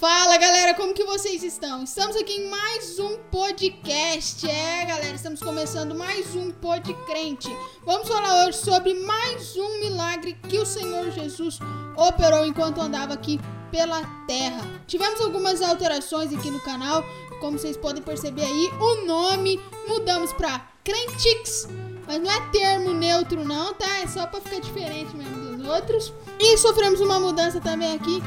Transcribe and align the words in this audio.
Fala 0.00 0.38
galera, 0.38 0.72
como 0.72 0.94
que 0.94 1.04
vocês 1.04 1.42
estão? 1.42 1.82
Estamos 1.82 2.16
aqui 2.16 2.32
em 2.32 2.48
mais 2.48 2.98
um 2.98 3.18
podcast. 3.30 4.48
É, 4.48 4.86
galera, 4.86 5.14
estamos 5.14 5.40
começando 5.40 5.94
mais 5.94 6.34
um 6.34 6.50
Podcrente. 6.50 7.54
Vamos 7.84 8.08
falar 8.08 8.46
hoje 8.46 8.56
sobre 8.56 8.94
mais 8.94 9.54
um 9.58 9.78
milagre 9.80 10.38
que 10.48 10.56
o 10.56 10.64
Senhor 10.64 11.10
Jesus 11.10 11.58
operou 11.98 12.46
enquanto 12.46 12.80
andava 12.80 13.12
aqui 13.12 13.38
pela 13.70 14.02
terra. 14.26 14.62
Tivemos 14.86 15.20
algumas 15.20 15.60
alterações 15.60 16.32
aqui 16.32 16.50
no 16.50 16.60
canal, 16.60 17.04
como 17.38 17.58
vocês 17.58 17.76
podem 17.76 18.02
perceber 18.02 18.44
aí, 18.44 18.70
o 18.80 19.04
nome 19.04 19.60
mudamos 19.86 20.32
para 20.32 20.66
Crentix. 20.82 21.68
Mas 22.06 22.22
não 22.22 22.30
é 22.30 22.40
termo 22.50 22.94
neutro 22.94 23.44
não, 23.44 23.74
tá? 23.74 23.98
É 23.98 24.06
só 24.06 24.26
para 24.26 24.40
ficar 24.40 24.60
diferente 24.60 25.14
mesmo 25.14 25.58
dos 25.58 25.68
outros. 25.68 26.10
E 26.38 26.56
sofremos 26.56 27.00
uma 27.00 27.20
mudança 27.20 27.60
também 27.60 27.94
aqui 27.94 28.22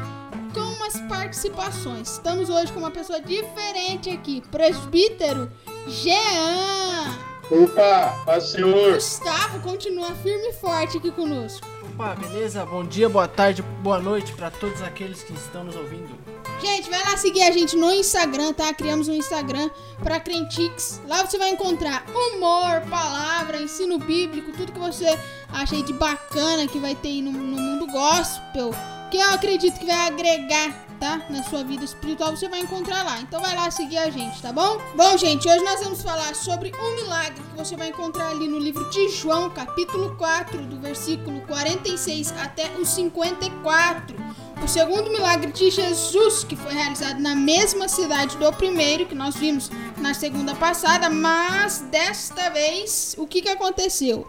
com 0.53 0.59
umas 0.59 0.99
participações. 1.01 2.11
Estamos 2.11 2.49
hoje 2.49 2.71
com 2.71 2.79
uma 2.79 2.91
pessoa 2.91 3.19
diferente 3.19 4.09
aqui, 4.09 4.41
presbítero 4.51 5.51
Jean. 5.87 7.17
Opa, 7.51 8.23
paz 8.25 8.51
senhor. 8.51 8.93
Gustavo 8.93 9.59
continua 9.59 10.13
firme 10.15 10.49
e 10.49 10.53
forte 10.53 10.97
aqui 10.97 11.11
conosco. 11.11 11.67
Opa, 11.83 12.15
beleza? 12.15 12.65
Bom 12.65 12.85
dia, 12.85 13.09
boa 13.09 13.27
tarde, 13.27 13.61
boa 13.81 13.99
noite 13.99 14.33
para 14.33 14.49
todos 14.49 14.81
aqueles 14.81 15.23
que 15.23 15.33
estão 15.33 15.63
nos 15.63 15.75
ouvindo. 15.75 16.17
Gente, 16.61 16.89
vai 16.89 17.03
lá 17.03 17.17
seguir 17.17 17.41
a 17.41 17.51
gente 17.51 17.75
no 17.75 17.91
Instagram, 17.91 18.53
tá? 18.53 18.73
Criamos 18.73 19.09
um 19.09 19.13
Instagram 19.13 19.69
para 20.01 20.19
Crentix. 20.19 21.01
Lá 21.07 21.25
você 21.25 21.37
vai 21.37 21.49
encontrar 21.49 22.05
humor, 22.09 22.81
palavra, 22.89 23.61
ensino 23.61 23.99
bíblico, 23.99 24.51
tudo 24.53 24.71
que 24.71 24.79
você 24.79 25.19
acha 25.49 25.75
aí 25.75 25.83
de 25.83 25.93
bacana 25.93 26.67
que 26.67 26.79
vai 26.79 26.95
ter 26.95 27.09
aí 27.09 27.21
no, 27.21 27.31
no 27.31 27.59
mundo 27.59 27.87
gospel 27.87 28.71
que 29.13 29.19
eu 29.19 29.29
acredito 29.29 29.79
que 29.79 29.85
vai 29.85 30.07
agregar, 30.07 30.73
tá? 30.99 31.21
Na 31.29 31.43
sua 31.43 31.63
vida 31.63 31.85
espiritual, 31.85 32.35
você 32.35 32.49
vai 32.49 32.61
encontrar 32.61 33.03
lá. 33.03 33.21
Então 33.21 33.39
vai 33.39 33.55
lá 33.55 33.69
seguir 33.69 33.99
a 33.99 34.09
gente, 34.09 34.41
tá 34.41 34.51
bom? 34.51 34.81
Bom, 34.95 35.15
gente, 35.17 35.47
hoje 35.47 35.63
nós 35.63 35.83
vamos 35.83 36.01
falar 36.01 36.33
sobre 36.33 36.71
um 36.75 36.95
milagre 36.95 37.39
que 37.39 37.55
você 37.55 37.75
vai 37.75 37.89
encontrar 37.89 38.29
ali 38.29 38.47
no 38.47 38.57
livro 38.57 38.89
de 38.89 39.09
João, 39.09 39.51
capítulo 39.51 40.15
4, 40.15 40.57
do 40.63 40.79
versículo 40.79 41.41
46 41.41 42.31
até 42.41 42.71
o 42.79 42.83
54. 42.83 44.17
O 44.63 44.67
segundo 44.67 45.11
milagre 45.11 45.51
de 45.51 45.69
Jesus, 45.69 46.43
que 46.43 46.55
foi 46.55 46.73
realizado 46.73 47.19
na 47.19 47.35
mesma 47.35 47.87
cidade 47.87 48.35
do 48.37 48.51
primeiro, 48.51 49.05
que 49.05 49.13
nós 49.13 49.35
vimos 49.35 49.69
na 49.99 50.15
segunda 50.15 50.55
passada, 50.55 51.07
mas 51.07 51.81
desta 51.91 52.49
vez, 52.49 53.13
o 53.19 53.27
que, 53.27 53.43
que 53.43 53.49
aconteceu? 53.49 54.27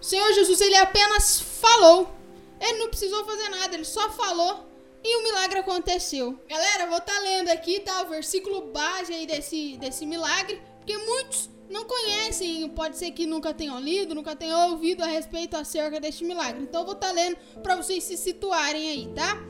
O 0.00 0.04
Senhor 0.04 0.32
Jesus, 0.32 0.60
ele 0.60 0.76
apenas 0.76 1.38
falou 1.38 2.23
ele 2.68 2.78
não 2.78 2.88
precisou 2.88 3.24
fazer 3.24 3.48
nada, 3.48 3.74
ele 3.74 3.84
só 3.84 4.10
falou 4.10 4.66
e 5.02 5.16
o 5.18 5.22
milagre 5.22 5.58
aconteceu. 5.58 6.38
Galera, 6.48 6.86
vou 6.86 6.98
estar 6.98 7.14
tá 7.14 7.20
lendo 7.20 7.50
aqui, 7.50 7.80
tá? 7.80 8.02
O 8.02 8.08
versículo 8.08 8.72
base 8.72 9.12
aí 9.12 9.26
desse, 9.26 9.76
desse 9.76 10.06
milagre, 10.06 10.60
porque 10.78 10.96
muitos 10.96 11.50
não 11.68 11.84
conhecem, 11.84 12.68
pode 12.70 12.96
ser 12.96 13.10
que 13.10 13.26
nunca 13.26 13.52
tenham 13.52 13.78
lido, 13.80 14.14
nunca 14.14 14.34
tenham 14.36 14.70
ouvido 14.70 15.02
a 15.02 15.06
respeito 15.06 15.56
acerca 15.56 16.00
deste 16.00 16.24
milagre. 16.24 16.62
Então 16.62 16.80
eu 16.80 16.86
vou 16.86 16.94
estar 16.94 17.08
tá 17.08 17.12
lendo 17.12 17.36
para 17.62 17.76
vocês 17.76 18.04
se 18.04 18.16
situarem 18.16 18.90
aí, 18.90 19.08
tá? 19.14 19.42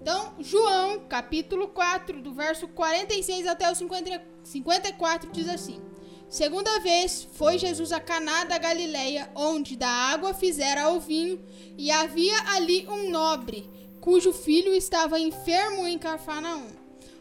Então, 0.00 0.34
João, 0.38 1.00
capítulo 1.00 1.68
4, 1.68 2.22
do 2.22 2.32
verso 2.32 2.66
46 2.68 3.46
até 3.46 3.70
o 3.70 3.74
50, 3.74 4.22
54, 4.42 5.30
diz 5.32 5.48
assim: 5.48 5.80
Segunda 6.28 6.78
vez 6.80 7.26
foi 7.32 7.56
Jesus 7.56 7.90
a 7.90 7.98
Caná 7.98 8.44
da 8.44 8.58
Galileia, 8.58 9.30
onde 9.34 9.76
da 9.76 9.88
água 9.88 10.34
fizera 10.34 10.90
o 10.90 11.00
vinho, 11.00 11.42
e 11.76 11.90
havia 11.90 12.34
ali 12.50 12.86
um 12.86 13.08
nobre, 13.10 13.68
cujo 13.98 14.32
filho 14.32 14.74
estava 14.74 15.18
enfermo 15.18 15.86
em 15.86 15.98
Cafarnaum. 15.98 16.68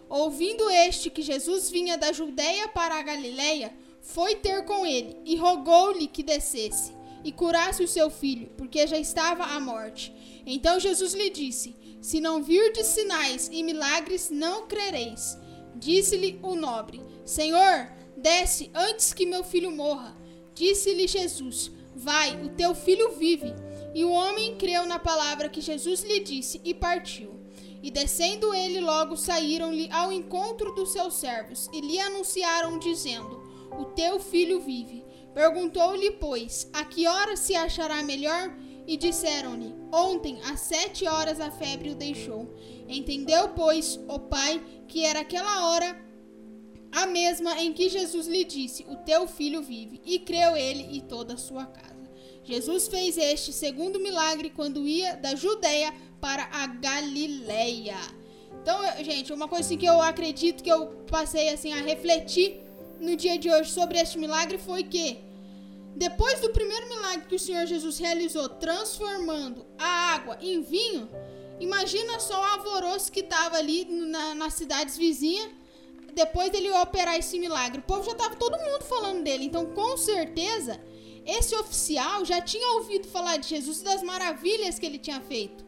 Ouvindo 0.10 0.70
este 0.70 1.10
que 1.10 1.22
Jesus 1.22 1.70
vinha 1.70 1.98
da 1.98 2.12
Judéia 2.12 2.68
para 2.68 2.96
a 2.96 3.02
Galileia, 3.02 3.74
foi 4.02 4.36
ter 4.36 4.66
com 4.66 4.86
ele 4.86 5.18
e 5.26 5.38
rogou-lhe 5.38 6.08
que 6.08 6.24
descesse 6.24 6.94
e 7.24 7.32
curasse 7.32 7.84
o 7.84 7.88
seu 7.88 8.10
filho, 8.10 8.50
porque 8.58 8.88
já 8.88 8.98
estava 8.98 9.44
à 9.44 9.60
morte. 9.60 10.14
Então 10.46 10.80
Jesus 10.80 11.14
lhe 11.14 11.30
disse: 11.30 11.76
Se 12.02 12.20
não 12.20 12.44
virdes 12.44 12.88
sinais 12.88 13.50
e 13.52 13.64
milagres, 13.64 14.30
não 14.30 14.68
crereis. 14.68 15.38
Disse-lhe 15.76 16.40
o 16.42 16.56
nobre: 16.56 17.02
Senhor, 17.26 17.92
Desce 18.18 18.72
antes 18.74 19.14
que 19.14 19.28
meu 19.28 19.44
filho 19.44 19.72
morra. 19.72 20.18
Disse-lhe 20.56 21.08
Jesus: 21.08 21.72
Vai, 21.96 22.44
o 22.44 22.50
teu 22.50 22.74
filho 22.74 23.12
vive. 23.12 23.54
E 23.94 24.04
o 24.04 24.12
homem 24.12 24.56
creu 24.56 24.86
na 24.86 24.98
palavra 24.98 25.48
que 25.50 25.62
Jesus 25.62 26.04
lhe 26.04 26.20
disse 26.20 26.60
e 26.64 26.74
partiu. 26.74 27.40
E 27.82 27.92
descendo 27.92 28.54
ele, 28.56 28.82
logo 28.82 29.16
saíram-lhe 29.16 29.88
ao 29.92 30.12
encontro 30.12 30.74
dos 30.74 30.92
seus 30.92 31.14
servos 31.14 31.70
e 31.72 31.80
lhe 31.80 32.00
anunciaram, 32.00 32.80
dizendo: 32.80 33.40
O 33.78 33.86
teu 33.86 34.20
filho 34.20 34.60
vive. 34.60 35.06
Perguntou-lhe, 35.34 36.12
pois, 36.12 36.68
a 36.74 36.84
que 36.84 37.06
hora 37.08 37.38
se 37.38 37.56
achará 37.56 38.02
melhor? 38.02 38.52
E 38.88 38.98
disseram-lhe: 38.98 39.76
Ontem, 39.92 40.40
às 40.44 40.62
sete 40.62 41.08
horas, 41.08 41.40
a 41.40 41.52
febre 41.52 41.92
o 41.92 41.96
deixou. 41.96 42.52
Entendeu, 42.88 43.50
pois, 43.50 44.00
o 44.08 44.18
pai, 44.18 44.60
que 44.88 45.06
era 45.06 45.20
aquela 45.20 45.70
hora 45.70 46.07
a 46.92 47.06
mesma 47.06 47.60
em 47.62 47.74
que 47.74 47.90
Jesus 47.90 48.28
lhe 48.28 48.44
disse: 48.44 48.86
O 48.90 48.96
teu 48.98 49.28
filho 49.28 49.62
vive, 49.62 50.02
e 50.06 50.20
creu 50.20 50.56
ele 50.56 50.98
e 50.98 51.02
toda 51.02 51.34
a 51.34 51.38
sua 51.38 51.66
casa. 51.66 51.98
Jesus 52.44 52.88
fez 52.88 53.18
este 53.18 53.52
segundo 53.52 54.00
milagre 54.00 54.50
quando 54.50 54.88
ia 54.88 55.16
da 55.16 55.36
Judéia 55.36 55.94
para 56.22 56.44
a 56.52 56.68
Galileia. 56.68 57.98
Então, 58.62 58.80
gente, 59.04 59.34
uma 59.34 59.48
coisa 59.48 59.66
assim 59.66 59.78
que 59.78 59.86
eu 59.86 60.02
acredito 60.02 60.64
que 60.64 60.72
eu 60.72 60.88
passei 61.10 61.50
assim 61.50 61.74
a 61.74 61.82
refletir 61.82 62.62
no 63.00 63.16
dia 63.16 63.38
de 63.38 63.52
hoje 63.52 63.72
sobre 63.72 64.00
este 64.00 64.18
milagre 64.18 64.58
foi 64.58 64.84
que 64.84 65.20
depois 65.96 66.40
do 66.40 66.50
primeiro 66.52 66.88
milagre 66.90 67.28
que 67.28 67.36
o 67.36 67.40
Senhor 67.40 67.66
Jesus 67.66 67.98
realizou, 67.98 68.48
transformando 68.50 69.66
a 69.78 70.14
água 70.14 70.38
em 70.42 70.62
vinho, 70.62 71.10
imagina 71.60 72.20
só 72.20 72.40
o 72.40 72.44
alvoroço 72.44 73.12
que 73.12 73.22
estava 73.22 73.58
ali 73.58 73.86
na, 73.86 74.36
nas 74.36 74.54
cidades 74.54 74.98
vizinhas 74.98 75.50
depois 76.18 76.52
dele 76.52 76.72
operar 76.72 77.16
esse 77.16 77.38
milagre. 77.38 77.80
O 77.80 77.84
povo 77.84 78.04
já 78.04 78.16
tava 78.16 78.36
todo 78.36 78.58
mundo 78.58 78.84
falando 78.84 79.24
dele. 79.24 79.46
Então, 79.46 79.68
com 79.68 79.96
certeza, 79.96 80.82
esse 81.24 81.56
oficial 81.56 82.26
já 82.26 82.42
tinha 82.42 82.74
ouvido 82.74 83.08
falar 83.08 83.38
de 83.38 83.48
Jesus 83.48 83.82
e 83.82 83.84
das 83.84 84.02
maravilhas 84.02 84.80
que 84.80 84.86
ele 84.86 84.98
tinha 84.98 85.22
feito. 85.22 85.64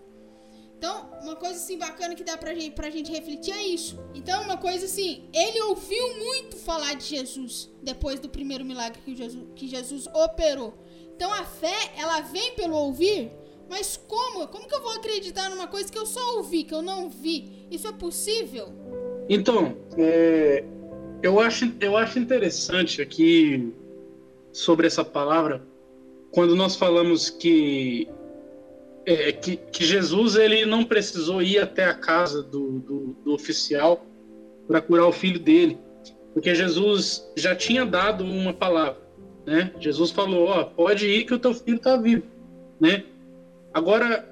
Então, 0.75 1.09
uma 1.21 1.35
coisa 1.35 1.55
assim 1.55 1.77
bacana 1.77 2.15
que 2.15 2.23
dá 2.23 2.35
pra 2.35 2.53
gente, 2.55 2.71
pra 2.71 2.89
gente 2.89 3.11
refletir 3.11 3.53
é 3.53 3.67
isso. 3.67 3.99
Então, 4.15 4.41
uma 4.41 4.57
coisa 4.57 4.85
assim, 4.85 5.29
ele 5.33 5.61
ouviu 5.63 6.17
muito 6.17 6.55
falar 6.55 6.95
de 6.95 7.05
Jesus 7.05 7.69
depois 7.83 8.19
do 8.19 8.29
primeiro 8.29 8.65
milagre 8.65 9.01
que 9.05 9.15
Jesus, 9.15 9.45
que 9.55 9.67
Jesus 9.67 10.07
operou. 10.07 10.73
Então, 11.15 11.31
a 11.31 11.43
fé, 11.43 11.91
ela 11.95 12.21
vem 12.21 12.55
pelo 12.55 12.75
ouvir, 12.75 13.29
mas 13.69 13.97
como? 13.97 14.47
Como 14.47 14.67
que 14.67 14.73
eu 14.73 14.81
vou 14.81 14.93
acreditar 14.93 15.49
numa 15.49 15.67
coisa 15.67 15.91
que 15.91 15.97
eu 15.97 16.05
só 16.05 16.37
ouvi, 16.37 16.63
que 16.63 16.73
eu 16.73 16.81
não 16.81 17.09
vi? 17.09 17.67
Isso 17.69 17.87
é 17.87 17.91
possível? 17.91 18.73
Então, 19.29 19.77
é, 19.95 20.63
eu, 21.21 21.39
acho, 21.39 21.71
eu 21.79 21.95
acho 21.95 22.17
interessante 22.17 22.99
aqui 22.99 23.71
sobre 24.51 24.87
essa 24.87 25.05
palavra, 25.05 25.61
quando 26.31 26.55
nós 26.55 26.75
falamos 26.75 27.29
que, 27.29 28.07
é, 29.05 29.31
que, 29.31 29.57
que, 29.57 29.85
Jesus 29.85 30.35
ele 30.35 30.65
não 30.65 30.83
precisou 30.83 31.43
ir 31.43 31.59
até 31.59 31.85
a 31.85 31.93
casa 31.93 32.41
do, 32.41 32.79
do, 32.79 33.15
do 33.23 33.33
oficial 33.33 34.03
para 34.67 34.81
curar 34.81 35.05
o 35.05 35.11
filho 35.11 35.39
dele, 35.39 35.77
porque 36.33 36.55
Jesus 36.55 37.31
já 37.37 37.55
tinha 37.55 37.85
dado 37.85 38.23
uma 38.23 38.53
palavra. 38.53 38.99
Né? 39.45 39.71
Jesus 39.79 40.09
falou: 40.09 40.47
Ó, 40.47 40.63
pode 40.63 41.07
ir 41.07 41.25
que 41.25 41.33
o 41.33 41.39
teu 41.39 41.53
filho 41.53 41.77
está 41.77 41.95
vivo. 41.97 42.23
Né? 42.79 43.03
Agora, 43.73 44.27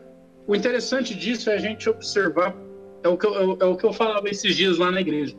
o 0.48 0.56
interessante 0.56 1.14
disso 1.14 1.50
é 1.50 1.56
a 1.56 1.60
gente 1.60 1.88
observar 1.88 2.56
é 3.08 3.10
o 3.10 3.18
que 3.18 3.26
eu, 3.26 3.58
é 3.60 3.66
o 3.66 3.76
que 3.76 3.86
eu 3.86 3.94
falava 3.94 4.30
esses 4.30 4.56
dias 4.56 4.78
lá 4.78 4.92
na 4.92 5.02
igreja. 5.02 5.36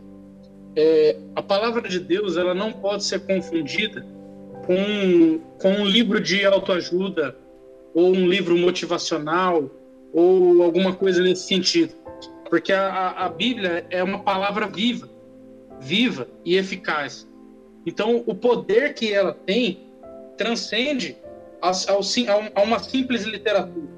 É, 0.74 1.16
a 1.36 1.42
palavra 1.42 1.86
de 1.88 1.98
Deus 1.98 2.36
ela 2.36 2.54
não 2.54 2.72
pode 2.72 3.04
ser 3.04 3.20
confundida 3.20 4.04
com, 4.66 5.40
com 5.58 5.82
um 5.82 5.84
livro 5.84 6.20
de 6.20 6.44
autoajuda 6.44 7.36
ou 7.94 8.10
um 8.10 8.26
livro 8.26 8.56
motivacional 8.56 9.70
ou 10.12 10.62
alguma 10.62 10.94
coisa 10.94 11.22
nesse 11.22 11.46
sentido. 11.46 11.94
Porque 12.48 12.72
a, 12.72 13.10
a 13.10 13.28
Bíblia 13.28 13.86
é 13.90 14.02
uma 14.02 14.20
palavra 14.20 14.66
viva, 14.66 15.08
viva 15.80 16.26
e 16.44 16.56
eficaz. 16.56 17.28
Então, 17.84 18.22
o 18.26 18.34
poder 18.34 18.94
que 18.94 19.12
ela 19.12 19.32
tem 19.32 19.80
transcende 20.36 21.16
a, 21.60 21.70
a, 21.70 22.60
a 22.60 22.62
uma 22.62 22.78
simples 22.78 23.24
literatura. 23.24 23.88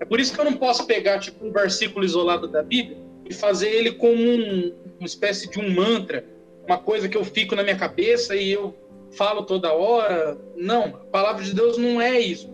É 0.00 0.04
por 0.04 0.18
isso 0.18 0.32
que 0.32 0.40
eu 0.40 0.44
não 0.44 0.54
posso 0.54 0.86
pegar 0.86 1.18
tipo, 1.18 1.44
um 1.44 1.52
versículo 1.52 2.04
isolado 2.04 2.48
da 2.48 2.62
Bíblia 2.62 3.07
e 3.28 3.34
fazer 3.34 3.68
ele 3.68 3.92
como 3.92 4.14
um, 4.14 4.72
uma 4.98 5.06
espécie 5.06 5.48
de 5.48 5.58
um 5.58 5.70
mantra, 5.70 6.24
uma 6.66 6.78
coisa 6.78 7.08
que 7.08 7.16
eu 7.16 7.24
fico 7.24 7.54
na 7.54 7.62
minha 7.62 7.76
cabeça 7.76 8.34
e 8.34 8.50
eu 8.50 8.74
falo 9.16 9.42
toda 9.42 9.72
hora. 9.72 10.36
Não, 10.56 10.84
a 10.86 11.10
palavra 11.10 11.44
de 11.44 11.54
Deus 11.54 11.76
não 11.76 12.00
é 12.00 12.18
isso. 12.18 12.50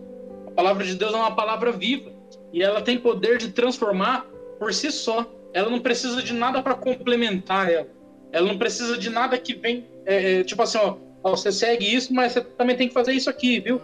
A 0.47 0.51
palavra 0.51 0.83
de 0.83 0.95
Deus 0.95 1.13
é 1.13 1.17
uma 1.17 1.35
palavra 1.35 1.71
viva 1.71 2.11
e 2.53 2.63
ela 2.63 2.81
tem 2.81 2.97
poder 2.97 3.37
de 3.37 3.49
transformar 3.49 4.25
por 4.59 4.73
si 4.73 4.91
só. 4.91 5.25
ela 5.53 5.69
não 5.69 5.79
precisa 5.79 6.21
de 6.21 6.33
nada 6.33 6.61
para 6.61 6.75
complementar 6.75 7.71
ela. 7.71 7.87
Ela 8.31 8.47
não 8.47 8.57
precisa 8.57 8.97
de 8.97 9.09
nada 9.09 9.37
que 9.37 9.53
vem, 9.53 9.85
é, 10.05 10.39
é, 10.39 10.43
tipo 10.43 10.61
assim, 10.61 10.77
ó, 10.77 10.97
ó, 11.23 11.31
você 11.31 11.51
segue 11.51 11.93
isso, 11.93 12.13
mas 12.13 12.33
você 12.33 12.41
também 12.41 12.75
tem 12.75 12.87
que 12.87 12.93
fazer 12.93 13.13
isso 13.13 13.29
aqui, 13.29 13.59
viu? 13.59 13.81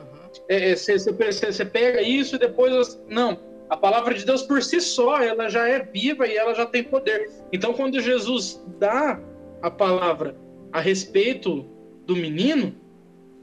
É, 0.48 0.72
é 0.72 0.76
você, 0.76 0.98
você 0.98 1.66
pega 1.66 2.02
isso 2.02 2.36
e 2.36 2.40
depois. 2.40 3.00
Não. 3.08 3.38
A 3.71 3.77
palavra 3.77 4.13
de 4.13 4.25
Deus 4.25 4.41
por 4.41 4.62
si 4.62 4.81
só, 4.81 5.21
ela 5.21 5.47
já 5.47 5.65
é 5.65 5.79
viva 5.79 6.27
e 6.27 6.35
ela 6.35 6.53
já 6.53 6.65
tem 6.65 6.83
poder. 6.83 7.31
Então, 7.53 7.73
quando 7.73 8.01
Jesus 8.01 8.62
dá 8.77 9.18
a 9.62 9.71
palavra 9.71 10.35
a 10.73 10.81
respeito 10.81 11.65
do 12.06 12.13
menino, 12.13 12.75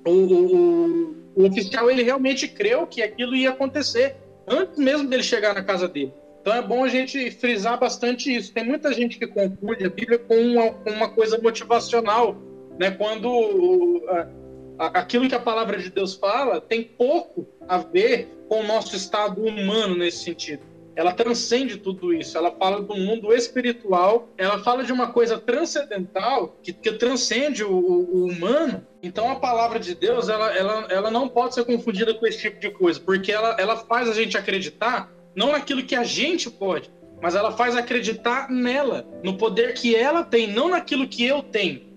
o, 0.06 0.10
o, 0.10 1.16
o 1.34 1.46
oficial 1.46 1.90
ele 1.90 2.02
realmente 2.02 2.46
creu 2.46 2.86
que 2.86 3.00
aquilo 3.00 3.34
ia 3.34 3.48
acontecer 3.48 4.16
antes 4.46 4.78
mesmo 4.78 5.08
dele 5.08 5.22
chegar 5.22 5.54
na 5.54 5.62
casa 5.62 5.88
dele. 5.88 6.12
Então 6.42 6.54
é 6.54 6.60
bom 6.60 6.84
a 6.84 6.88
gente 6.88 7.30
frisar 7.30 7.80
bastante 7.80 8.34
isso. 8.34 8.52
Tem 8.52 8.64
muita 8.64 8.92
gente 8.92 9.18
que 9.18 9.26
confunde 9.26 9.86
a 9.86 9.88
Bíblia 9.88 10.18
com 10.18 10.34
uma, 10.34 10.74
uma 10.86 11.08
coisa 11.08 11.38
motivacional, 11.38 12.36
né? 12.78 12.90
Quando 12.90 14.02
aquilo 14.78 15.28
que 15.28 15.34
a 15.34 15.40
palavra 15.40 15.78
de 15.78 15.90
Deus 15.90 16.14
fala 16.14 16.60
tem 16.60 16.84
pouco 16.84 17.46
a 17.68 17.78
ver 17.78 18.28
com 18.48 18.60
o 18.60 18.66
nosso 18.66 18.94
estado 18.96 19.42
humano 19.42 19.96
nesse 19.96 20.24
sentido. 20.24 20.62
Ela 20.94 21.12
transcende 21.12 21.76
tudo 21.76 22.12
isso. 22.12 22.36
Ela 22.36 22.50
fala 22.50 22.82
do 22.82 22.96
mundo 22.96 23.32
espiritual. 23.32 24.28
Ela 24.36 24.58
fala 24.58 24.82
de 24.82 24.92
uma 24.92 25.12
coisa 25.12 25.38
transcendental 25.38 26.56
que, 26.60 26.72
que 26.72 26.90
transcende 26.92 27.62
o, 27.62 27.70
o, 27.70 28.26
humano. 28.26 28.84
Então 29.00 29.30
a 29.30 29.36
palavra 29.36 29.78
de 29.78 29.94
Deus 29.94 30.28
ela, 30.28 30.52
ela, 30.56 30.86
ela 30.90 31.10
não 31.10 31.28
pode 31.28 31.54
ser 31.54 31.64
confundida 31.64 32.14
com 32.14 32.26
esse 32.26 32.38
tipo 32.38 32.58
de 32.58 32.70
coisa, 32.70 32.98
porque 32.98 33.30
ela, 33.30 33.56
ela 33.60 33.76
faz 33.76 34.08
a 34.08 34.12
gente 34.12 34.36
acreditar 34.36 35.08
não 35.36 35.52
naquilo 35.52 35.84
que 35.84 35.94
a 35.94 36.02
gente 36.02 36.50
pode, 36.50 36.90
mas 37.22 37.36
ela 37.36 37.52
faz 37.52 37.76
acreditar 37.76 38.50
nela, 38.50 39.06
no 39.22 39.36
poder 39.36 39.74
que 39.74 39.94
ela 39.94 40.24
tem, 40.24 40.48
não 40.48 40.68
naquilo 40.68 41.06
que 41.06 41.24
eu 41.24 41.44
tenho 41.44 41.87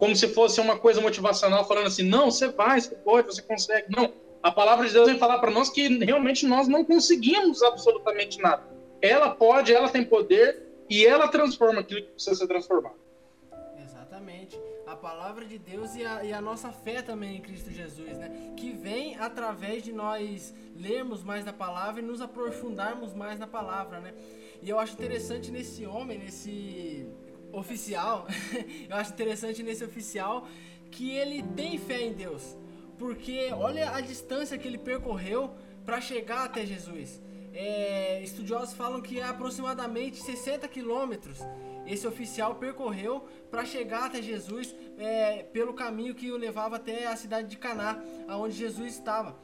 como 0.00 0.16
se 0.16 0.28
fosse 0.28 0.58
uma 0.62 0.78
coisa 0.78 0.98
motivacional, 0.98 1.68
falando 1.68 1.88
assim: 1.88 2.02
não, 2.02 2.30
você 2.30 2.48
vai, 2.48 2.80
você 2.80 2.94
pode, 2.94 3.26
você 3.26 3.42
consegue. 3.42 3.94
Não. 3.94 4.10
A 4.42 4.50
palavra 4.50 4.86
de 4.86 4.94
Deus 4.94 5.06
vem 5.06 5.18
falar 5.18 5.38
para 5.38 5.50
nós 5.50 5.68
que 5.68 5.86
realmente 6.02 6.46
nós 6.46 6.66
não 6.66 6.82
conseguimos 6.82 7.62
absolutamente 7.62 8.40
nada. 8.40 8.62
Ela 9.02 9.28
pode, 9.28 9.74
ela 9.74 9.90
tem 9.90 10.02
poder 10.02 10.62
e 10.88 11.04
ela 11.04 11.28
transforma 11.28 11.80
aquilo 11.80 12.00
que 12.00 12.12
precisa 12.12 12.34
ser 12.34 12.46
transformado. 12.46 12.94
Exatamente. 13.84 14.58
A 14.86 14.96
palavra 14.96 15.44
de 15.44 15.58
Deus 15.58 15.94
e 15.94 16.04
a, 16.04 16.24
e 16.24 16.32
a 16.32 16.40
nossa 16.40 16.72
fé 16.72 17.02
também 17.02 17.36
em 17.36 17.40
Cristo 17.42 17.70
Jesus, 17.70 18.16
né? 18.16 18.54
Que 18.56 18.72
vem 18.72 19.18
através 19.18 19.82
de 19.82 19.92
nós 19.92 20.54
lermos 20.74 21.22
mais 21.22 21.44
da 21.44 21.52
palavra 21.52 22.00
e 22.00 22.04
nos 22.04 22.22
aprofundarmos 22.22 23.12
mais 23.12 23.38
na 23.38 23.46
palavra, 23.46 24.00
né? 24.00 24.14
E 24.62 24.70
eu 24.70 24.78
acho 24.78 24.94
interessante 24.94 25.50
nesse 25.50 25.84
homem, 25.84 26.18
nesse 26.18 27.06
oficial, 27.52 28.26
eu 28.88 28.96
acho 28.96 29.12
interessante 29.12 29.62
nesse 29.62 29.84
oficial 29.84 30.46
que 30.90 31.10
ele 31.10 31.42
tem 31.42 31.78
fé 31.78 32.02
em 32.02 32.12
Deus, 32.12 32.56
porque 32.98 33.50
olha 33.52 33.90
a 33.90 34.00
distância 34.00 34.58
que 34.58 34.66
ele 34.66 34.78
percorreu 34.78 35.54
para 35.84 36.00
chegar 36.00 36.44
até 36.44 36.66
Jesus. 36.66 37.20
É, 37.52 38.22
estudiosos 38.22 38.74
falam 38.74 39.00
que 39.00 39.18
é 39.18 39.24
aproximadamente 39.24 40.22
60 40.22 40.68
quilômetros 40.68 41.40
esse 41.86 42.06
oficial 42.06 42.54
percorreu 42.54 43.26
para 43.50 43.64
chegar 43.64 44.04
até 44.06 44.22
Jesus 44.22 44.74
é, 44.96 45.42
pelo 45.42 45.74
caminho 45.74 46.14
que 46.14 46.30
o 46.30 46.36
levava 46.36 46.76
até 46.76 47.06
a 47.06 47.16
cidade 47.16 47.48
de 47.48 47.56
Caná, 47.56 48.00
aonde 48.28 48.54
Jesus 48.54 48.94
estava. 48.94 49.36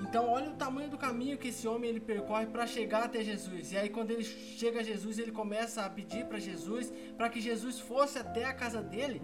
Então, 0.00 0.28
olha 0.28 0.50
o 0.50 0.54
tamanho 0.54 0.90
do 0.90 0.98
caminho 0.98 1.38
que 1.38 1.48
esse 1.48 1.66
homem 1.68 1.90
ele 1.90 2.00
percorre 2.00 2.46
para 2.46 2.66
chegar 2.66 3.04
até 3.04 3.22
Jesus. 3.22 3.72
E 3.72 3.76
aí, 3.76 3.88
quando 3.88 4.10
ele 4.10 4.24
chega 4.24 4.80
a 4.80 4.82
Jesus, 4.82 5.18
ele 5.18 5.30
começa 5.30 5.84
a 5.84 5.90
pedir 5.90 6.24
para 6.26 6.38
Jesus, 6.38 6.92
para 7.16 7.28
que 7.28 7.40
Jesus 7.40 7.78
fosse 7.78 8.18
até 8.18 8.44
a 8.44 8.52
casa 8.52 8.82
dele. 8.82 9.22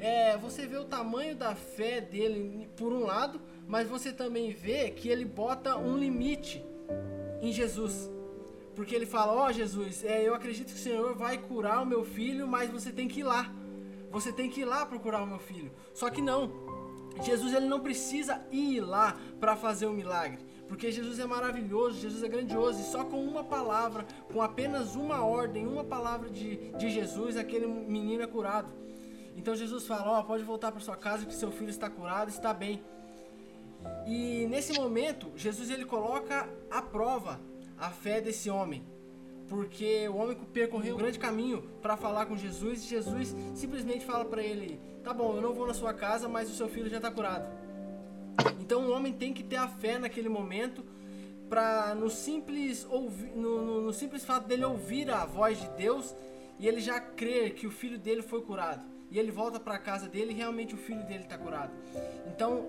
É, 0.00 0.36
você 0.36 0.66
vê 0.66 0.76
o 0.76 0.84
tamanho 0.84 1.36
da 1.36 1.54
fé 1.54 2.00
dele 2.00 2.68
por 2.76 2.92
um 2.92 3.04
lado, 3.04 3.40
mas 3.66 3.88
você 3.88 4.12
também 4.12 4.52
vê 4.52 4.90
que 4.90 5.08
ele 5.08 5.24
bota 5.24 5.76
um 5.76 5.96
limite 5.96 6.64
em 7.42 7.52
Jesus. 7.52 8.10
Porque 8.74 8.94
ele 8.94 9.06
fala: 9.06 9.32
Ó 9.32 9.46
oh, 9.48 9.52
Jesus, 9.52 10.04
é, 10.04 10.26
eu 10.26 10.34
acredito 10.34 10.68
que 10.68 10.78
o 10.78 10.82
Senhor 10.82 11.14
vai 11.16 11.36
curar 11.36 11.82
o 11.82 11.86
meu 11.86 12.04
filho, 12.04 12.46
mas 12.46 12.70
você 12.70 12.92
tem 12.92 13.08
que 13.08 13.20
ir 13.20 13.24
lá. 13.24 13.52
Você 14.10 14.32
tem 14.32 14.48
que 14.48 14.60
ir 14.60 14.64
lá 14.64 14.86
procurar 14.86 15.22
o 15.22 15.26
meu 15.26 15.38
filho. 15.38 15.70
Só 15.92 16.08
que 16.08 16.22
não. 16.22 16.67
Jesus 17.22 17.52
ele 17.52 17.66
não 17.66 17.80
precisa 17.80 18.40
ir 18.50 18.80
lá 18.80 19.16
para 19.40 19.56
fazer 19.56 19.86
um 19.86 19.92
milagre, 19.92 20.38
porque 20.68 20.90
Jesus 20.90 21.18
é 21.18 21.26
maravilhoso, 21.26 22.00
Jesus 22.00 22.22
é 22.22 22.28
grandioso, 22.28 22.80
e 22.80 22.84
só 22.84 23.04
com 23.04 23.22
uma 23.22 23.42
palavra, 23.42 24.06
com 24.32 24.42
apenas 24.42 24.94
uma 24.94 25.24
ordem, 25.24 25.66
uma 25.66 25.84
palavra 25.84 26.30
de, 26.30 26.72
de 26.72 26.90
Jesus, 26.90 27.36
aquele 27.36 27.66
menino 27.66 28.22
é 28.22 28.26
curado. 28.26 28.72
Então 29.36 29.54
Jesus 29.54 29.86
fala: 29.86 30.18
Ó, 30.18 30.20
oh, 30.20 30.24
pode 30.24 30.42
voltar 30.42 30.72
para 30.72 30.80
sua 30.80 30.96
casa 30.96 31.24
que 31.24 31.34
seu 31.34 31.50
filho 31.50 31.70
está 31.70 31.88
curado, 31.88 32.28
está 32.28 32.52
bem. 32.52 32.82
E 34.06 34.46
nesse 34.48 34.72
momento, 34.72 35.30
Jesus 35.36 35.70
ele 35.70 35.84
coloca 35.84 36.48
à 36.70 36.82
prova 36.82 37.40
a 37.78 37.90
fé 37.90 38.20
desse 38.20 38.50
homem 38.50 38.84
porque 39.48 40.08
o 40.08 40.16
homem 40.16 40.36
percorreu 40.52 40.94
um 40.94 40.98
grande 40.98 41.18
caminho 41.18 41.62
para 41.80 41.96
falar 41.96 42.26
com 42.26 42.36
Jesus 42.36 42.84
e 42.84 42.88
Jesus 42.88 43.34
simplesmente 43.54 44.04
fala 44.04 44.24
para 44.24 44.42
ele: 44.42 44.78
Tá 45.02 45.12
bom, 45.14 45.36
eu 45.36 45.42
não 45.42 45.54
vou 45.54 45.66
na 45.66 45.74
sua 45.74 45.94
casa, 45.94 46.28
mas 46.28 46.50
o 46.50 46.54
seu 46.54 46.68
filho 46.68 46.88
já 46.88 46.98
está 46.98 47.10
curado. 47.10 47.48
Então 48.60 48.86
o 48.86 48.92
homem 48.92 49.12
tem 49.12 49.32
que 49.32 49.42
ter 49.42 49.56
a 49.56 49.66
fé 49.66 49.98
naquele 49.98 50.28
momento 50.28 50.84
para 51.48 51.94
no 51.94 52.10
simples 52.10 52.86
no, 53.34 53.60
no, 53.60 53.80
no 53.82 53.92
simples 53.92 54.24
fato 54.24 54.46
dele 54.46 54.64
ouvir 54.64 55.10
a 55.10 55.24
voz 55.24 55.58
de 55.58 55.68
Deus 55.70 56.14
e 56.58 56.68
ele 56.68 56.80
já 56.80 57.00
crer 57.00 57.54
que 57.54 57.66
o 57.66 57.70
filho 57.70 57.98
dele 57.98 58.22
foi 58.22 58.42
curado. 58.42 58.82
E 59.10 59.18
ele 59.18 59.30
volta 59.30 59.58
para 59.58 59.74
a 59.74 59.78
casa 59.78 60.08
dele 60.08 60.32
e 60.32 60.34
realmente 60.34 60.74
o 60.74 60.76
filho 60.76 61.02
dele 61.04 61.22
está 61.22 61.38
curado. 61.38 61.72
Então, 62.26 62.66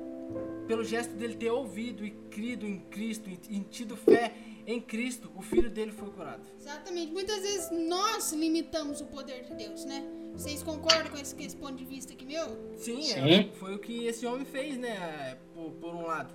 pelo 0.67 0.83
gesto 0.83 1.13
dele 1.15 1.35
ter 1.35 1.51
ouvido 1.51 2.05
e 2.05 2.11
crido 2.11 2.65
em 2.65 2.79
Cristo 2.79 3.29
e 3.29 3.59
tido 3.59 3.97
fé 3.97 4.33
em 4.71 4.79
Cristo, 4.79 5.31
o 5.35 5.41
filho 5.41 5.69
dele 5.69 5.91
foi 5.91 6.09
curado. 6.11 6.43
Exatamente. 6.59 7.11
Muitas 7.11 7.41
vezes 7.41 7.71
nós 7.71 8.31
limitamos 8.31 9.01
o 9.01 9.05
poder 9.07 9.43
de 9.43 9.55
Deus, 9.55 9.83
né? 9.83 10.07
Vocês 10.33 10.61
concordam 10.61 11.11
com 11.11 11.17
esse, 11.17 11.33
com 11.33 11.41
esse 11.41 11.55
ponto 11.55 11.73
de 11.73 11.85
vista 11.85 12.13
aqui 12.13 12.23
meu? 12.23 12.45
Sim, 12.77 13.01
Sim. 13.01 13.19
É, 13.19 13.51
foi 13.55 13.73
o 13.73 13.79
que 13.79 14.05
esse 14.05 14.27
homem 14.27 14.45
fez, 14.45 14.77
né? 14.77 15.37
Por, 15.55 15.71
por 15.71 15.95
um 15.95 16.05
lado. 16.05 16.33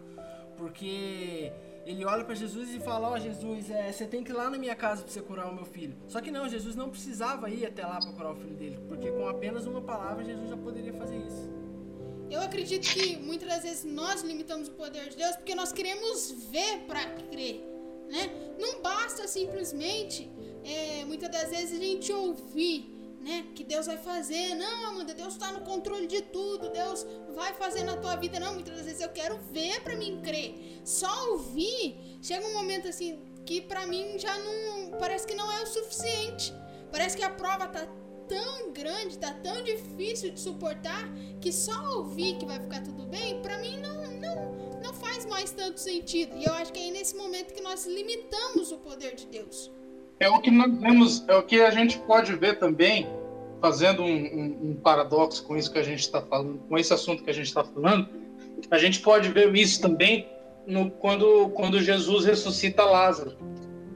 Porque 0.57 1.53
ele 1.87 2.05
olha 2.05 2.25
para 2.25 2.35
Jesus 2.35 2.75
e 2.75 2.81
fala: 2.81 3.11
Ó, 3.11 3.15
oh, 3.15 3.19
Jesus, 3.21 3.71
é, 3.71 3.93
você 3.93 4.05
tem 4.05 4.25
que 4.25 4.33
ir 4.33 4.35
lá 4.35 4.51
na 4.51 4.59
minha 4.59 4.75
casa 4.75 5.03
para 5.03 5.13
você 5.13 5.23
curar 5.23 5.49
o 5.49 5.55
meu 5.55 5.65
filho. 5.65 5.97
Só 6.09 6.21
que 6.21 6.33
não, 6.33 6.49
Jesus 6.49 6.75
não 6.75 6.91
precisava 6.91 7.49
ir 7.49 7.65
até 7.65 7.87
lá 7.87 8.01
para 8.01 8.13
curar 8.13 8.33
o 8.33 8.37
filho 8.37 8.57
dele, 8.57 8.81
porque 8.89 9.13
com 9.13 9.29
apenas 9.29 9.65
uma 9.65 9.81
palavra 9.81 10.25
Jesus 10.25 10.51
já 10.51 10.57
poderia 10.57 10.93
fazer 10.93 11.19
isso. 11.19 11.49
Eu 12.29 12.41
acredito 12.41 12.89
que 12.89 13.17
muitas 13.17 13.49
das 13.49 13.63
vezes 13.63 13.85
nós 13.85 14.23
limitamos 14.23 14.67
o 14.67 14.73
poder 14.73 15.09
de 15.11 15.17
Deus 15.17 15.37
porque 15.37 15.55
nós 15.55 15.73
queremos 15.73 16.33
ver 16.51 16.81
para 16.89 17.05
crer 17.31 17.74
né? 18.11 18.55
Não 18.59 18.81
basta 18.81 19.27
simplesmente, 19.27 20.31
é, 20.65 21.05
muitas 21.05 21.31
das 21.31 21.51
vezes, 21.51 21.79
a 21.79 21.83
gente 21.83 22.13
ouvir 22.13 22.95
né, 23.25 23.47
que 23.55 23.65
Deus 23.65 23.87
vai 23.87 23.97
fazer. 23.97 24.55
Não, 24.55 24.87
Amanda, 24.91 25.15
Deus 25.15 25.33
está 25.33 25.51
no 25.51 25.61
controle 25.61 26.07
de 26.07 26.21
tudo. 26.21 26.69
Deus 26.71 27.07
vai 27.35 27.55
fazer 27.55 27.83
na 27.83 27.97
tua 27.97 28.17
vida. 28.17 28.39
Não, 28.39 28.55
muitas 28.55 28.77
das 28.77 28.85
vezes 28.85 29.01
eu 29.01 29.09
quero 29.09 29.39
ver 29.51 29.81
para 29.81 29.97
mim 29.97 30.21
crer. 30.23 30.81
Só 30.85 31.31
ouvir, 31.31 32.19
chega 32.23 32.47
um 32.47 32.53
momento 32.53 32.87
assim 32.89 33.19
que 33.47 33.61
para 33.61 33.87
mim 33.87 34.19
já 34.19 34.39
não 34.39 34.99
parece 34.99 35.27
que 35.27 35.35
não 35.35 35.51
é 35.51 35.63
o 35.63 35.67
suficiente. 35.67 36.55
Parece 36.91 37.17
que 37.17 37.25
a 37.25 37.31
prova 37.31 37.67
tá 37.67 37.87
tão 38.29 38.73
grande, 38.73 39.19
tá 39.19 39.33
tão 39.43 39.63
difícil 39.63 40.31
de 40.31 40.41
suportar 40.41 41.09
que 41.41 41.53
só 41.53 41.97
ouvir 41.97 42.37
que 42.37 42.47
vai 42.47 42.59
ficar 42.61 42.83
tudo 42.83 43.05
bem, 43.05 43.41
para 43.43 43.59
mim 43.59 43.79
não, 43.81 44.11
não 44.13 44.64
faz 45.25 45.27
mais 45.27 45.51
tanto 45.51 45.81
sentido. 45.81 46.37
E 46.37 46.45
eu 46.45 46.53
acho 46.55 46.73
que 46.73 46.89
é 46.89 46.91
nesse 46.91 47.17
momento 47.17 47.53
que 47.53 47.63
nós 47.63 47.87
limitamos 47.87 48.73
o 48.73 48.79
poder 48.79 49.15
de 49.15 49.27
Deus. 49.27 49.71
É 50.21 50.29
o 50.29 50.41
que 50.41 50.51
nós 50.51 50.73
vemos, 50.81 51.25
é 51.29 51.37
o 51.37 51.43
que 51.43 51.61
a 51.61 51.71
gente 51.71 51.99
pode 52.01 52.35
ver 52.35 52.59
também, 52.59 53.09
fazendo 53.61 54.03
um, 54.03 54.07
um, 54.07 54.71
um 54.71 54.75
paradoxo 54.77 55.45
com 55.45 55.57
isso 55.57 55.73
que 55.73 55.79
a 55.79 55.83
gente 55.83 56.01
está 56.01 56.21
falando, 56.23 56.59
com 56.69 56.79
esse 56.79 56.93
assunto 56.93 57.23
que 57.23 57.31
a 57.31 57.35
gente 57.35 57.47
está 57.47 57.65
falando, 57.65 58.09
a 58.71 58.79
gente 58.79 59.01
pode 59.01 59.29
ver 59.31 59.55
isso 59.55 59.81
também 59.81 60.29
no, 60.67 60.91
quando, 60.91 61.49
quando 61.51 61.81
Jesus 61.81 62.25
ressuscita 62.25 62.85
Lázaro. 62.85 63.37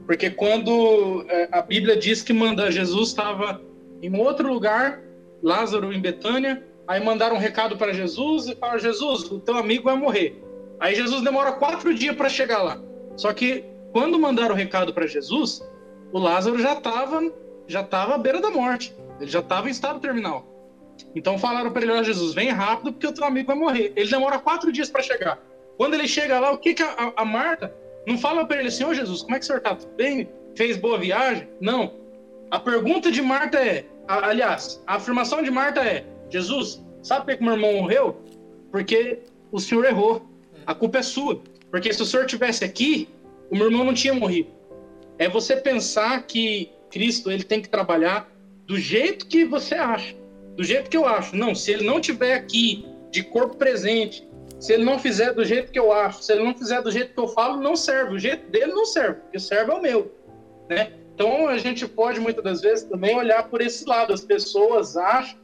Porque 0.05 0.29
quando 0.29 1.25
é, 1.29 1.47
a 1.51 1.61
Bíblia 1.61 1.95
diz 1.95 2.21
que 2.21 2.33
manda, 2.33 2.71
Jesus 2.71 3.09
estava 3.09 3.61
em 4.01 4.15
outro 4.17 4.51
lugar, 4.51 5.01
Lázaro 5.41 5.93
em 5.93 6.01
Betânia, 6.01 6.65
aí 6.87 7.03
mandaram 7.03 7.35
um 7.35 7.39
recado 7.39 7.77
para 7.77 7.93
Jesus 7.93 8.47
e 8.47 8.55
falaram: 8.55 8.79
Jesus, 8.79 9.31
o 9.31 9.39
teu 9.39 9.55
amigo 9.55 9.83
vai 9.83 9.95
morrer. 9.95 10.48
Aí 10.79 10.95
Jesus 10.95 11.21
demora 11.21 11.53
quatro 11.53 11.93
dias 11.93 12.15
para 12.15 12.29
chegar 12.29 12.63
lá. 12.63 12.79
Só 13.17 13.33
que 13.33 13.65
quando 13.91 14.19
mandaram 14.19 14.53
o 14.53 14.57
recado 14.57 14.93
para 14.93 15.07
Jesus, 15.07 15.61
o 16.11 16.19
Lázaro 16.19 16.59
já 16.59 16.73
estava 16.73 17.21
já 17.67 17.83
tava 17.83 18.15
à 18.15 18.17
beira 18.17 18.41
da 18.41 18.49
morte. 18.49 18.95
Ele 19.19 19.29
já 19.29 19.39
estava 19.39 19.67
em 19.67 19.71
estado 19.71 19.99
terminal. 19.99 20.45
Então 21.15 21.37
falaram 21.37 21.71
para 21.71 21.83
ele: 21.83 22.03
Jesus, 22.03 22.33
vem 22.33 22.49
rápido 22.49 22.93
porque 22.93 23.07
o 23.07 23.13
teu 23.13 23.25
amigo 23.25 23.47
vai 23.47 23.55
morrer. 23.55 23.93
Ele 23.95 24.09
demora 24.09 24.39
quatro 24.39 24.71
dias 24.71 24.89
para 24.89 25.03
chegar. 25.03 25.39
Quando 25.77 25.93
ele 25.93 26.07
chega 26.07 26.39
lá, 26.39 26.51
o 26.51 26.57
que, 26.57 26.73
que 26.73 26.83
a, 26.83 27.13
a 27.15 27.23
Marta 27.23 27.73
não 28.05 28.17
fala 28.17 28.45
para 28.45 28.59
ele 28.59 28.67
oh, 28.67 28.93
Jesus, 28.93 29.21
como 29.21 29.35
é 29.35 29.39
que 29.39 29.43
o 29.43 29.47
senhor 29.47 29.59
está? 29.59 29.75
Tudo 29.75 29.93
bem? 29.95 30.29
Fez 30.55 30.77
boa 30.77 30.97
viagem? 30.97 31.47
Não. 31.61 31.93
A 32.51 32.59
pergunta 32.59 33.11
de 33.11 33.21
Marta 33.21 33.59
é, 33.59 33.85
aliás, 34.07 34.83
a 34.87 34.95
afirmação 34.95 35.41
de 35.43 35.51
Marta 35.51 35.81
é: 35.81 36.05
Jesus, 36.29 36.83
sabe 37.03 37.25
por 37.25 37.37
que 37.37 37.43
meu 37.43 37.53
irmão 37.53 37.73
morreu? 37.73 38.17
Porque 38.71 39.19
o 39.51 39.59
senhor 39.59 39.85
errou. 39.85 40.27
A 40.69 40.75
culpa 40.75 40.99
é 40.99 41.01
sua. 41.01 41.41
Porque 41.71 41.91
se 41.91 41.99
o 41.99 42.05
senhor 42.05 42.27
tivesse 42.27 42.63
aqui, 42.63 43.09
o 43.49 43.55
meu 43.57 43.71
irmão 43.71 43.83
não 43.83 43.93
tinha 43.93 44.13
morrido. 44.13 44.51
É 45.17 45.27
você 45.27 45.55
pensar 45.55 46.27
que 46.27 46.69
Cristo 46.91 47.31
ele 47.31 47.43
tem 47.43 47.59
que 47.59 47.67
trabalhar 47.67 48.31
do 48.67 48.77
jeito 48.77 49.25
que 49.25 49.43
você 49.45 49.73
acha, 49.73 50.15
do 50.55 50.63
jeito 50.63 50.87
que 50.87 50.95
eu 50.95 51.07
acho. 51.07 51.35
Não, 51.35 51.55
se 51.55 51.71
ele 51.71 51.83
não 51.83 51.99
tiver 51.99 52.35
aqui 52.35 52.85
de 53.09 53.23
corpo 53.23 53.57
presente, 53.57 54.29
se 54.59 54.71
ele 54.71 54.85
não 54.85 54.99
fizer 54.99 55.33
do 55.33 55.43
jeito 55.43 55.71
que 55.71 55.79
eu 55.79 55.91
acho, 55.91 56.21
se 56.21 56.33
ele 56.33 56.43
não 56.43 56.55
fizer 56.55 56.83
do 56.83 56.91
jeito 56.91 57.15
que 57.15 57.19
eu 57.19 57.29
falo, 57.29 57.59
não 57.59 57.75
serve. 57.75 58.13
O 58.13 58.19
jeito 58.19 58.47
dele 58.51 58.71
não 58.71 58.85
serve, 58.85 59.21
porque 59.21 59.39
serve 59.39 59.71
é 59.71 59.73
o 59.73 59.81
meu, 59.81 60.13
né? 60.69 60.91
Então 61.15 61.47
a 61.47 61.57
gente 61.57 61.87
pode 61.87 62.19
muitas 62.19 62.43
das 62.43 62.61
vezes 62.61 62.83
também 62.87 63.15
olhar 63.15 63.49
por 63.49 63.59
esse 63.59 63.85
lado. 63.85 64.13
As 64.13 64.21
pessoas 64.21 64.95
acham 64.95 65.35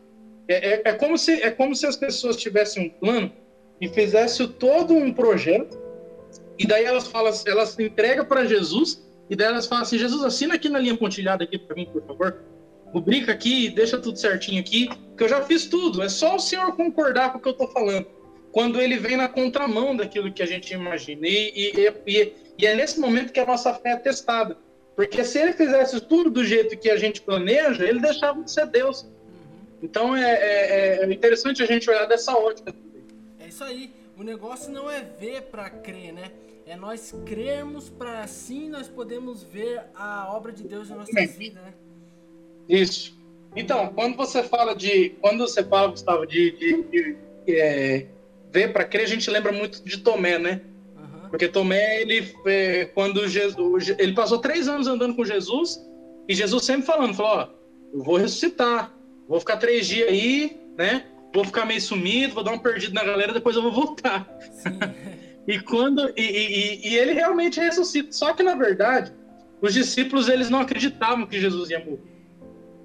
é, 0.47 0.73
é, 0.73 0.81
é 0.85 0.93
como 0.93 1.17
se 1.17 1.41
é 1.41 1.49
como 1.49 1.75
se 1.75 1.87
as 1.87 1.95
pessoas 1.95 2.35
tivessem 2.35 2.85
um 2.85 2.89
plano 2.91 3.31
e 3.79 3.87
fizessem 3.89 4.47
todo 4.47 4.93
um 4.93 5.13
projeto 5.13 5.77
e 6.57 6.65
daí 6.65 6.85
elas 6.85 7.07
falam, 7.07 7.33
elas 7.45 7.77
entregam 7.77 8.25
para 8.25 8.45
Jesus 8.45 9.03
e 9.29 9.35
daí 9.35 9.47
elas 9.47 9.67
falam 9.67 9.83
assim, 9.83 9.97
Jesus 9.97 10.23
assina 10.23 10.55
aqui 10.55 10.69
na 10.69 10.79
linha 10.79 10.95
pontilhada 10.95 11.43
aqui 11.43 11.57
para 11.57 11.75
mim, 11.75 11.87
por 11.91 12.01
favor. 12.03 12.43
Rubrica 12.87 13.31
aqui, 13.31 13.69
deixa 13.69 13.97
tudo 13.97 14.17
certinho 14.17 14.61
aqui, 14.61 14.87
que 15.17 15.23
eu 15.23 15.27
já 15.27 15.41
fiz 15.41 15.65
tudo. 15.65 16.01
É 16.01 16.07
só 16.07 16.35
o 16.35 16.39
senhor 16.39 16.75
concordar 16.75 17.31
com 17.31 17.39
o 17.39 17.41
que 17.41 17.47
eu 17.47 17.51
estou 17.51 17.67
falando 17.67 18.07
quando 18.55 18.79
ele 18.79 18.97
vem 18.97 19.17
na 19.17 19.27
contramão 19.27 19.93
daquilo 19.93 20.31
que 20.31 20.41
a 20.41 20.45
gente 20.45 20.73
imagina. 20.73 21.27
E, 21.27 21.51
e, 21.53 21.93
e, 22.07 22.33
e, 22.57 22.65
é 22.65 22.73
nesse 22.73 23.01
momento 23.01 23.33
que 23.33 23.39
a 23.41 23.45
nossa 23.45 23.73
fé 23.73 23.89
é 23.89 23.97
testada. 23.97 24.57
Porque 24.95 25.25
se 25.25 25.37
ele 25.39 25.51
fizesse 25.51 25.99
tudo 25.99 26.29
do 26.29 26.41
jeito 26.41 26.77
que 26.77 26.89
a 26.89 26.95
gente 26.95 27.19
planeja, 27.19 27.85
ele 27.85 27.99
deixava 27.99 28.41
de 28.41 28.49
ser 28.49 28.65
Deus. 28.67 29.01
Uhum. 29.01 29.09
Então 29.83 30.15
é, 30.15 30.31
é, 30.31 30.99
é, 31.03 31.13
interessante 31.13 31.61
a 31.61 31.65
gente 31.65 31.89
olhar 31.89 32.05
dessa 32.05 32.31
ótica. 32.31 32.73
Isso 33.55 33.63
aí. 33.63 33.89
O 34.17 34.23
negócio 34.23 34.69
não 34.69 34.89
é 34.89 35.01
ver 35.01 35.43
para 35.43 35.69
crer, 35.69 36.11
né? 36.11 36.33
É 36.65 36.75
nós 36.75 37.15
crermos 37.25 37.89
para 37.89 38.19
assim 38.19 38.69
nós 38.69 38.89
podemos 38.89 39.43
ver 39.43 39.81
a 39.95 40.29
obra 40.35 40.51
de 40.51 40.63
Deus 40.63 40.89
na 40.89 40.97
nossa 40.97 41.25
vida, 41.25 41.61
né? 41.61 41.73
Isso. 42.67 43.17
Então, 43.55 43.93
quando 43.93 44.17
você 44.17 44.43
fala 44.43 44.75
de. 44.75 45.11
Quando 45.21 45.37
você 45.37 45.63
fala, 45.63 45.87
Gustavo, 45.87 46.25
de, 46.25 46.51
de, 46.51 46.83
de 46.83 47.17
é, 47.47 48.07
ver 48.51 48.73
para 48.73 48.83
crer, 48.83 49.03
a 49.03 49.07
gente 49.07 49.29
lembra 49.29 49.53
muito 49.53 49.81
de 49.85 49.99
Tomé, 49.99 50.37
né? 50.37 50.61
Uhum. 50.97 51.29
Porque 51.29 51.47
Tomé, 51.47 52.01
ele, 52.01 52.29
é, 52.45 52.85
quando 52.93 53.25
Jesus, 53.25 53.87
ele 53.97 54.13
passou 54.13 54.39
três 54.39 54.67
anos 54.67 54.85
andando 54.85 55.15
com 55.15 55.23
Jesus, 55.23 55.81
e 56.27 56.35
Jesus 56.35 56.65
sempre 56.65 56.85
falando, 56.85 57.13
falou, 57.13 57.37
ó, 57.37 57.47
eu 57.93 58.03
vou 58.03 58.17
ressuscitar, 58.17 58.93
vou 59.29 59.39
ficar 59.39 59.55
três 59.55 59.87
dias 59.87 60.09
aí, 60.09 60.59
né? 60.77 61.05
Vou 61.35 61.43
ficar 61.43 61.65
meio 61.65 61.81
sumido, 61.81 62.33
vou 62.33 62.45
dar 62.45 62.53
um 62.53 62.57
perdido 62.57 62.93
na 62.93 63.03
galera, 63.03 63.33
depois 63.33 63.57
eu 63.57 63.61
vou 63.61 63.71
voltar. 63.73 64.25
e 65.45 65.59
quando 65.59 66.09
e, 66.15 66.21
e, 66.21 66.87
e, 66.87 66.97
ele 66.97 67.11
realmente 67.11 67.59
ressuscita. 67.59 68.13
Só 68.13 68.33
que 68.33 68.41
na 68.41 68.55
verdade, 68.55 69.11
os 69.61 69.73
discípulos 69.73 70.29
eles 70.29 70.49
não 70.49 70.61
acreditavam 70.61 71.27
que 71.27 71.37
Jesus 71.37 71.69
ia 71.69 71.79
morrer. 71.79 72.15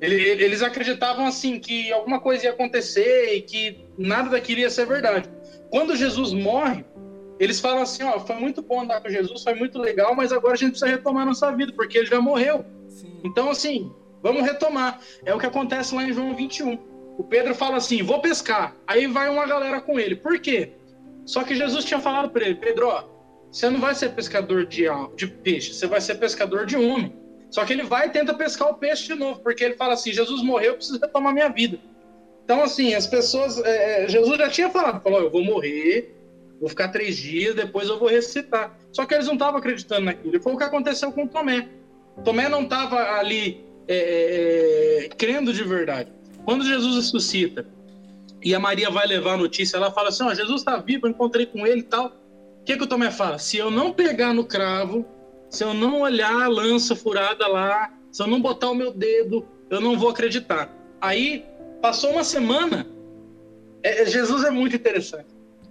Eles 0.01 0.63
acreditavam 0.63 1.27
assim 1.27 1.61
que 1.61 1.93
alguma 1.93 2.19
coisa 2.19 2.47
ia 2.47 2.51
acontecer 2.51 3.37
e 3.37 3.43
que 3.43 3.85
nada 3.97 4.31
daquilo 4.31 4.61
ia 4.61 4.71
ser 4.71 4.85
verdade. 4.85 5.31
Quando 5.71 5.95
Jesus 5.95 6.33
morre, 6.33 6.85
eles 7.39 7.61
falam 7.61 7.83
assim: 7.83 8.03
ó, 8.03 8.19
foi 8.19 8.37
muito 8.37 8.63
bom 8.63 8.81
andar 8.81 9.01
com 9.01 9.09
Jesus, 9.09 9.45
foi 9.45 9.55
muito 9.55 9.79
legal, 9.79 10.17
mas 10.17 10.33
agora 10.33 10.55
a 10.55 10.57
gente 10.57 10.71
precisa 10.71 10.91
retomar 10.91 11.25
nossa 11.25 11.55
vida, 11.55 11.73
porque 11.73 11.99
ele 11.99 12.07
já 12.07 12.21
morreu. 12.21 12.65
Sim. 12.89 13.21
Então, 13.23 13.49
assim, 13.49 13.93
vamos 14.21 14.43
retomar. 14.43 14.99
É 15.25 15.33
o 15.33 15.39
que 15.39 15.47
acontece 15.47 15.95
lá 15.95 16.03
em 16.03 16.13
João 16.13 16.35
21. 16.35 16.91
O 17.19 17.25
Pedro 17.25 17.55
fala 17.55 17.77
assim: 17.77 18.03
vou 18.03 18.21
pescar. 18.21 18.75
Aí 18.87 19.07
vai 19.07 19.29
uma 19.29 19.47
galera 19.47 19.81
com 19.81 19.99
ele. 19.99 20.15
Por 20.15 20.39
quê? 20.39 20.73
Só 21.25 21.45
que 21.45 21.55
Jesus 21.55 21.85
tinha 21.85 22.01
falado 22.01 22.31
para 22.31 22.45
ele: 22.45 22.55
Pedro, 22.55 22.89
ó, 22.89 23.05
você 23.51 23.69
não 23.69 23.81
vai 23.81 23.95
ser 23.95 24.11
pescador 24.11 24.65
de, 24.65 24.85
de 25.17 25.27
peixe, 25.27 25.75
você 25.75 25.87
vai 25.87 26.01
ser 26.01 26.17
pescador 26.17 26.67
de 26.67 26.77
homem. 26.77 27.15
Só 27.51 27.65
que 27.65 27.73
ele 27.73 27.83
vai 27.83 28.07
e 28.07 28.11
tenta 28.11 28.33
pescar 28.33 28.71
o 28.71 28.75
peixe 28.75 29.09
de 29.09 29.15
novo, 29.15 29.41
porque 29.41 29.65
ele 29.65 29.75
fala 29.75 29.95
assim: 29.95 30.13
Jesus 30.13 30.43
morreu, 30.43 30.73
eu 30.73 30.77
preciso 30.77 31.01
retomar 31.01 31.33
minha 31.33 31.49
vida. 31.49 31.79
Então, 32.45 32.63
assim, 32.63 32.95
as 32.95 33.07
pessoas. 33.07 33.59
É, 33.65 34.05
é, 34.05 34.09
Jesus 34.09 34.39
já 34.39 34.49
tinha 34.49 34.71
falado, 34.71 35.03
falou, 35.03 35.21
eu 35.21 35.31
vou 35.31 35.45
morrer, 35.45 36.13
vou 36.61 36.69
ficar 36.69 36.89
três 36.89 37.17
dias, 37.17 37.55
depois 37.55 37.89
eu 37.89 37.99
vou 37.99 38.09
ressuscitar. 38.09 38.77
Só 38.93 39.05
que 39.05 39.15
eles 39.15 39.27
não 39.27 39.35
estavam 39.35 39.59
acreditando 39.59 40.07
naquilo. 40.07 40.41
Foi 40.41 40.53
o 40.53 40.57
que 40.57 40.65
aconteceu 40.65 41.13
com 41.13 41.27
Tomé. 41.27 41.69
Tomé 42.25 42.49
não 42.49 42.63
estava 42.63 42.97
ali 43.19 43.65
é, 43.87 43.95
é, 43.97 45.05
é, 45.05 45.09
crendo 45.09 45.53
de 45.53 45.65
verdade. 45.65 46.13
Quando 46.45 46.65
Jesus 46.65 46.97
ressuscita 46.97 47.67
e 48.43 48.55
a 48.55 48.61
Maria 48.61 48.91
vai 48.91 49.07
levar 49.07 49.35
a 49.35 49.37
notícia, 49.37 49.77
ela 49.77 49.91
fala 49.91 50.09
assim: 50.09 50.25
oh, 50.25 50.35
Jesus 50.35 50.61
está 50.61 50.77
vivo, 50.77 51.07
eu 51.07 51.11
encontrei 51.11 51.47
com 51.47 51.67
ele 51.67 51.81
e 51.81 51.85
tal. 51.85 52.07
O 52.61 52.65
que, 52.65 52.77
que 52.77 52.85
o 52.85 52.87
Tomé 52.87 53.11
fala? 53.11 53.39
Se 53.39 53.57
eu 53.57 53.71
não 53.71 53.93
pegar 53.93 54.35
no 54.35 54.45
cravo, 54.45 55.05
se 55.49 55.65
eu 55.65 55.73
não 55.73 56.01
olhar 56.01 56.43
a 56.43 56.49
lança 56.49 56.95
furada 56.95 57.47
lá, 57.47 57.93
se 58.13 58.23
eu 58.23 58.27
não 58.27 58.41
botar 58.41 58.71
o 58.71 58.75
meu 58.75 58.93
dedo, 58.93 59.47
eu 59.71 59.81
não 59.81 59.99
vou 59.99 60.11
acreditar. 60.11 60.71
Aí 61.01 61.45
Passou 61.81 62.11
uma 62.11 62.25
semana. 62.25 62.87
É, 63.83 64.03
é, 64.03 64.07
Jesus 64.07 64.45
é 64.45 64.51
muito 64.51 64.77
interessante. 64.77 65.29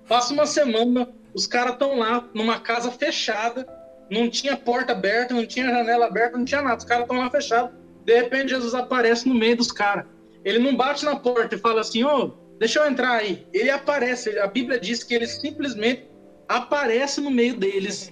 Passa 0.07 0.33
uma 0.33 0.47
semana, 0.47 1.07
os 1.33 1.45
caras 1.45 1.73
estão 1.73 1.99
lá 1.99 2.27
numa 2.33 2.59
casa 2.59 2.89
fechada, 2.89 3.67
não 4.09 4.27
tinha 4.27 4.57
porta 4.57 4.93
aberta, 4.93 5.35
não 5.35 5.45
tinha 5.45 5.69
janela 5.69 6.07
aberta, 6.07 6.38
não 6.38 6.45
tinha 6.45 6.63
nada. 6.63 6.77
Os 6.77 6.83
caras 6.83 7.03
estão 7.03 7.17
lá 7.17 7.29
fechados. 7.29 7.71
De 8.03 8.15
repente, 8.15 8.49
Jesus 8.49 8.73
aparece 8.73 9.29
no 9.29 9.35
meio 9.35 9.55
dos 9.55 9.71
caras. 9.71 10.05
Ele 10.43 10.60
não 10.60 10.75
bate 10.75 11.05
na 11.05 11.15
porta 11.15 11.55
e 11.55 11.60
fala 11.60 11.81
assim: 11.81 12.03
Ô, 12.03 12.25
oh, 12.25 12.58
deixa 12.58 12.79
eu 12.79 12.88
entrar 12.88 13.13
aí. 13.13 13.46
Ele 13.53 13.69
aparece. 13.69 14.38
A 14.39 14.48
Bíblia 14.48 14.79
diz 14.79 15.03
que 15.03 15.13
ele 15.13 15.27
simplesmente 15.27 16.08
aparece 16.48 17.22
no 17.22 17.29
meio 17.29 17.55
deles. 17.55 18.12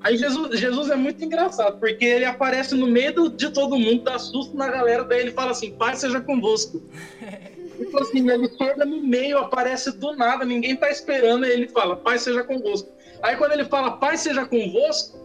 Aí 0.00 0.16
Jesus, 0.16 0.58
Jesus 0.58 0.90
é 0.90 0.96
muito 0.96 1.24
engraçado, 1.24 1.78
porque 1.78 2.04
ele 2.04 2.24
aparece 2.24 2.74
no 2.74 2.86
meio 2.86 3.28
de 3.28 3.50
todo 3.50 3.78
mundo, 3.78 4.04
dá 4.04 4.18
susto 4.18 4.56
na 4.56 4.68
galera, 4.68 5.02
daí 5.02 5.20
ele 5.20 5.32
fala 5.32 5.50
assim, 5.50 5.72
Pai 5.72 5.96
seja 5.96 6.20
convosco. 6.20 6.80
Tipo 7.76 8.00
assim, 8.00 8.30
ele 8.30 8.48
chega 8.56 8.84
no 8.84 9.02
meio, 9.02 9.38
aparece 9.38 9.90
do 9.90 10.14
nada, 10.14 10.44
ninguém 10.44 10.76
tá 10.76 10.90
esperando, 10.90 11.44
aí 11.44 11.52
ele 11.52 11.68
fala, 11.68 11.96
Pai 11.96 12.18
seja 12.18 12.44
convosco. 12.44 12.88
Aí 13.22 13.36
quando 13.36 13.52
ele 13.52 13.64
fala, 13.64 13.96
Pai 13.96 14.16
seja 14.16 14.46
convosco, 14.46 15.18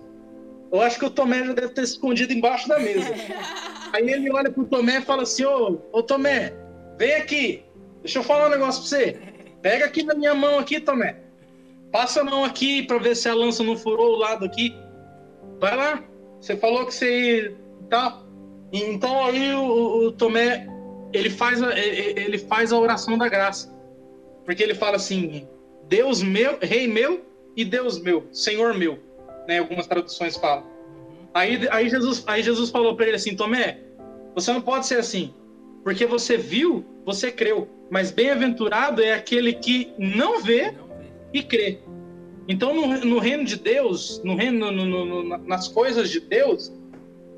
eu 0.72 0.82
acho 0.82 1.00
que 1.00 1.06
o 1.06 1.10
Tomé 1.10 1.46
já 1.46 1.54
deve 1.54 1.70
ter 1.70 1.84
escondido 1.84 2.34
embaixo 2.34 2.68
da 2.68 2.80
mesa. 2.80 3.13
Aí 3.94 4.10
ele 4.10 4.32
olha 4.32 4.50
pro 4.51 4.66
Tomé 4.66 5.00
e 5.00 5.01
fala 5.01 5.24
assim, 5.24 5.44
ô, 5.44 5.80
ô 5.92 6.01
Tomé, 6.04 6.54
vem 6.98 7.16
aqui, 7.16 7.63
deixa 8.01 8.20
eu 8.20 8.24
falar 8.24 8.48
um 8.48 8.51
negócio 8.51 8.82
pra 8.82 8.90
você. 8.90 9.20
Pega 9.62 9.86
aqui 9.86 10.04
na 10.04 10.13
minha 10.13 10.34
mão 10.34 10.60
aqui, 10.60 10.80
Tomé. 10.80 11.18
Passa 11.92 12.22
a 12.22 12.24
mão 12.24 12.46
aqui 12.46 12.84
para 12.84 12.98
ver 12.98 13.16
se 13.16 13.28
a 13.28 13.34
lança 13.34 13.63
não 13.63 13.75
furou 13.75 14.13
o 14.13 14.18
lado 14.18 14.46
aqui. 14.46 14.74
Vai 15.60 15.75
lá. 15.75 16.04
Você 16.40 16.56
falou 16.56 16.86
que 16.86 16.94
você 16.94 17.56
tá. 17.90 18.22
Então 18.72 19.25
aí 19.25 19.54
o, 19.54 20.08
o 20.08 20.12
Tomé 20.13 20.66
ele 21.13 21.30
faz 21.30 21.62
a, 21.62 21.78
ele 21.78 22.38
faz 22.38 22.72
a 22.72 22.80
oração 22.80 23.18
da 23.18 23.28
graça, 23.28 23.72
porque 24.46 24.63
ele 24.63 24.74
fala 24.74 24.96
assim: 24.96 25.48
Deus 25.88 26.24
meu, 26.24 26.58
Rei 26.62 26.88
meu 26.88 27.25
e 27.56 27.66
Deus 27.66 28.01
meu, 28.01 28.28
Senhor 28.32 28.74
meu, 28.74 28.98
né? 29.48 29.60
Algumas 29.60 29.88
traduções 29.88 30.36
falam. 30.38 30.66
Aí, 31.34 31.68
aí 31.70 31.90
Jesus 31.90 32.24
aí 32.28 32.44
Jesus 32.44 32.70
falou 32.70 32.96
para 32.96 33.08
ele 33.08 33.16
assim: 33.16 33.36
Tomé, 33.36 33.80
você 34.36 34.52
não 34.52 34.62
pode 34.62 34.88
ser 34.88 35.00
assim, 35.00 35.34
porque 35.84 36.06
você 36.06 36.38
viu, 36.38 36.86
você 37.06 37.32
creu, 37.32 37.68
mas 37.90 38.12
bem-aventurado 38.12 39.02
é 39.02 39.14
aquele 39.14 39.54
que 39.54 39.94
não 39.98 40.42
vê 40.42 40.74
e 41.34 41.42
crê. 41.42 41.80
Então, 42.48 42.74
no, 42.74 43.06
no 43.06 43.20
reino 43.20 43.46
de 43.46 43.56
Deus, 43.56 44.22
no 44.24 44.36
reino, 44.36 44.72
no, 44.72 44.86
no, 44.86 45.38
nas 45.38 45.68
coisas 45.68 46.10
de 46.10 46.20
Deus, 46.20 46.74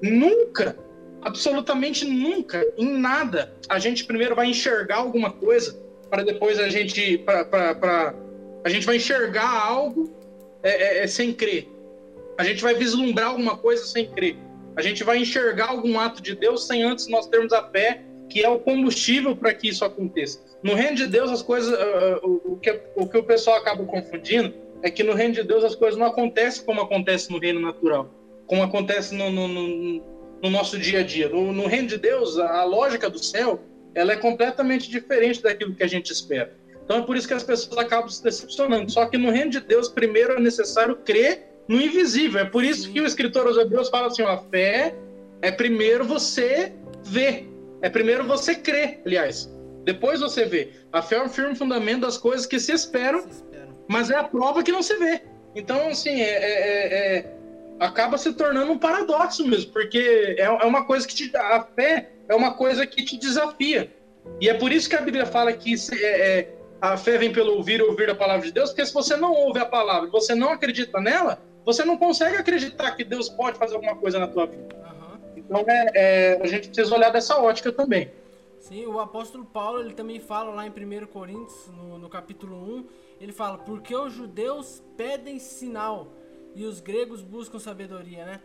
nunca, 0.02 0.78
absolutamente 1.22 2.06
nunca, 2.06 2.66
em 2.78 2.98
nada, 2.98 3.54
a 3.70 3.78
gente 3.80 4.06
primeiro 4.06 4.36
vai 4.36 4.48
enxergar 4.48 4.98
alguma 4.98 5.32
coisa 5.32 5.80
para 6.10 6.24
depois 6.24 6.60
a 6.60 6.70
gente, 6.70 7.18
para 7.20 8.14
a 8.64 8.70
gente 8.70 8.86
vai 8.86 8.98
enxergar 8.98 9.50
algo 9.50 10.12
é, 10.62 10.70
é, 10.70 11.04
é, 11.04 11.08
sem 11.08 11.34
crer. 11.34 11.68
A 12.38 12.44
gente 12.44 12.62
vai 12.62 12.74
vislumbrar 12.74 13.28
alguma 13.28 13.58
coisa 13.58 13.86
sem 13.86 14.10
crer. 14.10 14.38
A 14.76 14.82
gente 14.82 15.04
vai 15.04 15.20
enxergar 15.20 15.70
algum 15.70 16.00
ato 16.00 16.22
de 16.22 16.36
Deus 16.36 16.66
sem 16.66 16.84
antes 16.84 17.08
nós 17.08 17.28
termos 17.28 17.54
a 17.54 17.64
fé 17.70 18.04
que 18.30 18.44
é 18.44 18.50
o 18.50 18.60
combustível 18.60 19.36
para 19.36 19.54
que 19.54 19.70
isso 19.70 19.86
aconteça. 19.86 20.40
No 20.64 20.74
reino 20.74 20.96
de 20.96 21.06
Deus, 21.06 21.30
as 21.30 21.44
coisas, 21.44 21.72
uh, 21.72 22.42
o, 22.46 22.58
que, 22.58 22.82
o 22.96 23.08
que 23.08 23.18
o 23.18 23.24
pessoal 23.24 23.58
acaba 23.58 23.86
confundindo 23.86 24.54
é 24.82 24.90
que 24.90 25.04
no 25.04 25.14
reino 25.14 25.36
de 25.36 25.44
Deus 25.44 25.64
as 25.64 25.76
coisas 25.76 26.00
não 26.00 26.08
acontecem 26.08 26.66
como 26.66 26.82
acontece 26.82 27.32
no 27.32 27.38
reino 27.38 27.60
natural, 27.60 28.10
como 28.48 28.64
acontece 28.64 29.14
no, 29.14 29.30
no, 29.30 29.48
no, 29.48 30.04
no 30.42 30.50
nosso 30.50 30.80
dia 30.80 31.02
a 31.02 31.04
dia. 31.04 31.30
No, 31.30 31.54
no, 31.54 31.68
reino 31.68 31.88
de 31.88 31.98
Deus, 31.98 32.40
a, 32.40 32.62
a 32.62 32.64
lógica 32.64 33.08
do 33.08 33.24
céu, 33.24 33.62
ela 33.94 34.14
é 34.14 34.16
completamente 34.16 34.90
diferente 34.90 35.42
daquilo 35.44 35.76
que 35.76 35.84
a 35.84 35.88
gente 35.88 36.12
espera. 36.12 36.56
Então 36.84 36.98
é 36.98 37.02
por 37.04 37.16
isso 37.16 37.28
que 37.28 37.34
as 37.36 37.44
pessoas 37.44 37.78
acabam 37.78 38.10
se 38.10 38.24
decepcionando. 38.24 38.92
Só 38.92 39.06
que 39.06 39.18
no 39.18 39.30
reino 39.30 39.52
de 39.52 39.60
Deus, 39.60 39.90
primeiro 39.90 40.34
é 40.34 40.40
necessário 40.40 40.96
crer 40.98 41.53
no 41.68 41.82
invisível. 41.82 42.42
É 42.42 42.46
por 42.46 42.64
isso 42.64 42.92
que 42.92 43.00
o 43.02 43.06
escritor 43.06 43.48
aos 43.48 43.58
Hebreus 43.58 43.90
fala 43.90 44.08
assim: 44.08 44.22
ó, 44.24 44.30
a 44.34 44.38
fé 44.38 44.96
é 45.42 45.52
primeiro 45.52 46.04
você 46.06 46.74
vê. 47.04 47.46
É 47.82 47.90
primeiro 47.90 48.24
você 48.26 48.56
crer, 48.56 49.02
aliás. 49.06 49.52
Depois 49.84 50.22
você 50.22 50.46
vê. 50.46 50.70
A 50.92 51.02
fé 51.02 51.16
é 51.16 51.24
um 51.24 51.28
firme 51.30 51.56
fundamento 51.56 52.02
das 52.02 52.18
coisas 52.18 52.46
que 52.46 52.58
se 52.60 52.72
esperam, 52.72 53.22
Se 53.24 53.28
espera. 53.30 53.68
mas 53.90 54.10
é 54.10 54.16
a 54.16 54.24
prova 54.24 54.64
que 54.64 54.72
não 54.72 54.82
se 54.82 54.96
vê. 54.98 55.22
Então, 55.56 55.90
assim, 55.90 56.22
é, 56.22 56.30
é- 56.30 56.62
é- 56.70 57.18
é- 57.18 57.34
acaba 57.80 58.18
se 58.18 58.32
tornando 58.34 58.72
um 58.72 58.78
paradoxo 58.78 59.46
mesmo, 59.46 59.72
porque 59.74 60.36
é, 60.38 60.44
é 60.44 60.66
uma 60.66 60.86
coisa 60.86 61.06
que 61.06 61.14
te, 61.14 61.36
a 61.36 61.62
fé 61.76 62.10
é 62.30 62.34
uma 62.36 62.54
coisa 62.54 62.88
que 62.88 63.04
te 63.04 63.18
desafia. 63.18 63.92
E 64.40 64.48
é 64.48 64.54
por 64.54 64.72
isso 64.72 64.88
que 64.90 64.96
a 64.96 65.02
Bíblia 65.02 65.26
fala 65.26 65.52
que 65.52 65.76
se- 65.78 66.02
é- 66.02 66.40
é, 66.40 66.48
a 66.80 66.96
fé 66.96 67.18
vem 67.18 67.34
pelo 67.34 67.56
ouvir 67.58 67.80
e 67.82 67.84
ouvir 67.84 68.10
a 68.10 68.16
palavra 68.16 68.46
de 68.46 68.54
Deus, 68.54 68.70
porque 68.70 68.86
se 68.86 68.94
você 68.94 69.18
não 69.18 69.34
ouve 69.34 69.60
a 69.60 69.66
palavra, 69.66 70.10
você 70.10 70.34
não 70.34 70.50
acredita 70.50 71.02
nela, 71.02 71.42
você 71.66 71.86
não 71.86 71.98
consegue 71.98 72.38
acreditar 72.38 72.92
que 72.92 73.04
Deus 73.04 73.30
pode 73.30 73.58
fazer 73.58 73.76
alguma 73.76 73.96
coisa 73.96 74.20
na 74.20 74.28
tua 74.28 74.46
vida. 74.46 74.76
Aham. 74.84 75.20
Então, 75.36 75.66
é, 75.68 75.92
é, 75.96 76.42
a 76.42 76.48
gente 76.48 76.70
precisa 76.70 76.96
olhar 76.96 77.12
dessa 77.12 77.38
ótica 77.38 77.72
também. 77.72 78.12
Sim, 78.60 78.86
o 78.86 79.00
apóstolo 79.00 79.44
Paulo 79.44 79.82
ele 79.82 79.94
também 79.94 80.20
fala 80.20 80.52
lá 80.52 80.66
em 80.66 80.70
1 80.70 81.08
Coríntios, 81.08 81.68
no, 81.68 81.98
no 82.00 82.10
capítulo 82.10 82.56
1, 82.78 82.86
ele 83.20 83.34
fala, 83.34 83.58
porque 83.58 83.94
os 83.94 84.14
judeus 84.14 84.82
pedem 84.96 85.38
sinal 85.38 86.08
e 86.56 86.64
os 86.66 86.80
gregos 86.80 87.22
buscam 87.22 87.60
sabedoria, 87.60 88.26
né? 88.26 88.42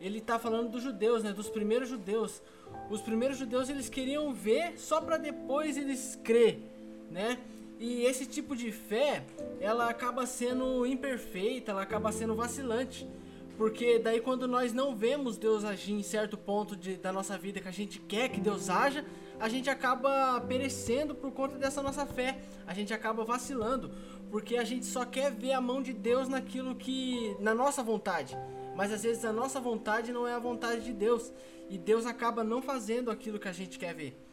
Ele 0.00 0.20
tá 0.20 0.38
falando 0.38 0.70
dos 0.70 0.82
judeus, 0.82 1.22
né? 1.22 1.32
Dos 1.32 1.48
primeiros 1.48 1.88
judeus. 1.88 2.42
Os 2.90 3.00
primeiros 3.00 3.38
judeus 3.38 3.68
eles 3.68 3.88
queriam 3.88 4.32
ver 4.32 4.78
só 4.78 5.00
para 5.00 5.16
depois 5.16 5.76
eles 5.76 6.18
crer, 6.22 6.60
né? 7.10 7.38
E 7.78 8.04
esse 8.04 8.24
tipo 8.24 8.56
de 8.56 8.72
fé, 8.72 9.24
ela 9.60 9.90
acaba 9.90 10.24
sendo 10.24 10.86
imperfeita, 10.86 11.72
ela 11.72 11.82
acaba 11.82 12.10
sendo 12.10 12.34
vacilante. 12.34 13.06
Porque 13.56 13.98
daí 13.98 14.20
quando 14.20 14.46
nós 14.46 14.72
não 14.72 14.94
vemos 14.94 15.38
Deus 15.38 15.64
agir 15.64 15.92
em 15.92 16.02
certo 16.02 16.36
ponto 16.36 16.76
de, 16.76 16.96
da 16.96 17.10
nossa 17.10 17.38
vida 17.38 17.60
que 17.60 17.68
a 17.68 17.72
gente 17.72 17.98
quer 18.00 18.28
que 18.28 18.40
Deus 18.40 18.68
haja, 18.68 19.04
a 19.40 19.48
gente 19.48 19.70
acaba 19.70 20.40
perecendo 20.42 21.14
por 21.14 21.32
conta 21.32 21.56
dessa 21.56 21.82
nossa 21.82 22.06
fé. 22.06 22.38
A 22.66 22.74
gente 22.74 22.92
acaba 22.92 23.24
vacilando, 23.24 23.90
porque 24.30 24.56
a 24.56 24.64
gente 24.64 24.84
só 24.84 25.04
quer 25.04 25.30
ver 25.30 25.52
a 25.52 25.60
mão 25.60 25.82
de 25.82 25.92
Deus 25.92 26.28
naquilo 26.28 26.74
que 26.74 27.34
na 27.40 27.54
nossa 27.54 27.82
vontade. 27.82 28.36
Mas 28.74 28.92
às 28.92 29.02
vezes 29.02 29.24
a 29.24 29.32
nossa 29.32 29.58
vontade 29.58 30.12
não 30.12 30.26
é 30.26 30.34
a 30.34 30.38
vontade 30.38 30.84
de 30.84 30.92
Deus, 30.92 31.32
e 31.70 31.78
Deus 31.78 32.04
acaba 32.04 32.44
não 32.44 32.60
fazendo 32.60 33.10
aquilo 33.10 33.38
que 33.38 33.48
a 33.48 33.52
gente 33.52 33.78
quer 33.78 33.94
ver. 33.94 34.25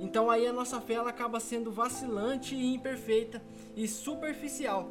Então 0.00 0.30
aí 0.30 0.46
a 0.46 0.52
nossa 0.52 0.80
fé 0.80 0.94
ela 0.94 1.10
acaba 1.10 1.40
sendo 1.40 1.70
vacilante 1.70 2.54
e 2.54 2.74
imperfeita 2.74 3.42
e 3.76 3.88
superficial. 3.88 4.90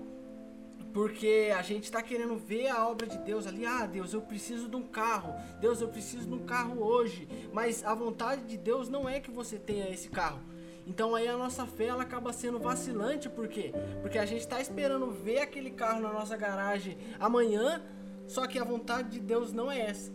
Porque 0.93 1.53
a 1.55 1.61
gente 1.61 1.83
está 1.83 2.01
querendo 2.01 2.35
ver 2.37 2.69
a 2.69 2.87
obra 2.87 3.05
de 3.05 3.17
Deus 3.19 3.45
ali. 3.45 3.65
Ah, 3.65 3.85
Deus, 3.85 4.13
eu 4.13 4.21
preciso 4.21 4.67
de 4.67 4.75
um 4.75 4.83
carro. 4.83 5.33
Deus, 5.59 5.79
eu 5.79 5.87
preciso 5.87 6.27
de 6.27 6.33
um 6.33 6.45
carro 6.45 6.81
hoje. 6.81 7.27
Mas 7.53 7.83
a 7.83 7.93
vontade 7.93 8.43
de 8.43 8.57
Deus 8.57 8.89
não 8.89 9.07
é 9.07 9.19
que 9.19 9.29
você 9.29 9.57
tenha 9.57 9.89
esse 9.89 10.09
carro. 10.09 10.39
Então 10.87 11.13
aí 11.13 11.27
a 11.27 11.35
nossa 11.35 11.65
fé 11.65 11.87
ela 11.87 12.03
acaba 12.03 12.31
sendo 12.31 12.57
vacilante, 12.57 13.29
por 13.29 13.49
quê? 13.49 13.73
Porque 14.01 14.17
a 14.17 14.25
gente 14.25 14.39
está 14.39 14.61
esperando 14.61 15.11
ver 15.11 15.39
aquele 15.39 15.69
carro 15.69 15.99
na 15.99 16.13
nossa 16.13 16.37
garagem 16.37 16.97
amanhã, 17.19 17.83
só 18.25 18.47
que 18.47 18.57
a 18.57 18.63
vontade 18.63 19.09
de 19.09 19.19
Deus 19.19 19.51
não 19.51 19.69
é 19.69 19.81
essa. 19.81 20.09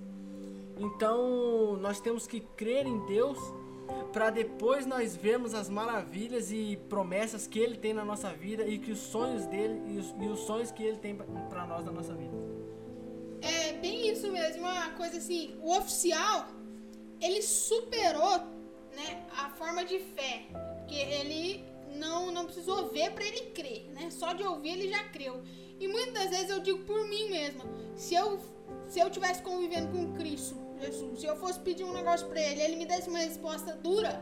Então 0.78 1.76
nós 1.76 2.00
temos 2.00 2.26
que 2.26 2.40
crer 2.40 2.87
em 2.87 3.04
Deus 3.04 3.38
para 4.13 4.31
depois 4.31 4.87
nós 4.87 5.17
vermos 5.17 5.55
as 5.55 5.69
maravilhas 5.69 6.53
e 6.53 6.79
promessas 6.89 7.47
que 7.47 7.59
Ele 7.59 7.77
tem 7.77 7.93
na 7.93 8.05
nossa 8.05 8.31
vida 8.33 8.67
e 8.67 8.79
que 8.79 8.93
os 8.93 8.99
sonhos 8.99 9.47
dele 9.47 9.81
e 9.87 9.99
os, 9.99 10.15
e 10.21 10.27
os 10.27 10.41
sonhos 10.41 10.71
que 10.71 10.83
Ele 10.83 10.99
tem 10.99 11.17
para 11.17 11.67
nós 11.67 11.85
na 11.85 11.93
nossa 11.93 12.15
vida. 12.15 12.35
É 13.41 13.73
bem 13.75 14.09
isso 14.09 14.31
mesmo, 14.31 14.63
uma 14.63 14.91
coisa 14.91 15.19
assim, 15.19 15.57
o 15.61 15.77
oficial, 15.77 16.47
ele 17.21 17.43
superou, 17.43 18.39
né, 18.95 19.27
a 19.37 19.51
forma 19.51 19.85
de 19.85 19.99
fé, 19.99 20.47
porque 20.79 20.95
ele 20.95 21.65
não, 21.97 22.31
não 22.31 22.45
precisou 22.45 22.89
ver 22.91 23.11
para 23.11 23.25
ele 23.25 23.51
crer, 23.51 23.90
né, 23.93 24.11
só 24.11 24.33
de 24.33 24.45
ouvir 24.45 24.71
ele 24.71 24.88
já 24.88 25.03
creu. 25.05 25.43
E 25.81 25.88
muitas 25.88 26.31
vezes 26.31 26.51
eu 26.51 26.61
digo 26.61 26.85
por 26.85 27.05
mim 27.09 27.31
mesma, 27.31 27.64
se 27.97 28.14
eu 28.14 28.38
se 28.87 29.01
eu 29.01 29.11
tivesse 29.11 29.43
convivendo 29.43 29.88
com 29.88 30.12
Cristo, 30.12 30.55
Jesus, 30.83 31.21
se 31.21 31.27
eu 31.27 31.37
fosse 31.37 31.61
pedir 31.61 31.85
um 31.85 31.92
negócio 31.92 32.27
para 32.27 32.40
ele, 32.40 32.61
ele 32.61 32.77
me 32.77 32.87
desse 32.87 33.09
uma 33.09 33.21
resposta 33.21 33.75
dura, 33.77 34.21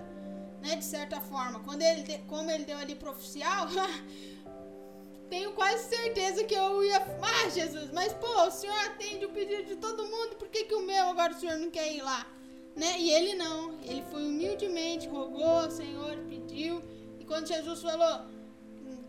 né, 0.61 0.77
de 0.77 0.85
certa 0.85 1.20
forma, 1.20 1.61
quando 1.61 1.83
ele 1.83 2.18
como 2.29 2.51
ele 2.51 2.64
deu 2.64 2.77
ali 2.77 2.94
pro 2.94 3.12
oficial, 3.12 3.66
tenho 5.31 5.53
quase 5.53 5.88
certeza 5.88 6.44
que 6.44 6.55
eu 6.55 6.85
ia. 6.85 6.99
Ah, 6.99 7.49
Jesus, 7.49 7.90
mas 7.92 8.12
pô, 8.12 8.46
o 8.46 8.51
senhor 8.51 8.77
atende 8.87 9.25
o 9.25 9.31
pedido 9.31 9.64
de 9.64 9.77
todo 9.77 10.07
mundo, 10.07 10.37
por 10.37 10.49
que, 10.49 10.64
que 10.64 10.75
o 10.75 10.83
meu 10.83 11.05
agora 11.05 11.33
o 11.33 11.38
senhor 11.40 11.57
não 11.59 11.70
quer 11.70 11.92
ir 11.92 12.03
lá? 12.03 12.27
Né? 12.77 12.99
E 12.99 13.11
ele 13.11 13.35
não, 13.35 13.79
ele 13.83 14.03
foi 14.11 14.23
humildemente, 14.25 15.09
rogou 15.09 15.44
ao 15.44 15.70
Senhor, 15.70 16.16
pediu, 16.29 16.83
e 17.18 17.25
quando 17.25 17.49
Jesus 17.49 17.83
falou 17.83 18.27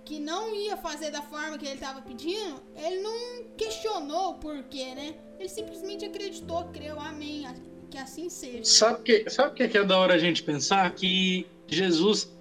que 0.05 0.19
não 0.19 0.55
ia 0.55 0.75
fazer 0.77 1.11
da 1.11 1.21
forma 1.21 1.57
que 1.57 1.65
ele 1.65 1.75
estava 1.75 2.01
pedindo, 2.01 2.61
ele 2.75 3.01
não 3.01 3.45
questionou 3.57 4.31
o 4.31 4.33
porquê, 4.35 4.95
né? 4.95 5.15
Ele 5.39 5.49
simplesmente 5.49 6.05
acreditou, 6.05 6.65
creu, 6.65 6.99
amém, 6.99 7.45
que 7.89 7.97
assim 7.97 8.29
seja. 8.29 8.63
Sabe 8.63 9.03
que 9.03 9.29
sabe 9.29 9.51
o 9.51 9.53
que 9.53 9.63
é, 9.63 9.67
que 9.67 9.77
é 9.77 9.83
da 9.83 9.97
hora 9.97 10.13
a 10.13 10.17
gente 10.17 10.43
pensar 10.43 10.89
que 10.91 11.45
Jesus 11.67 12.35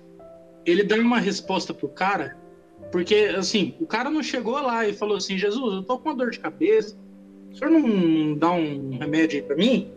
ele 0.64 0.82
dá 0.82 0.96
uma 0.96 1.18
resposta 1.18 1.72
pro 1.72 1.88
cara, 1.88 2.36
porque 2.92 3.34
assim, 3.36 3.74
o 3.80 3.86
cara 3.86 4.10
não 4.10 4.22
chegou 4.22 4.60
lá 4.60 4.86
e 4.86 4.92
falou 4.92 5.16
assim: 5.16 5.36
"Jesus, 5.36 5.74
eu 5.74 5.82
tô 5.82 5.98
com 5.98 6.08
uma 6.08 6.16
dor 6.16 6.30
de 6.30 6.40
cabeça. 6.40 6.96
O 7.52 7.56
senhor 7.56 7.70
não 7.70 8.34
dá 8.34 8.52
um 8.52 8.96
remédio 8.98 9.40
aí 9.40 9.46
pra 9.46 9.56
mim?" 9.56 9.90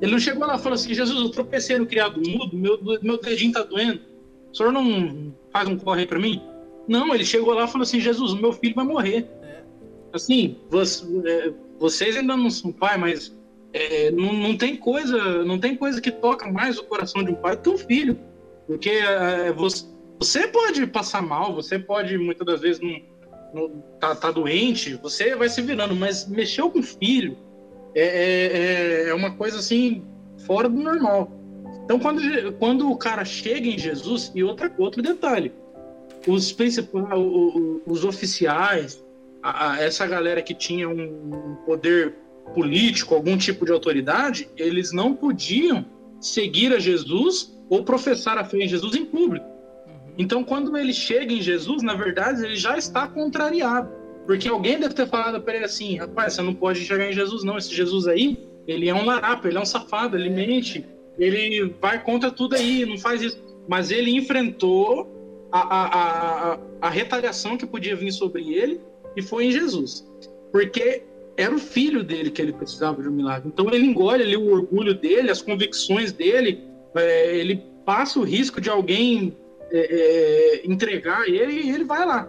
Ele 0.00 0.12
não 0.12 0.18
chegou 0.18 0.46
lá 0.46 0.56
e 0.56 0.58
falou 0.58 0.74
assim: 0.74 0.94
"Jesus, 0.94 1.18
eu 1.20 1.30
tropecei 1.30 1.78
no 1.78 1.86
criado 1.86 2.20
mudo, 2.20 2.56
meu 2.56 2.78
meu 3.02 3.20
dedinho 3.20 3.52
tá 3.52 3.62
doendo. 3.62 4.00
O 4.52 4.56
senhor 4.56 4.72
não 4.72 5.34
faz 5.50 5.68
um 5.68 5.76
corre 5.76 6.06
pra 6.06 6.18
mim?" 6.18 6.51
Não, 6.88 7.14
ele 7.14 7.24
chegou 7.24 7.54
lá 7.54 7.64
e 7.64 7.68
falou 7.68 7.82
assim: 7.82 8.00
"Jesus, 8.00 8.34
meu 8.34 8.52
filho 8.52 8.74
vai 8.74 8.84
morrer." 8.84 9.26
É, 9.42 9.62
assim, 10.12 10.56
você- 10.70 11.04
é, 11.26 11.52
vocês 11.78 12.16
ainda 12.16 12.36
não 12.36 12.50
são 12.50 12.72
pai, 12.72 12.96
mas 12.98 13.34
é, 13.72 14.10
não, 14.10 14.32
não 14.32 14.56
tem 14.56 14.76
coisa, 14.76 15.44
não 15.44 15.58
tem 15.58 15.76
coisa 15.76 16.00
que 16.00 16.10
toca 16.10 16.50
mais 16.50 16.78
o 16.78 16.84
coração 16.84 17.22
de 17.24 17.30
um 17.30 17.34
pai 17.34 17.56
do 17.56 17.62
que 17.62 17.70
um 17.70 17.78
filho, 17.78 18.18
porque 18.66 18.90
é, 18.90 19.52
você, 19.52 19.86
você 20.18 20.46
pode 20.48 20.86
passar 20.86 21.22
mal, 21.22 21.54
você 21.54 21.78
pode 21.78 22.16
muitas 22.18 22.46
das 22.46 22.60
vezes 22.60 22.80
não, 22.82 23.00
não 23.54 23.82
tá, 24.00 24.14
tá 24.14 24.30
doente, 24.30 24.94
você 24.96 25.34
vai 25.34 25.48
se 25.48 25.62
virando, 25.62 25.94
mas 25.96 26.28
mexeu 26.28 26.70
com 26.70 26.80
o 26.80 26.82
filho 26.82 27.36
é, 27.94 28.02
é, 28.02 28.46
é- 29.06 29.08
é 29.10 29.14
uma 29.14 29.30
coisa 29.36 29.58
assim 29.58 30.02
fora 30.46 30.68
do 30.68 30.78
normal. 30.80 31.30
Então 31.84 31.98
quando, 31.98 32.20
quando 32.58 32.90
o 32.90 32.96
cara 32.96 33.24
chega 33.24 33.66
em 33.66 33.78
Jesus 33.78 34.30
e 34.34 34.42
outra 34.44 34.72
outro 34.78 35.02
detalhe, 35.02 35.52
os 36.26 36.52
principais, 36.52 37.04
os 37.86 38.04
oficiais 38.04 39.02
a- 39.42 39.72
a- 39.72 39.80
essa 39.80 40.06
galera 40.06 40.40
que 40.40 40.54
tinha 40.54 40.88
um 40.88 41.56
poder 41.66 42.14
político, 42.54 43.14
algum 43.14 43.36
tipo 43.36 43.64
de 43.64 43.72
autoridade, 43.72 44.48
eles 44.56 44.92
não 44.92 45.14
podiam 45.14 45.84
seguir 46.20 46.72
a 46.72 46.78
Jesus 46.78 47.52
ou 47.68 47.82
professar 47.82 48.38
a 48.38 48.44
fé 48.44 48.58
em 48.58 48.68
Jesus 48.68 48.94
em 48.94 49.04
público. 49.04 49.44
uhum. 49.44 50.14
Então, 50.18 50.44
quando 50.44 50.76
ele 50.76 50.92
chega 50.92 51.32
em 51.32 51.40
Jesus, 51.40 51.82
na 51.82 51.94
verdade, 51.94 52.44
ele 52.44 52.56
já 52.56 52.76
está 52.76 53.06
contrariado. 53.08 53.90
Porque 54.26 54.48
alguém 54.48 54.78
deve 54.78 54.94
ter 54.94 55.08
falado 55.08 55.40
para 55.40 55.56
ele 55.56 55.64
assim: 55.64 55.96
rapaz, 55.96 56.34
você 56.34 56.42
não 56.42 56.54
pode 56.54 56.84
chegar 56.84 57.08
em 57.08 57.12
Jesus, 57.12 57.42
não. 57.42 57.58
Esse 57.58 57.74
Jesus 57.74 58.06
aí, 58.06 58.38
ele 58.68 58.88
é 58.88 58.94
um 58.94 59.04
larápio, 59.04 59.50
ele 59.50 59.58
é 59.58 59.60
um 59.60 59.66
safado, 59.66 60.16
ele 60.16 60.30
mente, 60.30 60.84
ele 61.18 61.74
vai 61.80 62.02
contra 62.02 62.30
tudo 62.30 62.54
aí, 62.54 62.86
não 62.86 62.98
faz 62.98 63.20
isso. 63.20 63.42
Mas 63.68 63.90
ele 63.90 64.14
enfrentou 64.14 65.10
a, 65.52 65.60
a, 65.60 66.52
a, 66.52 66.58
a, 66.80 66.90
retaliação 66.90 67.56
que 67.56 67.66
podia 67.66 67.94
vir 67.94 68.10
sobre 68.10 68.54
ele 68.54 68.80
e 69.16 69.22
foi 69.22 69.46
em 69.46 69.52
Jesus. 69.52 70.06
Porque 70.50 71.02
era 71.36 71.54
o 71.54 71.58
filho 71.58 72.02
dele 72.02 72.30
que 72.30 72.40
ele 72.40 72.52
precisava 72.52 73.02
de 73.02 73.08
um 73.08 73.12
milagre. 73.12 73.48
Então 73.52 73.68
ele 73.72 73.84
engole 73.84 74.22
ali 74.22 74.36
o 74.36 74.50
orgulho 74.50 74.94
dele, 74.94 75.30
as 75.30 75.42
convicções 75.42 76.12
dele, 76.12 76.64
é, 76.94 77.36
ele 77.36 77.62
passa 77.84 78.18
o 78.18 78.22
risco 78.22 78.60
de 78.60 78.70
alguém 78.70 79.36
é, 79.70 79.78
é, 79.78 80.66
entregar 80.66 81.28
ele 81.28 81.52
e 81.52 81.70
ele 81.70 81.84
vai 81.84 82.04
lá. 82.06 82.28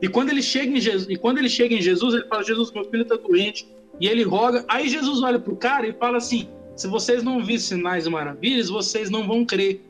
E 0.00 0.08
quando 0.08 0.30
ele 0.30 0.42
chega 0.42 0.76
em 0.76 0.80
Jesus, 0.80 1.08
e 1.08 1.16
quando 1.16 1.38
ele 1.38 1.48
chega 1.48 1.74
em 1.74 1.80
Jesus, 1.80 2.14
ele 2.14 2.24
fala: 2.24 2.42
Jesus, 2.42 2.72
meu 2.72 2.84
filho 2.84 3.02
está 3.02 3.16
doente. 3.16 3.68
E 4.00 4.08
ele 4.08 4.24
roga. 4.24 4.64
Aí 4.66 4.88
Jesus 4.88 5.22
olha 5.22 5.38
pro 5.38 5.54
cara 5.54 5.86
e 5.86 5.92
fala 5.92 6.18
assim: 6.18 6.48
Se 6.74 6.88
vocês 6.88 7.22
não 7.22 7.40
virem 7.40 7.58
sinais 7.58 8.06
e 8.06 8.10
maravilhas, 8.10 8.68
vocês 8.68 9.08
não 9.10 9.26
vão 9.26 9.44
crer. 9.44 9.80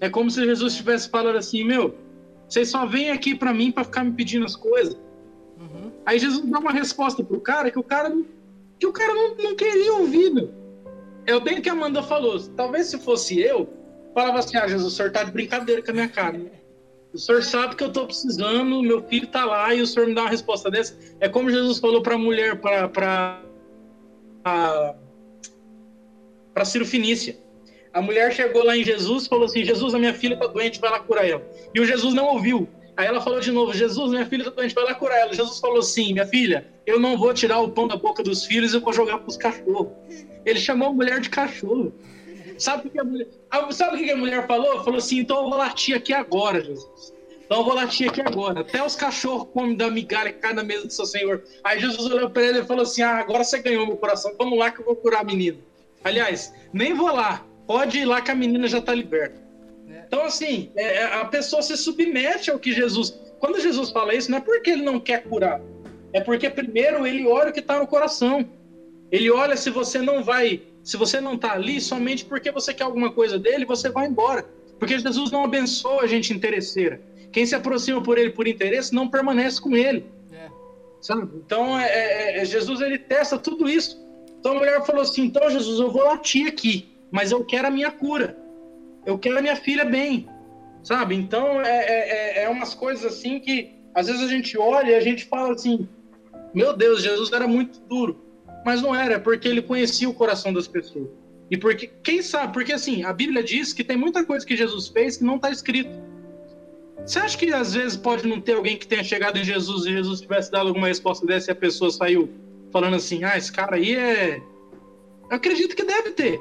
É 0.00 0.08
como 0.08 0.30
se 0.30 0.42
Jesus 0.42 0.72
estivesse 0.72 1.10
falando 1.10 1.36
assim: 1.36 1.64
Meu, 1.64 1.94
vocês 2.48 2.70
só 2.70 2.86
vêm 2.86 3.10
aqui 3.10 3.34
para 3.34 3.52
mim 3.52 3.70
para 3.70 3.84
ficar 3.84 4.04
me 4.04 4.12
pedindo 4.12 4.46
as 4.46 4.56
coisas. 4.56 4.94
Uhum. 5.58 5.92
Aí 6.06 6.18
Jesus 6.18 6.44
dá 6.46 6.58
uma 6.58 6.72
resposta 6.72 7.22
pro 7.22 7.40
cara 7.40 7.70
que 7.70 7.78
o 7.78 7.82
cara 7.82 8.08
não, 8.08 8.24
que 8.78 8.86
o 8.86 8.92
cara 8.92 9.12
não, 9.12 9.34
não 9.36 9.54
queria 9.54 9.92
ouvir, 9.94 10.30
meu. 10.30 10.50
É 11.26 11.38
bem 11.38 11.58
o 11.58 11.62
que 11.62 11.68
a 11.68 11.72
Amanda 11.72 12.02
falou. 12.02 12.40
Talvez 12.56 12.86
se 12.86 12.98
fosse 12.98 13.38
eu, 13.38 13.68
falava 14.14 14.38
assim: 14.38 14.56
Ah, 14.56 14.66
Jesus, 14.66 14.94
o 14.94 14.96
senhor 14.96 15.12
tá 15.12 15.22
de 15.22 15.30
brincadeira 15.30 15.82
com 15.82 15.90
a 15.90 15.94
minha 15.94 16.08
cara. 16.08 16.38
né? 16.38 16.50
O 17.12 17.18
senhor 17.18 17.42
sabe 17.42 17.76
que 17.76 17.84
eu 17.84 17.92
tô 17.92 18.06
precisando, 18.06 18.82
meu 18.82 19.02
filho 19.02 19.26
tá 19.26 19.44
lá 19.44 19.74
e 19.74 19.82
o 19.82 19.86
senhor 19.86 20.08
me 20.08 20.14
dá 20.14 20.22
uma 20.22 20.30
resposta 20.30 20.70
dessa. 20.70 20.96
É 21.20 21.28
como 21.28 21.50
Jesus 21.50 21.78
falou 21.78 22.02
pra 22.02 22.16
mulher, 22.16 22.60
pra. 22.60 22.88
pra. 22.88 23.42
pra, 24.42 24.94
pra 26.54 26.64
Ciro 26.64 26.86
Finícia. 26.86 27.36
A, 27.98 28.02
mulher 28.02 28.32
chegou 28.32 28.64
lá 28.64 28.76
em 28.76 28.84
Jesus 28.84 29.26
falou 29.26 29.46
assim: 29.46 29.64
Jesus, 29.64 29.92
a 29.92 29.98
minha 29.98 30.14
filha 30.14 30.34
está 30.34 30.46
doente, 30.46 30.80
vai 30.80 30.90
lá 30.90 31.00
curar 31.00 31.28
ela. 31.28 31.42
E 31.74 31.80
o 31.80 31.84
Jesus 31.84 32.14
não 32.14 32.26
ouviu. 32.26 32.68
Aí 32.96 33.06
ela 33.06 33.20
falou 33.20 33.40
de 33.40 33.50
novo: 33.50 33.74
Jesus, 33.74 34.10
minha 34.12 34.24
filha 34.24 34.42
está 34.42 34.54
doente, 34.54 34.74
vai 34.74 34.84
lá 34.84 34.94
curar 34.94 35.18
ela. 35.18 35.34
Jesus 35.34 35.58
falou 35.58 35.80
assim: 35.80 36.12
Minha 36.12 36.26
filha, 36.26 36.66
eu 36.86 37.00
não 37.00 37.18
vou 37.18 37.34
tirar 37.34 37.58
o 37.58 37.70
pão 37.70 37.88
da 37.88 37.96
boca 37.96 38.22
dos 38.22 38.44
filhos, 38.44 38.72
eu 38.72 38.80
vou 38.80 38.92
jogar 38.92 39.18
para 39.18 39.28
os 39.28 39.36
cachorros. 39.36 39.92
Ele 40.46 40.60
chamou 40.60 40.88
a 40.88 40.92
mulher 40.92 41.20
de 41.20 41.28
cachorro. 41.28 41.92
Sabe 42.56 42.88
o 42.88 42.90
que 42.90 43.00
a 43.00 43.04
mulher, 43.04 43.26
sabe 43.70 43.96
o 43.96 44.04
que 44.04 44.10
a 44.10 44.16
mulher 44.16 44.46
falou? 44.46 44.84
Falou 44.84 44.98
assim: 44.98 45.18
Então 45.18 45.42
eu 45.42 45.50
vou 45.50 45.58
latir 45.58 45.96
aqui 45.96 46.12
agora, 46.12 46.60
Jesus. 46.60 47.12
Então 47.44 47.58
eu 47.58 47.64
vou 47.64 47.74
latir 47.74 48.08
aqui 48.08 48.20
agora. 48.20 48.60
Até 48.60 48.84
os 48.84 48.94
cachorros 48.94 49.48
comem 49.52 49.76
da 49.76 49.90
migalha 49.90 50.32
que 50.32 50.38
cai 50.38 50.52
na 50.52 50.62
mesa 50.62 50.86
do 50.86 50.92
seu 50.92 51.06
Senhor. 51.06 51.42
Aí 51.64 51.80
Jesus 51.80 52.10
olhou 52.12 52.30
para 52.30 52.42
ele 52.42 52.60
e 52.60 52.64
falou 52.64 52.82
assim: 52.82 53.02
Ah, 53.02 53.18
agora 53.18 53.42
você 53.42 53.58
ganhou 53.58 53.86
meu 53.86 53.96
coração. 53.96 54.32
Vamos 54.38 54.56
lá 54.56 54.70
que 54.70 54.80
eu 54.80 54.84
vou 54.84 54.94
curar 54.94 55.22
a 55.22 55.24
menina. 55.24 55.58
Aliás, 56.04 56.52
nem 56.72 56.94
vou 56.94 57.12
lá. 57.12 57.47
Pode 57.68 57.98
ir 57.98 58.06
lá 58.06 58.22
que 58.22 58.30
a 58.30 58.34
menina 58.34 58.66
já 58.66 58.78
está 58.78 58.94
liberta. 58.94 59.38
É. 59.90 60.04
Então, 60.06 60.24
assim, 60.24 60.72
é, 60.74 60.96
é, 61.00 61.04
a 61.16 61.26
pessoa 61.26 61.60
se 61.60 61.76
submete 61.76 62.50
ao 62.50 62.58
que 62.58 62.72
Jesus. 62.72 63.10
Quando 63.38 63.60
Jesus 63.60 63.90
fala 63.90 64.14
isso, 64.14 64.30
não 64.30 64.38
é 64.38 64.40
porque 64.40 64.70
ele 64.70 64.82
não 64.82 64.98
quer 64.98 65.22
curar. 65.24 65.60
É 66.14 66.20
porque 66.22 66.48
primeiro 66.48 67.06
ele 67.06 67.26
olha 67.26 67.50
o 67.50 67.52
que 67.52 67.60
está 67.60 67.78
no 67.78 67.86
coração. 67.86 68.48
Ele 69.12 69.30
olha 69.30 69.54
se 69.54 69.68
você 69.68 69.98
não 69.98 70.24
vai, 70.24 70.62
se 70.82 70.96
você 70.96 71.20
não 71.20 71.34
está 71.34 71.52
ali 71.52 71.78
somente 71.78 72.24
porque 72.24 72.50
você 72.50 72.72
quer 72.72 72.84
alguma 72.84 73.12
coisa 73.12 73.38
dele, 73.38 73.66
você 73.66 73.90
vai 73.90 74.06
embora. 74.06 74.46
Porque 74.78 74.98
Jesus 74.98 75.30
não 75.30 75.44
abençoa 75.44 76.04
a 76.04 76.06
gente 76.06 76.32
interesseira. 76.32 77.02
Quem 77.30 77.44
se 77.44 77.54
aproxima 77.54 78.02
por 78.02 78.16
ele 78.16 78.30
por 78.30 78.48
interesse 78.48 78.94
não 78.94 79.08
permanece 79.08 79.60
com 79.60 79.76
ele. 79.76 80.06
É. 80.32 80.48
Então, 81.36 81.78
é, 81.78 82.40
é, 82.40 82.44
Jesus 82.46 82.80
ele 82.80 82.96
testa 82.96 83.38
tudo 83.38 83.68
isso. 83.68 84.02
Então 84.40 84.52
a 84.52 84.54
mulher 84.54 84.86
falou 84.86 85.02
assim: 85.02 85.24
então, 85.24 85.50
Jesus, 85.50 85.78
eu 85.78 85.90
vou 85.90 86.04
latir 86.04 86.46
aqui, 86.46 86.88
mas 87.10 87.32
eu 87.32 87.44
quero 87.44 87.68
a 87.68 87.70
minha 87.70 87.90
cura. 87.90 88.36
Eu 89.06 89.18
quero 89.18 89.38
a 89.38 89.42
minha 89.42 89.56
filha 89.56 89.84
bem. 89.84 90.28
Sabe? 90.82 91.14
Então, 91.14 91.60
é, 91.60 91.78
é, 91.78 92.40
é, 92.40 92.44
é 92.44 92.48
umas 92.48 92.74
coisas 92.74 93.04
assim 93.04 93.40
que 93.40 93.72
às 93.94 94.06
vezes 94.06 94.22
a 94.22 94.28
gente 94.28 94.56
olha 94.56 94.92
e 94.92 94.94
a 94.94 95.00
gente 95.00 95.24
fala 95.24 95.52
assim: 95.52 95.88
meu 96.54 96.76
Deus, 96.76 97.02
Jesus 97.02 97.32
era 97.32 97.46
muito 97.46 97.80
duro. 97.80 98.20
Mas 98.64 98.82
não 98.82 98.94
era, 98.94 99.14
é 99.14 99.18
porque 99.18 99.48
ele 99.48 99.62
conhecia 99.62 100.08
o 100.08 100.14
coração 100.14 100.52
das 100.52 100.68
pessoas. 100.68 101.08
E 101.50 101.56
porque, 101.56 101.90
quem 102.02 102.20
sabe, 102.20 102.52
porque 102.52 102.72
assim, 102.72 103.04
a 103.04 103.12
Bíblia 103.12 103.42
diz 103.42 103.72
que 103.72 103.82
tem 103.82 103.96
muita 103.96 104.24
coisa 104.24 104.44
que 104.44 104.56
Jesus 104.56 104.88
fez 104.88 105.16
que 105.16 105.24
não 105.24 105.36
está 105.36 105.50
escrito. 105.50 105.90
Você 107.06 107.18
acha 107.18 107.38
que 107.38 107.52
às 107.52 107.72
vezes 107.72 107.96
pode 107.96 108.26
não 108.26 108.40
ter 108.40 108.52
alguém 108.52 108.76
que 108.76 108.86
tenha 108.86 109.02
chegado 109.02 109.38
em 109.38 109.44
Jesus 109.44 109.86
e 109.86 109.92
Jesus 109.92 110.20
tivesse 110.20 110.50
dado 110.50 110.68
alguma 110.68 110.88
resposta 110.88 111.24
dessa 111.24 111.50
e 111.50 111.52
a 111.52 111.54
pessoa 111.54 111.90
saiu 111.90 112.28
falando 112.70 112.96
assim: 112.96 113.24
ah, 113.24 113.36
esse 113.36 113.50
cara 113.50 113.76
aí 113.76 113.94
é. 113.94 114.42
Eu 115.30 115.36
acredito 115.36 115.74
que 115.74 115.84
deve 115.84 116.10
ter. 116.10 116.38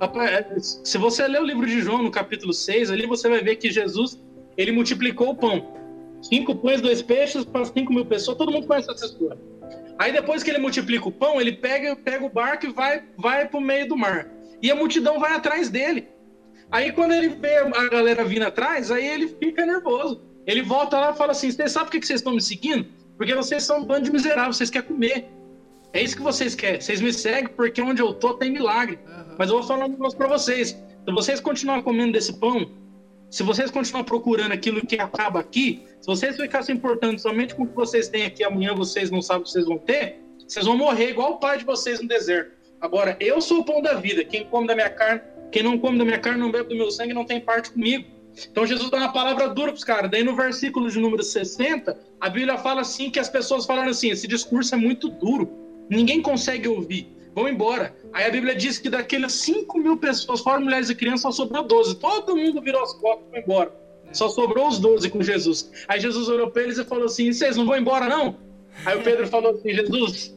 É, 0.00 0.58
se 0.60 0.96
você 0.96 1.26
ler 1.26 1.40
o 1.40 1.44
livro 1.44 1.66
de 1.66 1.80
João, 1.80 2.02
no 2.02 2.10
capítulo 2.10 2.52
6, 2.52 2.90
ali 2.90 3.06
você 3.06 3.28
vai 3.28 3.42
ver 3.42 3.56
que 3.56 3.70
Jesus 3.70 4.22
ele 4.56 4.72
multiplicou 4.72 5.30
o 5.30 5.34
pão. 5.36 5.74
Cinco 6.22 6.54
pães, 6.56 6.80
dois 6.80 7.00
peixes 7.00 7.44
para 7.44 7.64
cinco 7.64 7.92
mil 7.92 8.04
pessoas. 8.04 8.36
Todo 8.36 8.52
mundo 8.52 8.66
conhece 8.66 8.90
essa 8.90 9.06
história. 9.06 9.38
Aí 9.98 10.12
depois 10.12 10.42
que 10.42 10.50
ele 10.50 10.58
multiplica 10.58 11.08
o 11.08 11.12
pão, 11.12 11.40
ele 11.40 11.52
pega, 11.52 11.96
pega 11.96 12.24
o 12.24 12.28
barco 12.30 12.66
e 12.66 12.72
vai, 12.72 13.04
vai 13.16 13.48
para 13.48 13.58
o 13.58 13.62
meio 13.62 13.88
do 13.88 13.96
mar. 13.96 14.28
E 14.62 14.70
a 14.70 14.74
multidão 14.74 15.18
vai 15.18 15.32
atrás 15.32 15.68
dele. 15.68 16.08
Aí 16.70 16.92
quando 16.92 17.12
ele 17.12 17.28
vê 17.28 17.56
a 17.56 17.88
galera 17.88 18.24
vindo 18.24 18.42
atrás, 18.42 18.90
aí 18.90 19.06
ele 19.06 19.28
fica 19.28 19.64
nervoso. 19.64 20.22
Ele 20.46 20.62
volta 20.62 20.98
lá 20.98 21.10
e 21.12 21.16
fala 21.16 21.32
assim: 21.32 21.50
Você 21.50 21.68
sabe 21.68 21.90
por 21.90 21.98
que 21.98 22.06
vocês 22.06 22.20
estão 22.20 22.34
me 22.34 22.40
seguindo? 22.40 22.86
Porque 23.16 23.34
vocês 23.34 23.64
são 23.64 23.80
um 23.80 23.84
bando 23.84 24.04
de 24.04 24.12
miseráveis, 24.12 24.56
vocês 24.56 24.70
querem 24.70 24.88
comer. 24.88 25.28
É 25.92 26.02
isso 26.02 26.16
que 26.16 26.22
vocês 26.22 26.54
querem. 26.54 26.80
Vocês 26.80 27.00
me 27.00 27.12
seguem 27.12 27.48
porque 27.48 27.80
onde 27.80 28.02
eu 28.02 28.12
tô 28.12 28.34
tem 28.34 28.50
milagre. 28.50 28.98
Uhum. 29.06 29.36
Mas 29.38 29.48
eu 29.48 29.56
vou 29.56 29.62
falar 29.66 29.86
um 29.86 29.88
negócio 29.88 30.18
pra 30.18 30.28
vocês. 30.28 30.70
Se 30.70 31.12
vocês 31.12 31.40
continuarem 31.40 31.82
comendo 31.82 32.12
desse 32.12 32.34
pão, 32.38 32.70
se 33.30 33.42
vocês 33.42 33.70
continuarem 33.70 34.06
procurando 34.06 34.52
aquilo 34.52 34.84
que 34.86 34.96
acaba 34.96 35.40
aqui, 35.40 35.82
se 36.00 36.06
vocês 36.06 36.36
ficarem 36.36 36.66
se 36.66 36.72
importando 36.72 37.18
somente 37.18 37.54
com 37.54 37.62
o 37.62 37.66
que 37.66 37.74
vocês 37.74 38.08
têm 38.08 38.24
aqui 38.24 38.44
amanhã, 38.44 38.74
vocês 38.74 39.10
não 39.10 39.22
sabem 39.22 39.42
o 39.42 39.44
que 39.44 39.50
vocês 39.50 39.64
vão 39.64 39.78
ter, 39.78 40.20
vocês 40.46 40.66
vão 40.66 40.76
morrer 40.76 41.10
igual 41.10 41.32
o 41.32 41.38
pai 41.38 41.58
de 41.58 41.64
vocês 41.64 42.00
no 42.00 42.08
deserto. 42.08 42.52
Agora, 42.80 43.16
eu 43.20 43.40
sou 43.40 43.60
o 43.60 43.64
pão 43.64 43.82
da 43.82 43.94
vida. 43.94 44.24
Quem 44.24 44.44
come 44.44 44.66
da 44.66 44.74
minha 44.74 44.90
carne 44.90 45.20
quem 45.50 45.62
não 45.62 45.78
come 45.78 45.98
da 45.98 46.04
minha 46.04 46.18
carne, 46.18 46.40
não 46.40 46.50
bebe 46.50 46.68
do 46.68 46.76
meu 46.76 46.90
sangue, 46.90 47.14
não 47.14 47.24
tem 47.24 47.40
parte 47.40 47.70
comigo. 47.70 48.06
Então 48.50 48.66
Jesus 48.66 48.90
dá 48.90 48.98
uma 48.98 49.12
palavra 49.12 49.48
dura 49.48 49.72
para 49.72 49.78
os 49.78 49.84
caras. 49.84 50.10
Daí 50.10 50.22
no 50.22 50.36
versículo 50.36 50.90
de 50.90 50.98
número 50.98 51.22
60, 51.22 51.98
a 52.20 52.28
Bíblia 52.28 52.58
fala 52.58 52.82
assim 52.82 53.10
que 53.10 53.18
as 53.18 53.28
pessoas 53.28 53.66
falaram 53.66 53.90
assim: 53.90 54.10
esse 54.10 54.28
discurso 54.28 54.74
é 54.74 54.78
muito 54.78 55.08
duro, 55.08 55.50
ninguém 55.88 56.22
consegue 56.22 56.68
ouvir, 56.68 57.08
vão 57.34 57.48
embora. 57.48 57.94
Aí 58.12 58.26
a 58.26 58.30
Bíblia 58.30 58.54
diz 58.54 58.78
que 58.78 58.88
daquelas 58.88 59.32
5 59.32 59.78
mil 59.78 59.96
pessoas, 59.96 60.40
fora 60.40 60.60
mulheres 60.60 60.90
e 60.90 60.94
crianças, 60.94 61.22
só 61.22 61.30
sobrou 61.30 61.62
12. 61.64 61.96
Todo 61.96 62.36
mundo 62.36 62.60
virou 62.60 62.82
as 62.82 62.94
costas 62.94 63.26
e 63.26 63.30
foi 63.30 63.40
embora. 63.40 63.72
Só 64.12 64.28
sobrou 64.28 64.68
os 64.68 64.78
12 64.78 65.10
com 65.10 65.22
Jesus. 65.22 65.70
Aí 65.86 66.00
Jesus 66.00 66.28
olhou 66.28 66.50
para 66.50 66.62
eles 66.62 66.78
e 66.78 66.84
falou 66.84 67.06
assim: 67.06 67.32
vocês 67.32 67.56
não 67.56 67.66
vão 67.66 67.76
embora, 67.76 68.08
não? 68.08 68.36
Aí 68.84 68.98
o 68.98 69.02
Pedro 69.02 69.26
falou 69.26 69.52
assim: 69.52 69.74
Jesus, 69.74 70.34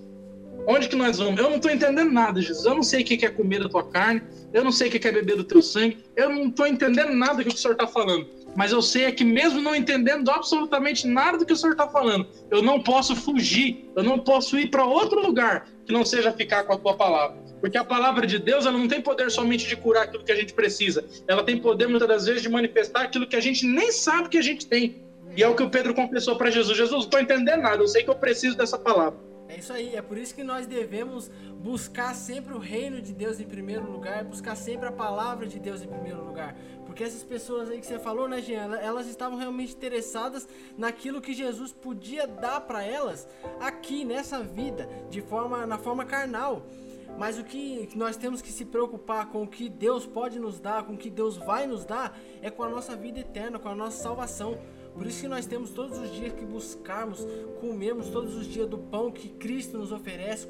onde 0.68 0.90
que 0.90 0.96
nós 0.96 1.18
vamos? 1.18 1.40
Eu 1.40 1.50
não 1.50 1.56
estou 1.56 1.72
entendendo 1.72 2.12
nada, 2.12 2.42
Jesus. 2.42 2.66
Eu 2.66 2.76
não 2.76 2.84
sei 2.84 3.02
o 3.02 3.06
que 3.06 3.26
é 3.26 3.30
comer 3.30 3.64
da 3.64 3.70
tua 3.70 3.84
carne 3.84 4.22
eu 4.54 4.64
não 4.64 4.72
sei 4.72 4.90
o 4.90 4.92
que 4.92 5.08
é 5.08 5.12
beber 5.12 5.38
do 5.38 5.44
teu 5.44 5.62
sangue, 5.62 5.98
eu 6.16 6.30
não 6.30 6.48
estou 6.48 6.68
entendendo 6.68 7.14
nada 7.14 7.36
do 7.36 7.44
que 7.44 7.56
o 7.56 7.58
senhor 7.58 7.74
está 7.74 7.88
falando. 7.88 8.28
Mas 8.56 8.72
eu 8.72 8.82
sei 8.82 9.06
é 9.06 9.12
que 9.12 9.24
mesmo 9.24 9.62
não 9.62 9.76
entendendo 9.76 10.30
absolutamente 10.30 11.08
nada 11.08 11.38
do 11.38 11.46
que 11.46 11.54
o 11.54 11.56
senhor 11.56 11.74
está 11.74 11.88
falando, 11.88 12.28
eu 12.50 12.62
não 12.62 12.82
posso 12.82 13.16
fugir, 13.16 13.90
eu 13.96 14.04
não 14.04 14.20
posso 14.20 14.60
ir 14.60 14.70
para 14.70 14.84
outro 14.84 15.22
lugar 15.22 15.68
que 15.86 15.94
não 15.94 16.04
seja 16.04 16.32
ficar 16.32 16.64
com 16.64 16.74
a 16.74 16.78
tua 16.78 16.96
palavra. 16.96 17.38
Porque 17.62 17.78
a 17.78 17.84
palavra 17.84 18.26
de 18.26 18.40
Deus 18.40 18.66
ela 18.66 18.78
não 18.78 18.88
tem 18.88 19.02
poder 19.02 19.30
somente 19.32 19.68
de 19.68 19.76
curar 19.76 20.04
aquilo 20.04 20.24
que 20.24 20.32
a 20.32 20.36
gente 20.36 20.54
precisa, 20.54 21.06
ela 21.28 21.44
tem 21.44 21.58
poder 21.58 21.88
muitas 21.88 22.08
das 22.08 22.26
vezes 22.26 22.42
de 22.42 22.50
manifestar 22.50 23.04
aquilo 23.04 23.28
que 23.28 23.36
a 23.36 23.42
gente 23.42 23.66
nem 23.66 23.92
sabe 23.92 24.30
que 24.30 24.38
a 24.38 24.42
gente 24.42 24.66
tem. 24.66 24.96
E 25.36 25.44
é 25.44 25.48
o 25.48 25.56
que 25.56 25.64
o 25.64 25.70
Pedro 25.70 25.94
confessou 25.94 26.36
para 26.36 26.50
Jesus: 26.50 26.78
Jesus, 26.78 26.92
não 26.92 27.00
estou 27.00 27.20
entendendo 27.20 27.62
nada, 27.62 27.82
eu 27.82 27.88
sei 27.88 28.04
que 28.04 28.10
eu 28.10 28.16
preciso 28.16 28.58
dessa 28.58 28.78
palavra. 28.78 29.31
É 29.52 29.58
isso 29.58 29.74
aí, 29.74 29.98
é 29.98 30.02
por 30.02 30.18
isso 30.18 30.34
que 30.34 30.46
nós 30.46 30.66
devemos 30.66 31.30
buscar 31.62 32.16
sempre 32.16 32.54
o 32.54 32.58
reino 32.58 33.02
de 33.02 33.14
Deus 33.14 33.38
em 33.38 33.44
primeiro 33.44 33.92
lugar, 33.92 34.24
buscar 34.24 34.56
sempre 34.56 34.88
a 34.88 34.94
palavra 34.94 35.46
de 35.46 35.60
Deus 35.60 35.82
em 35.82 35.88
primeiro 35.88 36.24
lugar. 36.24 36.56
Porque 36.86 37.04
essas 37.04 37.22
pessoas 37.22 37.70
aí 37.70 37.82
que 37.82 37.86
você 37.86 38.00
falou, 38.00 38.30
né, 38.30 38.42
Jean, 38.42 38.74
elas 38.78 39.08
estavam 39.08 39.38
realmente 39.38 39.74
interessadas 39.74 40.48
naquilo 40.78 41.20
que 41.20 41.34
Jesus 41.34 41.74
podia 41.74 42.26
dar 42.26 42.62
para 42.62 42.82
elas 42.82 43.28
aqui 43.60 44.06
nessa 44.06 44.42
vida, 44.42 44.88
de 45.10 45.22
forma 45.22 45.68
na 45.68 45.78
forma 45.78 46.06
carnal. 46.06 46.66
Mas 47.18 47.38
o 47.38 47.44
que 47.44 47.90
nós 47.94 48.16
temos 48.16 48.42
que 48.42 48.54
se 48.54 48.64
preocupar 48.64 49.28
com 49.32 49.44
o 49.44 49.48
que 49.48 49.68
Deus 49.68 50.06
pode 50.06 50.40
nos 50.40 50.62
dar, 50.62 50.86
com 50.86 50.94
o 50.94 50.98
que 50.98 51.10
Deus 51.10 51.36
vai 51.36 51.68
nos 51.68 51.84
dar, 51.84 52.18
é 52.42 52.50
com 52.50 52.64
a 52.64 52.70
nossa 52.70 52.96
vida 52.96 53.20
eterna, 53.20 53.60
com 53.60 53.68
a 53.68 53.76
nossa 53.76 54.02
salvação. 54.02 54.58
Por 54.94 55.06
isso 55.08 55.22
que 55.22 55.28
nós 55.28 55.46
temos 55.46 55.72
todos 55.72 55.98
os 55.98 56.12
dias 56.12 56.34
que 56.34 56.46
buscarmos, 56.46 57.26
comermos 57.60 58.10
todos 58.10 58.36
os 58.36 58.46
dias 58.46 58.68
do 58.68 58.78
pão 58.78 59.12
que 59.12 59.30
Cristo 59.30 59.78
nos 59.78 59.92
oferece, 59.92 60.48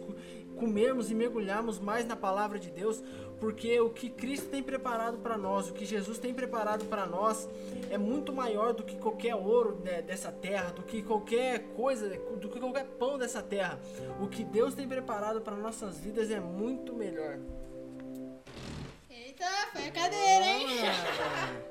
comermos 0.56 1.10
e 1.10 1.15
mergulharmos 1.15 1.80
mais 1.80 2.06
na 2.06 2.15
palavra 2.15 2.60
de 2.60 2.69
Deus, 2.69 3.04
porque 3.39 3.80
o 3.80 3.89
que 3.89 4.10
Cristo 4.10 4.49
tem 4.49 4.62
preparado 4.62 5.17
para 5.17 5.38
nós, 5.38 5.69
o 5.69 5.73
que 5.73 5.86
Jesus 5.86 6.19
tem 6.19 6.34
preparado 6.34 6.86
para 6.86 7.06
nós, 7.06 7.49
é 7.89 7.97
muito 7.97 8.32
maior 8.32 8.73
do 8.73 8.84
que 8.84 8.95
qualquer 8.97 9.36
ouro 9.36 9.82
né, 9.84 10.01
dessa 10.01 10.32
terra, 10.32 10.71
do 10.71 10.84
que 10.84 11.01
qualquer 11.01 11.73
coisa, 11.73 12.08
do 12.10 12.49
que 12.49 12.60
qualquer 12.60 12.86
pão 12.86 13.17
dessa 13.17 13.41
terra. 13.41 13.80
O 14.21 14.27
que 14.27 14.43
Deus 14.43 14.75
tem 14.75 14.88
preparado 14.88 15.41
para 15.41 15.56
nossas 15.56 15.99
vidas 15.99 16.30
é 16.30 16.39
muito 16.39 16.93
melhor. 16.93 17.39
Eita, 19.10 19.45
foi 19.73 19.88
a 19.88 19.91
cadeira, 19.91 20.45
hein? 20.45 20.67
Ah, 20.88 21.70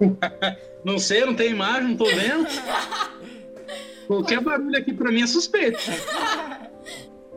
não 0.84 0.98
sei, 0.98 1.24
não 1.24 1.34
tem 1.34 1.50
imagem, 1.50 1.88
não 1.88 1.96
tô 1.96 2.06
vendo. 2.06 2.46
Qualquer 4.06 4.40
barulho 4.40 4.76
aqui 4.76 4.92
pra 4.92 5.12
mim 5.12 5.22
é 5.22 5.26
suspeito. 5.26 5.78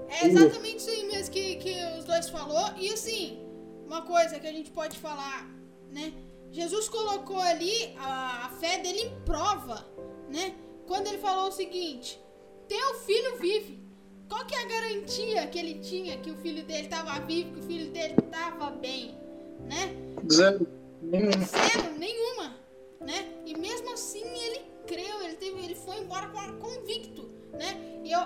É 0.09 0.27
exatamente 0.27 0.77
isso 0.77 0.89
aí 0.89 1.05
mesmo 1.05 1.31
que, 1.31 1.55
que 1.57 1.75
os 1.99 2.05
dois 2.05 2.29
falou. 2.29 2.65
E 2.77 2.89
assim, 2.89 3.39
uma 3.85 4.01
coisa 4.01 4.39
que 4.39 4.47
a 4.47 4.51
gente 4.51 4.71
pode 4.71 4.97
falar, 4.97 5.47
né? 5.91 6.13
Jesus 6.51 6.87
colocou 6.87 7.39
ali 7.39 7.95
a, 7.97 8.45
a 8.45 8.49
fé 8.59 8.79
dele 8.79 9.01
em 9.01 9.25
prova, 9.25 9.85
né? 10.31 10.53
Quando 10.87 11.07
ele 11.07 11.17
falou 11.17 11.49
o 11.49 11.51
seguinte: 11.51 12.19
Teu 12.67 12.95
filho 13.05 13.37
vive. 13.37 13.83
Qual 14.29 14.45
que 14.45 14.55
é 14.55 14.63
a 14.63 14.67
garantia 14.67 15.45
que 15.47 15.59
ele 15.59 15.75
tinha 15.75 16.17
que 16.17 16.31
o 16.31 16.35
filho 16.37 16.63
dele 16.63 16.85
estava 16.85 17.19
vivo, 17.19 17.53
que 17.53 17.59
o 17.59 17.63
filho 17.63 17.91
dele 17.91 18.15
estava 18.17 18.71
bem, 18.71 19.15
né? 19.69 19.95
Zero. 20.31 20.67
Zero, 21.45 21.99
nenhuma, 21.99 22.22
eu, 28.13 28.21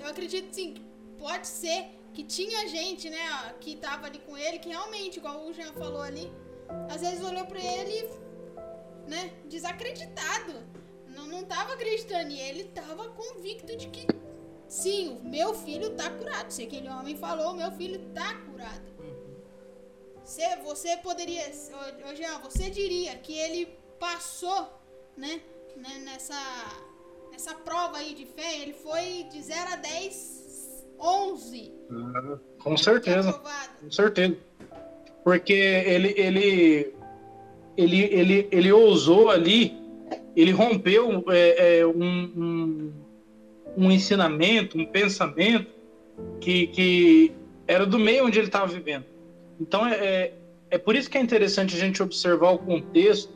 eu 0.00 0.06
acredito, 0.08 0.54
sim, 0.54 0.74
pode 1.18 1.46
ser 1.46 1.86
que 2.12 2.22
tinha 2.22 2.68
gente, 2.68 3.10
né, 3.10 3.54
que 3.60 3.76
tava 3.76 4.06
ali 4.06 4.20
com 4.20 4.36
ele, 4.38 4.58
que 4.58 4.68
realmente, 4.68 5.18
igual 5.18 5.44
o 5.44 5.52
Jean 5.52 5.72
falou 5.72 6.00
ali, 6.00 6.32
às 6.88 7.00
vezes 7.00 7.24
olhou 7.24 7.44
pra 7.46 7.60
ele, 7.60 8.08
né, 9.08 9.32
desacreditado. 9.46 10.52
Não, 11.08 11.26
não 11.26 11.44
tava 11.44 11.74
acreditando. 11.74 12.30
E 12.30 12.40
ele 12.40 12.64
tava 12.64 13.08
convicto 13.10 13.76
de 13.76 13.88
que, 13.88 14.06
sim, 14.68 15.08
o 15.08 15.24
meu 15.24 15.54
filho 15.54 15.90
tá 15.90 16.10
curado. 16.10 16.50
Se 16.50 16.62
aquele 16.62 16.88
homem 16.88 17.16
falou, 17.16 17.54
meu 17.54 17.70
filho 17.72 18.00
tá 18.12 18.34
curado. 18.46 18.94
Você, 20.22 20.56
você 20.56 20.96
poderia, 20.98 21.50
ô, 22.10 22.14
Jean, 22.14 22.38
você 22.38 22.70
diria 22.70 23.16
que 23.18 23.36
ele 23.36 23.66
passou, 23.98 24.72
né, 25.16 25.42
né, 25.76 25.98
nessa, 25.98 26.34
nessa 27.34 27.52
prova 27.52 27.98
aí 27.98 28.14
de 28.14 28.26
fé, 28.26 28.62
ele 28.62 28.72
foi 28.72 29.26
de 29.28 29.42
0 29.42 29.72
a 29.72 29.76
10, 29.76 30.86
11. 31.00 31.72
Ah, 31.90 32.38
com 32.60 32.76
certeza, 32.76 33.32
com 33.80 33.90
certeza. 33.90 34.36
Porque 35.24 35.52
ele, 35.52 36.14
ele, 36.16 36.94
ele, 37.76 37.98
ele, 38.04 38.48
ele 38.52 38.72
ousou 38.72 39.30
ali, 39.30 39.76
ele 40.36 40.52
rompeu 40.52 41.24
é, 41.28 41.78
é, 41.80 41.86
um, 41.86 42.04
um, 42.04 42.92
um 43.78 43.90
ensinamento, 43.90 44.78
um 44.78 44.86
pensamento 44.86 45.72
que, 46.40 46.68
que 46.68 47.32
era 47.66 47.84
do 47.84 47.98
meio 47.98 48.26
onde 48.26 48.38
ele 48.38 48.46
estava 48.46 48.68
vivendo. 48.68 49.06
Então 49.60 49.84
é, 49.84 49.94
é, 49.94 50.34
é 50.70 50.78
por 50.78 50.94
isso 50.94 51.10
que 51.10 51.18
é 51.18 51.20
interessante 51.20 51.74
a 51.74 51.80
gente 51.80 52.00
observar 52.00 52.52
o 52.52 52.58
contexto 52.58 53.32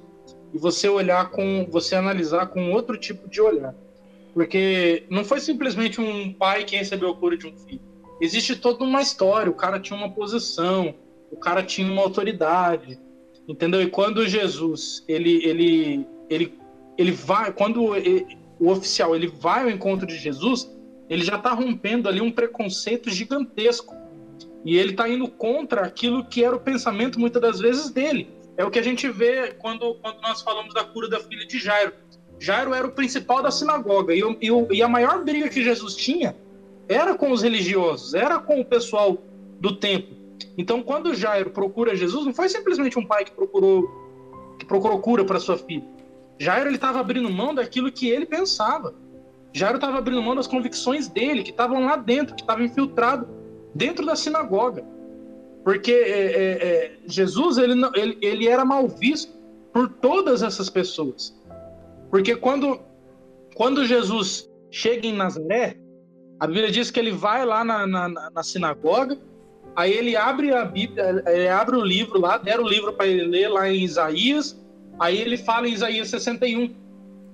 e 0.55 0.59
você 0.59 0.89
olhar 0.89 1.31
com, 1.31 1.67
você 1.69 1.97
analisar 1.97 2.47
com 2.47 2.71
outro 2.71 2.97
tipo 2.97 3.29
de 3.29 3.41
olhar. 3.41 3.75
Porque 4.35 5.05
não 5.11 5.25
foi 5.25 5.41
simplesmente 5.41 6.01
um 6.01 6.33
pai 6.33 6.65
que 6.65 6.77
recebeu 6.77 7.11
a 7.11 7.17
cura 7.17 7.37
de 7.37 7.47
um 7.47 7.57
filho. 7.57 7.81
Existe 8.21 8.57
toda 8.57 8.85
uma 8.85 9.01
história, 9.01 9.51
o 9.51 9.55
cara 9.55 9.79
tinha 9.79 9.97
uma 9.97 10.11
posição, 10.11 10.95
o 11.31 11.37
cara 11.37 11.63
tinha 11.63 11.91
uma 11.91 12.03
autoridade, 12.03 12.99
entendeu? 13.47 13.81
E 13.81 13.89
quando 13.89 14.27
Jesus, 14.27 15.05
ele 15.07 15.45
ele 15.45 16.07
ele 16.29 16.59
ele 16.97 17.13
vai, 17.13 17.53
quando 17.53 17.95
ele, 17.95 18.27
o 18.59 18.71
oficial 18.71 19.15
ele 19.15 19.29
vai 19.29 19.63
ao 19.63 19.71
encontro 19.71 20.07
de 20.07 20.17
Jesus, 20.17 20.69
ele 21.09 21.23
já 21.23 21.37
está 21.37 21.53
rompendo 21.53 22.09
ali 22.09 22.21
um 22.21 22.31
preconceito 22.31 23.09
gigantesco 23.09 23.95
e 24.65 24.77
ele 24.77 24.91
está 24.91 25.09
indo 25.09 25.29
contra 25.29 25.83
aquilo 25.83 26.25
que 26.25 26.45
era 26.45 26.55
o 26.55 26.61
pensamento, 26.61 27.19
muitas 27.19 27.41
das 27.41 27.61
vezes, 27.61 27.91
dele. 27.91 28.29
É 28.57 28.65
o 28.65 28.71
que 28.71 28.79
a 28.79 28.83
gente 28.83 29.09
vê 29.09 29.53
quando, 29.53 29.95
quando 29.95 30.21
nós 30.21 30.43
falamos 30.43 30.75
da 30.75 30.85
cura 30.85 31.09
da 31.09 31.21
filha 31.21 31.47
de 31.47 31.59
Jairo. 31.59 31.93
Jairo 32.41 32.73
era 32.73 32.87
o 32.87 32.93
principal 32.93 33.43
da 33.43 33.51
sinagoga. 33.51 34.15
E, 34.15 34.21
e, 34.21 34.77
e 34.77 34.83
a 34.83 34.89
maior 34.89 35.25
briga 35.25 35.49
que 35.49 35.63
Jesus 35.63 35.95
tinha 35.95 36.37
era 36.89 37.15
com 37.15 37.31
os 37.31 37.43
religiosos, 37.43 38.15
era 38.15 38.39
com 38.39 38.61
o 38.61 38.65
pessoal 38.65 39.19
do 39.61 39.77
templo. 39.77 40.17
Então, 40.57 40.83
quando 40.83 41.15
Jairo 41.15 41.51
procura 41.51 41.95
Jesus, 41.95 42.25
não 42.25 42.35
foi 42.35 42.49
simplesmente 42.49 42.99
um 42.99 43.05
pai 43.05 43.25
que 43.25 43.33
procurou, 43.33 43.85
que 44.59 44.65
procurou 44.65 44.99
cura 45.01 45.25
para 45.25 45.39
sua 45.39 45.59
filha. 45.59 45.85
Jairo 46.39 46.71
estava 46.71 47.01
abrindo 47.01 47.31
mão 47.31 47.55
daquilo 47.55 47.91
que 47.91 48.09
ele 48.09 48.25
pensava. 48.25 48.95
Jairo 49.53 49.77
estava 49.77 49.99
abrindo 49.99 50.23
mão 50.23 50.37
das 50.37 50.47
convicções 50.47 51.09
dele, 51.09 51.43
que 51.43 51.51
estavam 51.51 51.85
lá 51.85 51.97
dentro, 51.97 52.35
que 52.35 52.43
estavam 52.43 52.65
infiltrado 52.65 53.29
dentro 53.75 54.07
da 54.07 54.15
sinagoga. 54.15 54.85
Porque 55.65 55.93
é, 55.93 56.21
é, 56.21 56.67
é, 56.67 56.93
Jesus 57.07 57.59
ele, 57.59 57.75
ele, 57.95 58.19
ele 58.23 58.49
era 58.49 58.65
mal 58.65 58.89
visto 58.89 59.33
por 59.73 59.89
todas 59.89 60.43
essas 60.43 60.71
pessoas. 60.71 61.38
Porque 62.11 62.37
quando, 62.37 62.81
quando 63.55 63.87
Jesus 63.87 64.49
chega 64.71 65.07
em 65.07 65.13
Nazaré, 65.13 65.77
a 66.41 66.47
Bíblia 66.47 66.71
diz 66.71 66.91
que 66.91 67.01
ele 67.01 67.13
vai 67.13 67.45
lá 67.45 67.65
na, 67.65 67.87
na, 67.87 68.31
na 68.31 68.43
sinagoga, 68.43 69.19
aí 69.75 69.93
ele 69.93 70.17
abre 70.17 70.55
a 70.55 70.65
Bíblia, 70.65 71.23
ele 71.27 71.49
abre 71.49 71.77
o 71.77 71.85
livro 71.85 72.21
lá, 72.21 72.39
deram 72.39 72.65
o 72.65 72.69
livro 72.69 72.93
para 72.93 73.07
ele 73.07 73.25
ler 73.25 73.49
lá 73.49 73.69
em 73.69 73.83
Isaías, 73.83 74.59
aí 74.99 75.21
ele 75.21 75.37
fala 75.37 75.69
em 75.69 75.73
Isaías 75.73 76.09
61, 76.09 76.75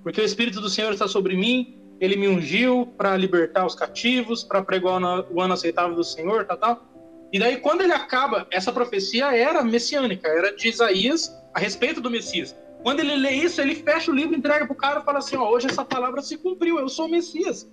porque 0.02 0.20
o 0.20 0.24
Espírito 0.24 0.60
do 0.60 0.68
Senhor 0.68 0.92
está 0.92 1.06
sobre 1.06 1.36
mim, 1.36 1.78
ele 2.00 2.16
me 2.16 2.28
ungiu 2.28 2.92
para 2.98 3.16
libertar 3.16 3.64
os 3.64 3.74
cativos, 3.74 4.42
para 4.42 4.62
pregar 4.62 5.00
o 5.30 5.40
ano 5.40 5.54
aceitável 5.54 5.94
do 5.94 6.04
Senhor, 6.04 6.44
tal, 6.44 6.56
tal. 6.56 6.84
E 7.32 7.38
daí, 7.38 7.56
quando 7.56 7.82
ele 7.82 7.92
acaba, 7.92 8.46
essa 8.50 8.72
profecia 8.72 9.34
era 9.34 9.62
messiânica, 9.62 10.28
era 10.28 10.54
de 10.54 10.68
Isaías 10.68 11.34
a 11.52 11.58
respeito 11.58 12.00
do 12.00 12.10
Messias. 12.10 12.54
Quando 12.84 13.00
ele 13.00 13.16
lê 13.16 13.30
isso, 13.30 13.62
ele 13.62 13.74
fecha 13.74 14.12
o 14.12 14.14
livro, 14.14 14.36
entrega 14.36 14.66
pro 14.66 14.74
cara 14.74 15.00
e 15.00 15.04
fala 15.04 15.18
assim: 15.18 15.36
ó, 15.36 15.50
hoje 15.50 15.66
essa 15.66 15.82
palavra 15.82 16.20
se 16.20 16.36
cumpriu, 16.36 16.78
eu 16.78 16.88
sou 16.88 17.06
o 17.06 17.10
Messias. 17.10 17.66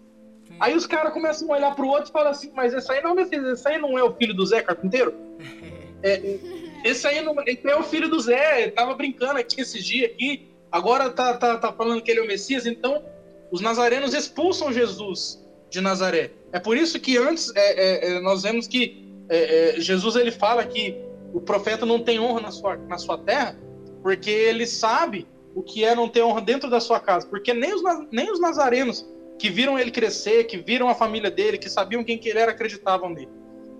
Aí 0.57 0.73
os 0.73 0.87
caras 0.87 1.11
começam 1.11 1.51
a 1.51 1.57
olhar 1.57 1.75
pro 1.75 1.85
outro 1.85 2.09
e 2.09 2.13
falam 2.13 2.31
assim: 2.31 2.49
mas 2.55 2.73
esse 2.73 2.89
aí 2.89 3.03
não 3.03 3.09
é 3.09 3.13
o 3.13 3.15
Messias, 3.17 3.45
esse 3.45 3.67
aí 3.67 3.77
não 3.77 3.99
é 3.99 4.03
o 4.03 4.13
filho 4.15 4.33
do 4.33 4.45
Zé 4.45 4.61
Carpinteiro? 4.61 5.13
é, 6.01 6.39
esse 6.85 7.05
aí 7.05 7.21
não 7.21 7.35
é 7.45 7.75
o 7.75 7.83
filho 7.83 8.09
do 8.09 8.21
Zé, 8.21 8.69
tava 8.71 8.95
brincando 8.95 9.37
aqui 9.37 9.59
esses 9.59 9.83
dias 9.83 10.09
aqui, 10.09 10.49
agora 10.71 11.09
tá, 11.09 11.35
tá, 11.35 11.57
tá 11.57 11.73
falando 11.73 12.01
que 12.01 12.09
ele 12.09 12.21
é 12.21 12.23
o 12.23 12.27
Messias, 12.27 12.65
então 12.65 13.03
os 13.51 13.59
nazarenos 13.59 14.13
expulsam 14.13 14.71
Jesus 14.71 15.45
de 15.69 15.81
Nazaré. 15.81 16.31
É 16.53 16.59
por 16.59 16.77
isso 16.77 16.97
que 17.01 17.17
antes 17.17 17.51
é, 17.53 17.59
é, 17.59 18.13
é, 18.13 18.19
nós 18.21 18.43
vemos 18.43 18.65
que 18.65 19.11
é, 19.27 19.75
é, 19.75 19.79
Jesus 19.81 20.15
ele 20.15 20.31
fala 20.31 20.65
que 20.65 20.97
o 21.33 21.41
profeta 21.41 21.85
não 21.85 21.99
tem 21.99 22.17
honra 22.17 22.39
na 22.39 22.51
sua, 22.51 22.77
na 22.77 22.97
sua 22.97 23.17
terra, 23.17 23.57
porque 24.01 24.29
ele 24.29 24.65
sabe 24.65 25.27
o 25.53 25.61
que 25.61 25.83
é 25.83 25.93
não 25.95 26.07
ter 26.07 26.23
honra 26.23 26.41
dentro 26.41 26.69
da 26.69 26.79
sua 26.79 26.99
casa. 26.99 27.27
Porque 27.27 27.53
nem 27.53 27.73
os, 27.73 27.81
nem 28.11 28.31
os 28.31 28.39
nazarenos 28.39 29.07
que 29.37 29.49
viram 29.49 29.77
ele 29.77 29.91
crescer, 29.91 30.45
que 30.45 30.57
viram 30.57 30.87
a 30.87 30.95
família 30.95 31.31
dele, 31.31 31.57
que 31.57 31.69
sabiam 31.69 32.03
quem 32.03 32.17
que 32.17 32.29
ele 32.29 32.39
era, 32.39 32.51
acreditavam 32.51 33.09
nele. 33.09 33.29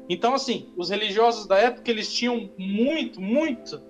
Então, 0.10 0.34
assim, 0.34 0.74
os 0.76 0.90
religiosos 0.90 1.48
da 1.48 1.58
época, 1.58 1.90
eles 1.90 2.12
tinham 2.12 2.50
muito, 2.58 3.22
muito, 3.22 3.82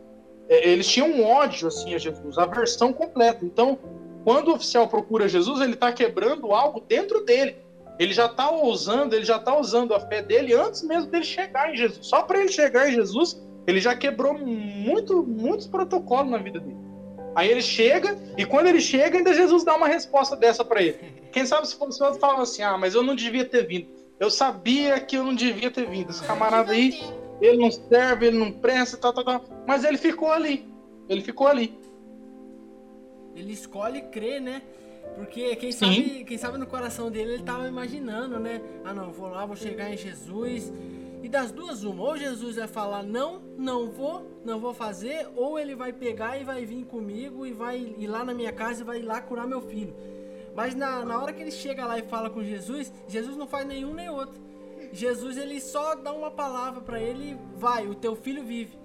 é, 0.49 0.69
eles 0.69 0.87
tinham 0.87 1.09
um 1.09 1.23
ódio, 1.25 1.67
assim, 1.67 1.95
a 1.95 1.97
Jesus, 1.97 2.37
a 2.37 2.45
versão 2.45 2.91
completa. 2.91 3.45
Então, 3.45 3.79
quando 4.23 4.49
o 4.49 4.53
oficial 4.53 4.87
procura 4.87 5.27
Jesus, 5.27 5.61
ele 5.61 5.73
está 5.73 5.91
quebrando 5.91 6.51
algo 6.51 6.81
dentro 6.81 7.25
dele. 7.25 7.55
Ele 7.97 8.13
já 8.13 8.25
está 8.25 8.51
usando, 8.51 9.13
ele 9.13 9.25
já 9.25 9.37
está 9.37 9.57
usando 9.57 9.93
a 9.93 9.99
fé 9.99 10.21
dele 10.21 10.53
antes 10.53 10.83
mesmo 10.83 11.09
dele 11.09 11.23
chegar 11.23 11.71
em 11.71 11.77
Jesus. 11.77 12.05
Só 12.05 12.23
para 12.23 12.39
ele 12.39 12.49
chegar 12.49 12.89
em 12.89 12.93
Jesus, 12.93 13.41
ele 13.67 13.79
já 13.79 13.95
quebrou 13.95 14.37
muito, 14.37 15.23
muitos 15.23 15.67
protocolos 15.67 16.31
na 16.31 16.37
vida 16.37 16.59
dele. 16.59 16.77
Aí 17.35 17.49
ele 17.49 17.61
chega, 17.61 18.17
e 18.37 18.45
quando 18.45 18.67
ele 18.67 18.81
chega, 18.81 19.17
ainda 19.17 19.33
Jesus 19.33 19.63
dá 19.63 19.75
uma 19.75 19.87
resposta 19.87 20.35
dessa 20.35 20.65
para 20.65 20.81
ele. 20.81 20.97
Quem 21.31 21.45
sabe 21.45 21.67
se 21.67 21.75
fosse 21.75 22.03
outro 22.03 22.19
falava 22.19 22.41
assim: 22.41 22.61
ah, 22.61 22.77
mas 22.77 22.93
eu 22.93 23.03
não 23.03 23.15
devia 23.15 23.45
ter 23.45 23.65
vindo. 23.65 23.87
Eu 24.19 24.29
sabia 24.29 24.99
que 24.99 25.17
eu 25.17 25.23
não 25.23 25.33
devia 25.33 25.71
ter 25.71 25.89
vindo. 25.89 26.09
Esse 26.09 26.23
camarada 26.23 26.73
aí, 26.73 26.99
ele 27.39 27.57
não 27.57 27.71
serve, 27.71 28.27
ele 28.27 28.37
não 28.37 28.51
presta, 28.51 28.97
tal, 28.97 29.13
tal, 29.13 29.23
tal. 29.23 29.45
Mas 29.65 29.83
ele 29.83 29.97
ficou 29.97 30.31
ali. 30.31 30.69
Ele 31.07 31.21
ficou 31.21 31.47
ali. 31.47 31.77
Ele 33.35 33.53
escolhe 33.53 34.01
crer, 34.03 34.41
né? 34.41 34.61
Porque 35.15 35.55
quem 35.55 35.71
sabe, 35.71 36.23
quem 36.25 36.37
sabe 36.37 36.57
no 36.57 36.67
coração 36.67 37.09
dele 37.09 37.33
ele 37.33 37.43
tava 37.43 37.67
imaginando, 37.67 38.39
né? 38.39 38.61
Ah, 38.83 38.93
não, 38.93 39.11
vou 39.11 39.29
lá, 39.29 39.45
vou 39.45 39.55
chegar 39.55 39.91
em 39.91 39.97
Jesus. 39.97 40.71
E 41.21 41.29
das 41.29 41.51
duas, 41.51 41.83
uma, 41.83 42.03
ou 42.03 42.17
Jesus 42.17 42.55
vai 42.55 42.67
falar 42.67 43.03
não, 43.03 43.39
não 43.57 43.91
vou, 43.91 44.41
não 44.43 44.59
vou 44.59 44.73
fazer, 44.73 45.27
ou 45.35 45.59
ele 45.59 45.75
vai 45.75 45.93
pegar 45.93 46.37
e 46.37 46.43
vai 46.43 46.65
vir 46.65 46.83
comigo 46.85 47.45
e 47.45 47.53
vai 47.53 47.77
ir 47.97 48.07
lá 48.07 48.23
na 48.23 48.33
minha 48.33 48.51
casa 48.51 48.81
e 48.81 48.85
vai 48.85 48.99
ir 48.99 49.03
lá 49.03 49.21
curar 49.21 49.47
meu 49.47 49.61
filho. 49.61 49.95
Mas 50.55 50.73
na, 50.75 51.05
na 51.05 51.21
hora 51.21 51.31
que 51.31 51.41
ele 51.41 51.51
chega 51.51 51.85
lá 51.85 51.99
e 51.99 52.03
fala 52.03 52.29
com 52.29 52.43
Jesus, 52.43 52.91
Jesus 53.07 53.37
não 53.37 53.47
faz 53.47 53.67
nenhum 53.67 53.93
nem 53.93 54.09
outro. 54.09 54.41
Jesus 54.91 55.37
ele 55.37 55.61
só 55.61 55.95
dá 55.95 56.11
uma 56.11 56.31
palavra 56.31 56.81
para 56.81 56.99
ele, 56.99 57.37
vai, 57.55 57.87
o 57.87 57.95
teu 57.95 58.15
filho 58.15 58.43
vive. 58.43 58.77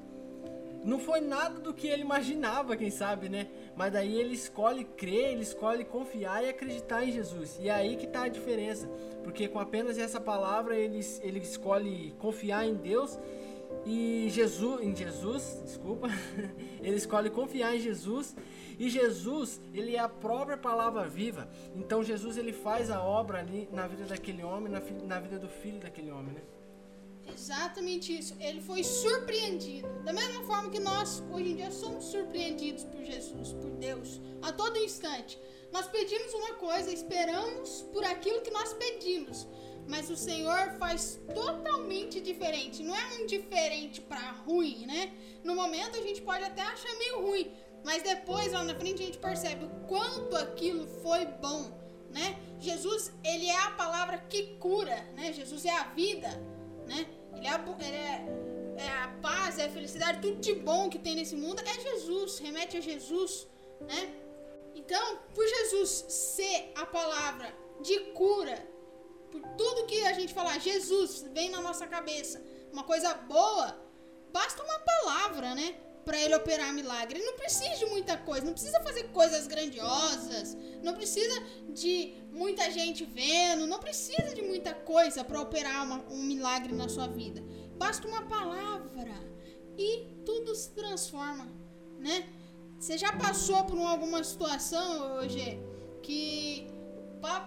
Não 0.84 1.00
foi 1.00 1.20
nada 1.20 1.58
do 1.58 1.74
que 1.74 1.88
ele 1.88 2.02
imaginava, 2.02 2.76
quem 2.76 2.90
sabe, 2.90 3.28
né? 3.28 3.48
Mas 3.76 3.92
daí 3.92 4.18
ele 4.18 4.34
escolhe 4.34 4.84
crer, 4.84 5.32
ele 5.32 5.42
escolhe 5.42 5.84
confiar 5.84 6.42
e 6.42 6.48
acreditar 6.48 7.04
em 7.04 7.12
Jesus. 7.12 7.58
E 7.60 7.68
é 7.68 7.72
aí 7.72 7.96
que 7.96 8.06
está 8.06 8.22
a 8.22 8.28
diferença. 8.28 8.88
Porque 9.22 9.46
com 9.46 9.58
apenas 9.58 9.98
essa 9.98 10.20
palavra 10.20 10.76
ele, 10.76 11.00
ele 11.20 11.40
escolhe 11.40 12.12
confiar 12.18 12.66
em 12.66 12.74
Deus 12.74 13.18
e 13.84 14.28
Jesus, 14.30 14.82
em 14.82 14.96
Jesus, 14.96 15.62
desculpa, 15.64 16.08
ele 16.82 16.96
escolhe 16.96 17.30
confiar 17.30 17.76
em 17.76 17.80
Jesus 17.80 18.34
e 18.78 18.88
Jesus, 18.88 19.60
ele 19.72 19.94
é 19.94 19.98
a 19.98 20.08
própria 20.08 20.56
palavra 20.56 21.06
viva. 21.06 21.48
Então 21.74 22.02
Jesus 22.02 22.36
ele 22.36 22.52
faz 22.52 22.90
a 22.90 23.02
obra 23.02 23.38
ali 23.38 23.68
na 23.72 23.86
vida 23.86 24.04
daquele 24.04 24.42
homem, 24.42 24.72
na, 24.72 24.80
na 25.04 25.20
vida 25.20 25.38
do 25.38 25.48
filho 25.48 25.78
daquele 25.78 26.10
homem, 26.10 26.34
né? 26.34 26.40
Exatamente 27.32 28.16
isso. 28.18 28.34
Ele 28.40 28.60
foi 28.60 28.82
surpreendido. 28.82 29.88
Da 30.04 30.12
mesma 30.12 30.42
forma 30.44 30.70
que 30.70 30.78
nós, 30.78 31.22
hoje 31.30 31.50
em 31.50 31.56
dia, 31.56 31.70
somos 31.70 32.06
surpreendidos 32.06 32.84
por 32.84 33.02
Jesus, 33.04 33.52
por 33.52 33.70
Deus, 33.72 34.20
a 34.42 34.52
todo 34.52 34.78
instante. 34.78 35.38
Nós 35.72 35.86
pedimos 35.86 36.32
uma 36.34 36.54
coisa, 36.54 36.90
esperamos 36.90 37.82
por 37.92 38.04
aquilo 38.04 38.40
que 38.40 38.50
nós 38.50 38.72
pedimos. 38.74 39.46
Mas 39.86 40.10
o 40.10 40.16
Senhor 40.16 40.72
faz 40.78 41.20
totalmente 41.34 42.20
diferente. 42.20 42.82
Não 42.82 42.96
é 42.96 43.20
um 43.20 43.26
diferente 43.26 44.00
para 44.00 44.32
ruim, 44.32 44.84
né? 44.86 45.12
No 45.44 45.54
momento 45.54 45.96
a 45.96 46.02
gente 46.02 46.22
pode 46.22 46.42
até 46.42 46.62
achar 46.62 46.92
meio 46.98 47.22
ruim. 47.22 47.52
Mas 47.84 48.02
depois, 48.02 48.52
lá 48.52 48.64
na 48.64 48.74
frente, 48.74 49.02
a 49.02 49.06
gente 49.06 49.18
percebe 49.18 49.64
o 49.64 49.86
quanto 49.86 50.34
aquilo 50.34 50.88
foi 51.02 51.24
bom, 51.26 51.70
né? 52.10 52.36
Jesus, 52.58 53.12
ele 53.22 53.46
é 53.46 53.60
a 53.60 53.70
palavra 53.72 54.18
que 54.18 54.56
cura, 54.56 54.96
né? 55.14 55.32
Jesus 55.32 55.64
é 55.64 55.70
a 55.70 55.84
vida 55.84 56.30
né? 56.86 57.06
Ele 57.34 57.46
é 57.46 57.50
a, 57.50 57.64
ele 57.80 57.96
é, 57.96 58.26
é 58.78 58.88
a 59.04 59.08
paz, 59.20 59.58
é 59.58 59.66
a 59.66 59.70
felicidade, 59.70 60.20
tudo 60.20 60.40
de 60.40 60.54
bom 60.54 60.88
que 60.88 60.98
tem 60.98 61.14
nesse 61.14 61.36
mundo 61.36 61.60
é 61.60 61.80
Jesus, 61.80 62.38
remete 62.38 62.76
a 62.76 62.80
Jesus, 62.80 63.46
né? 63.80 64.14
Então, 64.74 65.18
por 65.34 65.46
Jesus 65.46 65.90
ser 66.08 66.72
a 66.76 66.86
palavra 66.86 67.52
de 67.80 67.98
cura, 68.12 68.56
por 69.30 69.40
tudo 69.56 69.86
que 69.86 70.02
a 70.06 70.12
gente 70.12 70.32
falar, 70.32 70.58
Jesus 70.60 71.22
vem 71.32 71.50
na 71.50 71.60
nossa 71.60 71.86
cabeça, 71.86 72.42
uma 72.72 72.84
coisa 72.84 73.12
boa, 73.14 73.76
basta 74.32 74.62
uma 74.62 74.78
palavra, 74.80 75.54
né? 75.54 75.74
Pra 76.06 76.18
ele 76.18 76.34
operar 76.34 76.72
milagre. 76.72 77.18
Ele 77.18 77.26
não 77.26 77.36
precisa 77.36 77.76
de 77.76 77.86
muita 77.86 78.16
coisa, 78.16 78.46
não 78.46 78.54
precisa 78.54 78.80
fazer 78.80 79.08
coisas 79.08 79.46
grandiosas, 79.46 80.56
não 80.82 80.94
precisa 80.94 81.42
de 81.68 82.14
muita 82.32 82.70
gente 82.70 83.04
vendo, 83.04 83.66
não 83.66 83.78
precisa 83.78 84.34
de 84.34 84.40
muita 84.40 84.72
coisa 84.72 85.22
para 85.22 85.40
operar 85.40 85.84
uma, 85.84 86.02
um 86.08 86.22
milagre 86.22 86.72
na 86.72 86.88
sua 86.88 87.08
vida. 87.08 87.42
Basta 87.76 88.08
uma 88.08 88.22
palavra 88.22 88.86
e 89.78 90.06
tudo 90.24 90.54
se 90.54 90.70
transforma, 90.70 91.46
né? 91.98 92.28
Você 92.78 92.96
já 92.98 93.12
passou 93.12 93.64
por 93.64 93.78
alguma 93.78 94.22
situação 94.24 95.16
hoje 95.16 95.58
que 96.02 96.66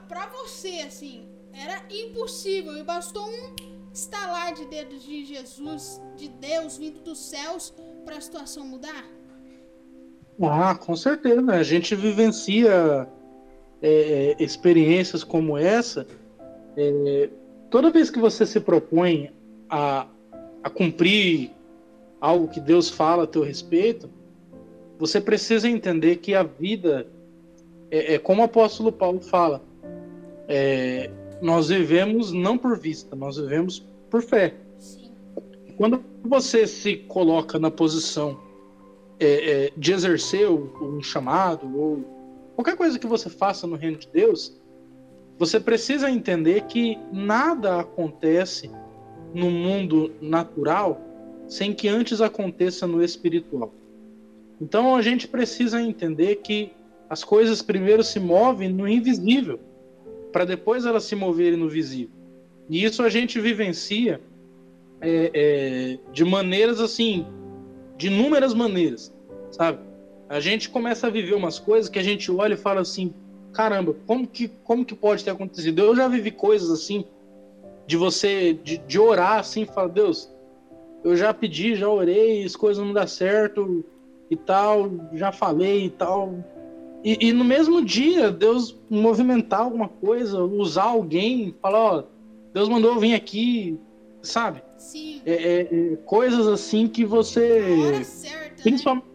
pra 0.07 0.27
você 0.27 0.81
assim 0.81 1.29
era 1.53 1.85
impossível 1.89 2.77
e 2.77 2.83
bastou 2.83 3.27
um 3.27 3.55
estalar 3.93 4.53
de 4.53 4.65
dedos 4.65 5.03
de 5.03 5.25
Jesus, 5.25 6.01
de 6.15 6.27
Deus 6.29 6.77
vindo 6.77 7.01
dos 7.01 7.19
céus 7.19 7.73
para 8.05 8.17
a 8.17 8.21
situação 8.21 8.65
mudar? 8.65 9.05
Ah, 10.41 10.75
com 10.75 10.95
certeza. 10.95 11.51
A 11.51 11.63
gente 11.63 11.95
vivencia 11.95 13.07
é, 13.81 14.35
é, 14.39 14.43
experiências 14.43 15.23
como 15.23 15.57
essa. 15.57 16.07
É, 16.77 17.29
toda 17.69 17.91
vez 17.91 18.09
que 18.09 18.19
você 18.19 18.45
se 18.45 18.59
propõe 18.59 19.31
a, 19.69 20.07
a 20.63 20.69
cumprir 20.69 21.51
algo 22.21 22.47
que 22.47 22.59
Deus 22.59 22.89
fala 22.89 23.23
a 23.23 23.27
teu 23.27 23.43
respeito, 23.43 24.09
você 24.97 25.21
precisa 25.21 25.67
entender 25.69 26.17
que 26.17 26.35
a 26.35 26.43
vida 26.43 27.07
é, 27.89 28.15
é 28.15 28.19
como 28.19 28.41
o 28.41 28.45
apóstolo 28.45 28.91
Paulo 28.91 29.21
fala. 29.21 29.61
É, 30.47 31.09
nós 31.41 31.69
vivemos 31.69 32.31
não 32.31 32.57
por 32.57 32.77
vista, 32.77 33.15
nós 33.15 33.37
vivemos 33.37 33.85
por 34.09 34.21
fé. 34.21 34.55
Sim. 34.77 35.08
Quando 35.79 36.03
você 36.25 36.67
se 36.67 36.97
coloca 36.97 37.57
na 37.57 37.71
posição 37.71 38.37
é, 39.17 39.67
é, 39.67 39.71
de 39.77 39.93
exercer 39.93 40.49
um 40.49 41.01
chamado 41.01 41.73
ou 41.73 42.51
qualquer 42.53 42.75
coisa 42.75 42.99
que 42.99 43.07
você 43.07 43.29
faça 43.29 43.65
no 43.65 43.77
reino 43.77 43.95
de 43.95 44.09
Deus, 44.09 44.59
você 45.37 45.57
precisa 45.57 46.11
entender 46.11 46.65
que 46.65 46.97
nada 47.13 47.79
acontece 47.79 48.69
no 49.33 49.49
mundo 49.49 50.11
natural 50.19 50.99
sem 51.47 51.73
que 51.73 51.87
antes 51.87 52.19
aconteça 52.19 52.85
no 52.85 53.01
espiritual. 53.01 53.73
Então 54.59 54.97
a 54.97 55.01
gente 55.01 55.29
precisa 55.29 55.81
entender 55.81 56.41
que 56.41 56.73
as 57.09 57.23
coisas 57.23 57.61
primeiro 57.61 58.03
se 58.03 58.19
movem 58.19 58.67
no 58.67 58.85
invisível, 58.85 59.57
para 60.33 60.43
depois 60.43 60.85
elas 60.85 61.05
se 61.05 61.15
moverem 61.15 61.57
no 61.57 61.69
visível. 61.69 62.13
E 62.69 62.83
isso 62.83 63.01
a 63.01 63.07
gente 63.07 63.39
vivencia 63.39 64.19
é, 65.01 65.31
é, 65.33 65.99
de 66.11 66.25
maneiras 66.25 66.79
assim, 66.79 67.25
de 67.97 68.07
inúmeras 68.07 68.53
maneiras, 68.53 69.13
sabe? 69.51 69.79
A 70.27 70.39
gente 70.39 70.69
começa 70.69 71.07
a 71.07 71.09
viver 71.09 71.33
umas 71.33 71.57
coisas 71.57 71.89
que 71.89 71.99
a 71.99 72.03
gente 72.03 72.31
olha 72.31 72.53
e 72.53 72.57
fala 72.57 72.81
assim, 72.81 73.13
caramba, 73.51 73.95
como 74.05 74.27
que, 74.27 74.47
como 74.63 74.85
que 74.85 74.95
pode 74.95 75.23
ter 75.23 75.31
acontecido? 75.31 75.79
Eu 75.79 75.95
já 75.95 76.07
vivi 76.07 76.31
coisas 76.31 76.69
assim, 76.69 77.05
de 77.87 77.97
você, 77.97 78.53
de, 78.53 78.77
de 78.77 78.99
orar 78.99 79.39
assim, 79.39 79.65
falar, 79.65 79.87
Deus, 79.87 80.29
eu 81.03 81.15
já 81.15 81.33
pedi, 81.33 81.75
já 81.75 81.89
orei, 81.89 82.43
as 82.43 82.55
coisas 82.55 82.85
não 82.85 82.93
dão 82.93 83.07
certo 83.07 83.83
e 84.29 84.35
tal, 84.35 84.91
já 85.13 85.31
falei 85.31 85.85
e 85.85 85.89
tal. 85.89 86.35
E, 87.03 87.29
e, 87.29 87.33
no 87.33 87.45
mesmo 87.45 87.83
dia, 87.83 88.29
Deus 88.29 88.77
movimentar 88.89 89.61
alguma 89.61 89.87
coisa, 89.87 90.43
usar 90.43 90.83
alguém, 90.83 91.55
falar, 91.61 91.79
ó, 91.79 92.03
Deus 92.53 92.67
mandou 92.67 92.93
eu 92.93 92.99
vir 92.99 93.15
aqui, 93.15 93.79
sabe? 94.21 94.61
Sim. 94.79 95.21
É, 95.25 95.33
é, 95.33 95.61
é, 95.61 95.95
coisas 96.05 96.47
assim 96.47 96.87
que 96.87 97.05
você. 97.05 97.59
Na 97.59 97.85
hora 97.85 98.03
certa, 98.03 98.63
principalmente... 98.63 99.05
né? 99.05 99.09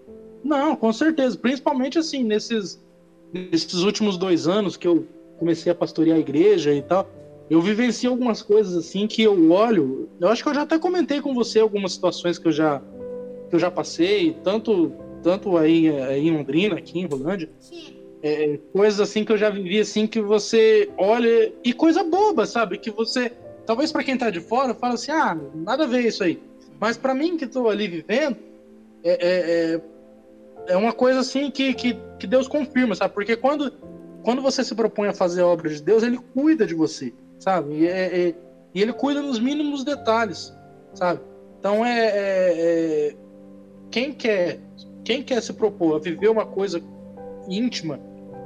Não, 0.45 0.77
com 0.77 0.93
certeza. 0.93 1.37
Principalmente 1.37 1.99
assim, 1.99 2.23
nesses, 2.23 2.85
nesses 3.33 3.81
últimos 3.81 4.17
dois 4.17 4.47
anos 4.47 4.77
que 4.77 4.87
eu 4.87 5.07
comecei 5.39 5.73
a 5.73 5.75
pastorear 5.75 6.17
a 6.17 6.21
igreja 6.21 6.73
e 6.73 6.83
tal 6.83 7.11
eu 7.49 7.61
vivencio 7.61 8.11
algumas 8.11 8.43
coisas 8.43 8.75
assim 8.75 9.07
que 9.07 9.23
eu 9.23 9.51
olho. 9.53 10.09
Eu 10.21 10.29
acho 10.29 10.43
que 10.43 10.49
eu 10.49 10.55
já 10.55 10.63
até 10.63 10.79
comentei 10.79 11.21
com 11.21 11.35
você 11.35 11.61
algumas 11.61 11.93
situações 11.93 12.39
que 12.39 12.49
eu 12.49 12.53
já 12.53 12.83
que 13.49 13.55
eu 13.55 13.59
já 13.59 13.71
passei, 13.71 14.37
tanto 14.43 14.93
tanto 15.23 15.57
aí, 15.57 15.89
aí 15.89 16.27
em 16.27 16.37
Londrina, 16.37 16.77
aqui 16.77 16.99
em 16.99 17.07
Rolândia. 17.07 17.51
Sim. 17.59 17.95
É, 18.23 18.59
coisas 18.73 19.01
assim 19.01 19.25
que 19.25 19.33
eu 19.33 19.37
já 19.37 19.51
vivi 19.51 19.81
assim 19.81 20.07
que 20.07 20.21
você 20.21 20.91
olha 20.97 21.53
e 21.63 21.73
coisa 21.75 22.03
boba, 22.03 22.47
sabe? 22.47 22.79
Que 22.79 22.91
você 22.91 23.31
talvez 23.67 23.93
para 23.93 24.05
quem 24.05 24.17
tá 24.17 24.31
de 24.31 24.41
fora 24.41 24.75
fala 24.75 24.95
assim, 24.95 25.13
ah, 25.13 25.37
nada 25.55 25.85
a 25.85 25.87
ver 25.87 26.07
isso 26.07 26.23
aí. 26.23 26.43
Mas 26.81 26.97
para 26.97 27.15
mim 27.15 27.37
que 27.37 27.47
tô 27.47 27.69
ali 27.69 27.89
vivendo 27.89 28.37
é, 29.03 29.11
é, 29.11 29.75
é, 30.69 30.73
é 30.75 30.77
uma 30.77 30.93
coisa 30.93 31.21
assim 31.21 31.51
que, 31.51 31.75
que, 31.75 31.97
que 32.19 32.27
Deus 32.27 32.49
confirma, 32.49 32.95
sabe? 32.95 33.15
Porque 33.15 33.37
quando 33.37 33.73
quando 34.23 34.41
você 34.41 34.65
se 34.65 34.75
propõe 34.75 35.09
a 35.09 35.13
fazer 35.13 35.43
a 35.43 35.47
obra 35.47 35.69
de 35.69 35.83
Deus, 35.83 36.03
ele 36.03 36.19
cuida 36.33 36.67
de 36.67 36.75
você 36.75 37.13
sabe? 37.45 37.75
E, 37.75 37.87
é, 37.87 38.29
é, 38.29 38.35
e 38.75 38.83
ele 38.83 38.93
cuida 38.93 39.21
nos 39.21 39.39
mínimos 39.39 39.85
detalhes, 39.85 40.57
sabe? 40.95 41.21
Então 41.59 41.85
é, 41.85 42.07
é, 42.07 42.15
é, 43.09 43.17
quem 43.91 44.13
quer 44.13 44.61
quem 45.05 45.23
quer 45.23 45.43
se 45.43 45.53
propor 45.53 45.97
a 45.97 45.99
viver 45.99 46.29
uma 46.29 46.47
coisa 46.47 46.83
íntima 47.47 48.01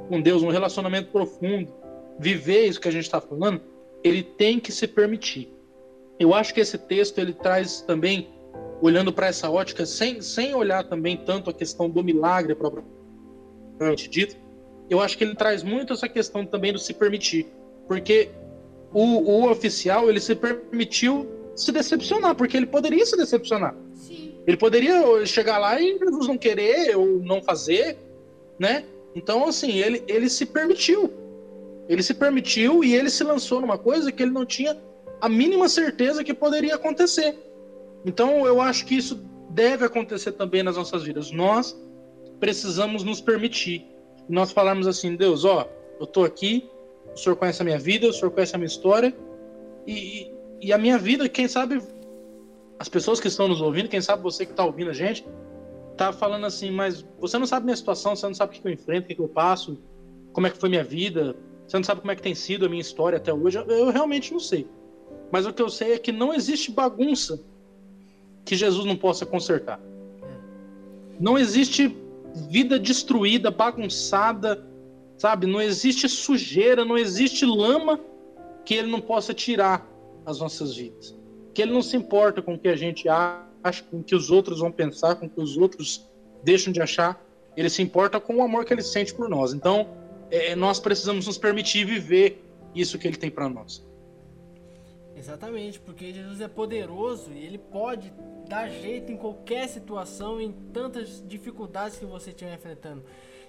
com 0.09 0.19
Deus, 0.19 0.43
um 0.43 0.49
relacionamento 0.49 1.09
profundo, 1.09 1.73
viver 2.19 2.65
isso 2.65 2.81
que 2.81 2.89
a 2.89 2.91
gente 2.91 3.05
está 3.05 3.21
falando, 3.21 3.61
ele 4.03 4.23
tem 4.23 4.59
que 4.59 4.71
se 4.71 4.87
permitir. 4.87 5.51
Eu 6.19 6.33
acho 6.33 6.53
que 6.53 6.59
esse 6.59 6.77
texto 6.77 7.17
ele 7.19 7.33
traz 7.33 7.81
também, 7.81 8.29
olhando 8.81 9.11
para 9.11 9.27
essa 9.27 9.49
ótica, 9.49 9.85
sem, 9.85 10.21
sem 10.21 10.53
olhar 10.53 10.83
também 10.83 11.17
tanto 11.17 11.49
a 11.49 11.53
questão 11.53 11.89
do 11.89 12.03
milagre 12.03 12.55
propriamente 12.55 14.09
dito, 14.09 14.35
eu 14.89 14.99
acho 14.99 15.17
que 15.17 15.23
ele 15.23 15.35
traz 15.35 15.63
muito 15.63 15.93
essa 15.93 16.09
questão 16.09 16.45
também 16.45 16.73
do 16.73 16.79
se 16.79 16.93
permitir. 16.93 17.47
Porque 17.87 18.29
o, 18.93 19.01
o 19.01 19.49
oficial 19.49 20.09
ele 20.09 20.19
se 20.19 20.35
permitiu 20.35 21.27
se 21.55 21.71
decepcionar, 21.71 22.35
porque 22.35 22.57
ele 22.57 22.65
poderia 22.65 23.05
se 23.05 23.15
decepcionar. 23.15 23.75
Sim. 23.93 24.33
Ele 24.47 24.57
poderia 24.57 25.25
chegar 25.25 25.57
lá 25.57 25.79
e 25.79 25.97
Jesus 25.97 26.27
não 26.27 26.37
querer 26.37 26.95
ou 26.97 27.19
não 27.19 27.41
fazer, 27.41 27.97
né? 28.57 28.85
Então, 29.13 29.47
assim, 29.47 29.77
ele, 29.77 30.03
ele 30.07 30.29
se 30.29 30.45
permitiu. 30.45 31.11
Ele 31.89 32.03
se 32.03 32.13
permitiu 32.13 32.83
e 32.83 32.95
ele 32.95 33.09
se 33.09 33.23
lançou 33.23 33.59
numa 33.59 33.77
coisa 33.77 34.11
que 34.11 34.21
ele 34.21 34.31
não 34.31 34.45
tinha 34.45 34.77
a 35.19 35.27
mínima 35.27 35.67
certeza 35.67 36.23
que 36.23 36.35
poderia 36.35 36.75
acontecer. 36.75 37.35
Então, 38.05 38.45
eu 38.45 38.61
acho 38.61 38.85
que 38.85 38.95
isso 38.95 39.15
deve 39.49 39.83
acontecer 39.83 40.33
também 40.33 40.61
nas 40.61 40.77
nossas 40.77 41.03
vidas. 41.03 41.31
Nós 41.31 41.75
precisamos 42.39 43.03
nos 43.03 43.19
permitir. 43.19 43.87
Nós 44.29 44.51
falarmos 44.51 44.85
assim, 44.87 45.15
Deus, 45.15 45.43
ó, 45.43 45.67
eu 45.99 46.05
tô 46.05 46.23
aqui, 46.23 46.69
o 47.11 47.17
senhor 47.17 47.35
conhece 47.35 47.61
a 47.63 47.65
minha 47.65 47.79
vida, 47.79 48.07
o 48.07 48.13
senhor 48.13 48.29
conhece 48.29 48.55
a 48.55 48.59
minha 48.59 48.67
história. 48.67 49.13
E, 49.87 50.31
e 50.61 50.71
a 50.71 50.77
minha 50.77 50.97
vida, 50.99 51.27
quem 51.27 51.47
sabe, 51.47 51.81
as 52.77 52.87
pessoas 52.87 53.19
que 53.19 53.27
estão 53.27 53.47
nos 53.47 53.61
ouvindo, 53.61 53.89
quem 53.89 53.99
sabe 53.99 54.21
você 54.21 54.45
que 54.45 54.51
está 54.51 54.63
ouvindo 54.63 54.91
a 54.91 54.93
gente, 54.93 55.27
tá 55.97 56.13
falando 56.13 56.45
assim, 56.45 56.69
mas 56.69 57.03
você 57.19 57.37
não 57.39 57.47
sabe 57.47 57.65
minha 57.65 57.75
situação, 57.75 58.15
você 58.15 58.27
não 58.27 58.33
sabe 58.35 58.55
o 58.55 58.61
que 58.61 58.67
eu 58.67 58.71
enfrento, 58.71 59.11
o 59.11 59.15
que 59.15 59.19
eu 59.19 59.27
passo, 59.27 59.81
como 60.31 60.45
é 60.45 60.49
que 60.51 60.57
foi 60.57 60.69
minha 60.69 60.83
vida, 60.83 61.35
você 61.69 61.77
não 61.77 61.83
sabe 61.83 62.01
como 62.01 62.11
é 62.11 62.15
que 62.15 62.21
tem 62.21 62.35
sido 62.35 62.65
a 62.65 62.69
minha 62.69 62.81
história 62.81 63.17
até 63.17 63.33
hoje. 63.33 63.57
Eu, 63.57 63.65
eu 63.65 63.89
realmente 63.89 64.33
não 64.33 64.39
sei. 64.39 64.67
Mas 65.31 65.45
o 65.45 65.53
que 65.53 65.61
eu 65.61 65.69
sei 65.69 65.93
é 65.93 65.99
que 65.99 66.11
não 66.11 66.33
existe 66.33 66.71
bagunça 66.71 67.41
que 68.43 68.55
Jesus 68.55 68.85
não 68.85 68.97
possa 68.97 69.25
consertar. 69.25 69.79
Não 71.19 71.37
existe 71.37 71.95
vida 72.49 72.79
destruída, 72.79 73.51
bagunçada, 73.51 74.67
Sabe? 75.19 75.45
Não 75.45 75.61
existe 75.61 76.07
sujeira, 76.07 76.85
não 76.85 76.97
existe 76.97 77.45
lama 77.45 77.99
que 78.63 78.73
ele 78.73 78.89
não 78.89 79.01
possa 79.01 79.33
tirar 79.33 79.85
as 80.25 80.39
nossas 80.39 80.77
vidas. 80.77 81.13
Que 81.53 81.61
ele 81.61 81.73
não 81.73 81.81
se 81.81 81.97
importa 81.97 82.41
com 82.41 82.53
o 82.53 82.57
que 82.57 82.69
a 82.69 82.75
gente 82.77 83.09
acha, 83.09 83.83
com 83.91 83.99
o 83.99 84.03
que 84.03 84.15
os 84.15 84.31
outros 84.31 84.59
vão 84.59 84.71
pensar, 84.71 85.15
com 85.15 85.25
o 85.25 85.29
que 85.29 85.41
os 85.41 85.57
outros 85.57 86.09
deixam 86.41 86.71
de 86.71 86.81
achar. 86.81 87.21
Ele 87.57 87.69
se 87.69 87.81
importa 87.81 88.17
com 88.17 88.37
o 88.37 88.41
amor 88.41 88.63
que 88.63 88.71
ele 88.71 88.81
sente 88.81 89.13
por 89.13 89.27
nós. 89.27 89.53
Então, 89.53 89.89
é, 90.31 90.55
nós 90.55 90.79
precisamos 90.79 91.27
nos 91.27 91.37
permitir 91.37 91.85
viver 91.85 92.43
isso 92.73 92.97
que 92.97 93.07
ele 93.07 93.17
tem 93.17 93.29
para 93.29 93.49
nós. 93.49 93.85
Exatamente, 95.15 95.79
porque 95.79 96.13
Jesus 96.13 96.39
é 96.39 96.47
poderoso 96.47 97.33
e 97.33 97.45
ele 97.45 97.57
pode 97.57 98.13
dar 98.47 98.69
jeito 98.69 99.11
em 99.11 99.17
qualquer 99.17 99.67
situação, 99.67 100.39
em 100.39 100.51
tantas 100.73 101.21
dificuldades 101.27 101.97
que 101.97 102.05
você 102.05 102.29
estiver 102.29 102.53
enfrentando. 102.53 103.03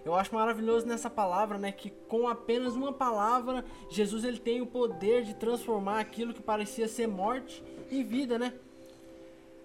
Eu 0.04 0.14
acho 0.14 0.34
maravilhoso 0.34 0.86
nessa 0.86 1.08
palavra, 1.08 1.58
né, 1.58 1.70
que 1.70 1.90
com 2.08 2.26
apenas 2.26 2.74
uma 2.74 2.92
palavra, 2.92 3.64
Jesus 3.90 4.24
ele 4.24 4.38
tem 4.38 4.60
o 4.60 4.66
poder 4.66 5.22
de 5.22 5.34
transformar 5.34 6.00
aquilo 6.00 6.34
que 6.34 6.42
parecia 6.42 6.88
ser 6.88 7.06
morte 7.06 7.62
em 7.90 8.02
vida, 8.02 8.38
né? 8.38 8.52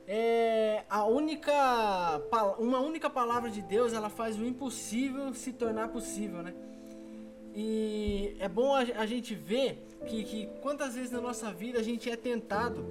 É 0.07 0.83
a 0.87 1.05
única 1.05 2.21
uma 2.59 2.79
única 2.79 3.09
palavra 3.09 3.49
de 3.49 3.61
Deus, 3.61 3.93
ela 3.93 4.09
faz 4.09 4.37
o 4.37 4.45
impossível 4.45 5.33
se 5.33 5.51
tornar 5.51 5.87
possível, 5.87 6.43
né? 6.43 6.53
E 7.55 8.35
é 8.37 8.49
bom 8.49 8.75
a, 8.75 9.05
gente 9.05 9.33
ver 9.33 9.81
que, 10.05 10.23
que 10.25 10.49
quantas 10.61 10.95
vezes 10.95 11.11
na 11.11 11.21
nossa 11.21 11.53
vida 11.53 11.79
a 11.79 11.83
gente 11.83 12.09
é 12.09 12.17
tentado 12.17 12.85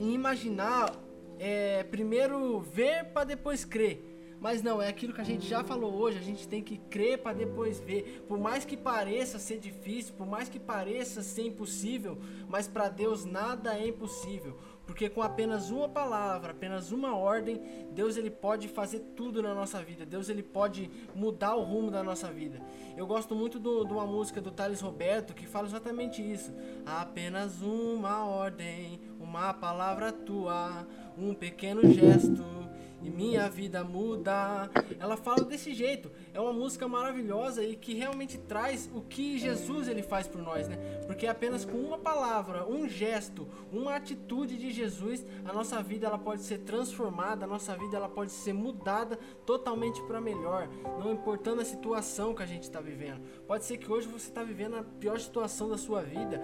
em 0.00 0.14
imaginar 0.14 0.90
é 1.38 1.82
primeiro 1.84 2.60
ver 2.60 3.04
para 3.06 3.24
depois 3.24 3.62
crer. 3.64 4.12
Mas 4.40 4.62
não, 4.62 4.80
é 4.80 4.88
aquilo 4.88 5.12
que 5.12 5.20
a 5.20 5.24
gente 5.24 5.46
já 5.46 5.62
falou 5.64 5.94
hoje, 5.94 6.18
a 6.18 6.22
gente 6.22 6.46
tem 6.46 6.62
que 6.62 6.76
crer 6.76 7.18
para 7.18 7.32
depois 7.32 7.80
ver. 7.80 8.24
Por 8.28 8.38
mais 8.38 8.64
que 8.64 8.76
pareça 8.76 9.38
ser 9.38 9.58
difícil, 9.58 10.14
por 10.14 10.26
mais 10.26 10.48
que 10.48 10.58
pareça 10.58 11.22
ser 11.22 11.42
impossível, 11.42 12.18
mas 12.48 12.66
para 12.66 12.88
Deus 12.88 13.24
nada 13.24 13.78
é 13.78 13.88
impossível. 13.88 14.58
Porque 14.86 15.08
com 15.08 15.22
apenas 15.22 15.70
uma 15.70 15.88
palavra, 15.88 16.50
apenas 16.50 16.92
uma 16.92 17.16
ordem, 17.16 17.60
Deus 17.92 18.16
ele 18.16 18.30
pode 18.30 18.68
fazer 18.68 19.00
tudo 19.16 19.42
na 19.42 19.54
nossa 19.54 19.82
vida. 19.82 20.04
Deus 20.04 20.28
ele 20.28 20.42
pode 20.42 20.90
mudar 21.14 21.54
o 21.54 21.62
rumo 21.62 21.90
da 21.90 22.02
nossa 22.02 22.30
vida. 22.30 22.60
Eu 22.96 23.06
gosto 23.06 23.34
muito 23.34 23.58
de 23.58 23.92
uma 23.92 24.06
música 24.06 24.40
do 24.40 24.50
Thales 24.50 24.80
Roberto 24.80 25.34
que 25.34 25.46
fala 25.46 25.66
exatamente 25.66 26.20
isso. 26.20 26.52
Apenas 26.84 27.62
uma 27.62 28.24
ordem, 28.26 29.00
uma 29.18 29.54
palavra 29.54 30.12
tua, 30.12 30.86
um 31.16 31.34
pequeno 31.34 31.90
gesto 31.90 32.63
e 33.04 33.10
minha 33.10 33.48
vida 33.50 33.84
muda. 33.84 34.70
Ela 34.98 35.16
fala 35.16 35.44
desse 35.44 35.74
jeito. 35.74 36.10
É 36.32 36.40
uma 36.40 36.52
música 36.52 36.88
maravilhosa 36.88 37.62
e 37.62 37.76
que 37.76 37.94
realmente 37.94 38.38
traz 38.38 38.90
o 38.94 39.02
que 39.02 39.38
Jesus 39.38 39.86
ele 39.86 40.02
faz 40.02 40.26
por 40.26 40.40
nós, 40.40 40.66
né? 40.66 40.76
Porque 41.06 41.26
apenas 41.26 41.64
com 41.64 41.76
uma 41.76 41.98
palavra, 41.98 42.66
um 42.66 42.88
gesto, 42.88 43.46
uma 43.70 43.94
atitude 43.94 44.56
de 44.56 44.72
Jesus, 44.72 45.24
a 45.44 45.52
nossa 45.52 45.82
vida 45.82 46.06
ela 46.06 46.18
pode 46.18 46.42
ser 46.42 46.58
transformada, 46.58 47.44
a 47.44 47.48
nossa 47.48 47.76
vida 47.76 47.96
ela 47.96 48.08
pode 48.08 48.32
ser 48.32 48.54
mudada 48.54 49.18
totalmente 49.44 50.00
para 50.02 50.20
melhor, 50.20 50.68
não 50.98 51.12
importando 51.12 51.60
a 51.60 51.64
situação 51.64 52.34
que 52.34 52.42
a 52.42 52.46
gente 52.46 52.62
está 52.62 52.80
vivendo. 52.80 53.20
Pode 53.46 53.64
ser 53.64 53.76
que 53.76 53.90
hoje 53.92 54.08
você 54.08 54.28
está 54.28 54.42
vivendo 54.42 54.76
a 54.76 54.82
pior 54.82 55.20
situação 55.20 55.68
da 55.68 55.76
sua 55.76 56.00
vida 56.02 56.40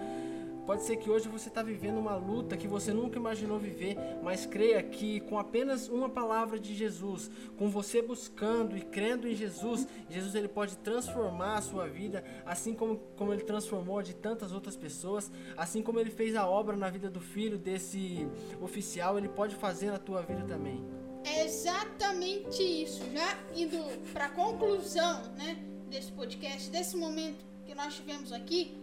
Pode 0.65 0.83
ser 0.83 0.97
que 0.97 1.09
hoje 1.09 1.27
você 1.27 1.49
está 1.49 1.63
vivendo 1.63 1.97
uma 1.97 2.15
luta 2.15 2.55
que 2.55 2.67
você 2.67 2.93
nunca 2.93 3.17
imaginou 3.17 3.57
viver, 3.57 3.97
mas 4.21 4.45
creia 4.45 4.81
que 4.81 5.19
com 5.21 5.37
apenas 5.37 5.89
uma 5.89 6.09
palavra 6.09 6.59
de 6.59 6.75
Jesus, 6.75 7.29
com 7.57 7.69
você 7.69 8.01
buscando 8.01 8.77
e 8.77 8.81
crendo 8.81 9.27
em 9.27 9.35
Jesus, 9.35 9.87
Jesus 10.09 10.35
ele 10.35 10.47
pode 10.47 10.77
transformar 10.77 11.55
a 11.55 11.61
sua 11.61 11.87
vida, 11.87 12.23
assim 12.45 12.73
como, 12.73 12.97
como 13.15 13.33
ele 13.33 13.43
transformou 13.43 13.99
a 13.99 14.03
de 14.03 14.13
tantas 14.13 14.51
outras 14.51 14.75
pessoas, 14.75 15.31
assim 15.57 15.81
como 15.81 15.99
ele 15.99 16.11
fez 16.11 16.35
a 16.35 16.47
obra 16.47 16.77
na 16.77 16.89
vida 16.89 17.09
do 17.09 17.19
filho 17.19 17.57
desse 17.57 18.27
oficial, 18.61 19.17
ele 19.17 19.29
pode 19.29 19.55
fazer 19.55 19.91
na 19.91 19.97
tua 19.97 20.21
vida 20.21 20.43
também. 20.43 20.83
É 21.23 21.45
exatamente 21.45 22.63
isso. 22.63 23.03
Já 23.11 23.37
indo 23.55 23.77
para 24.11 24.25
a 24.25 24.29
conclusão, 24.29 25.21
né, 25.37 25.57
desse 25.89 26.11
podcast, 26.11 26.69
desse 26.69 26.95
momento 26.95 27.45
que 27.65 27.75
nós 27.75 27.95
tivemos 27.95 28.31
aqui, 28.31 28.80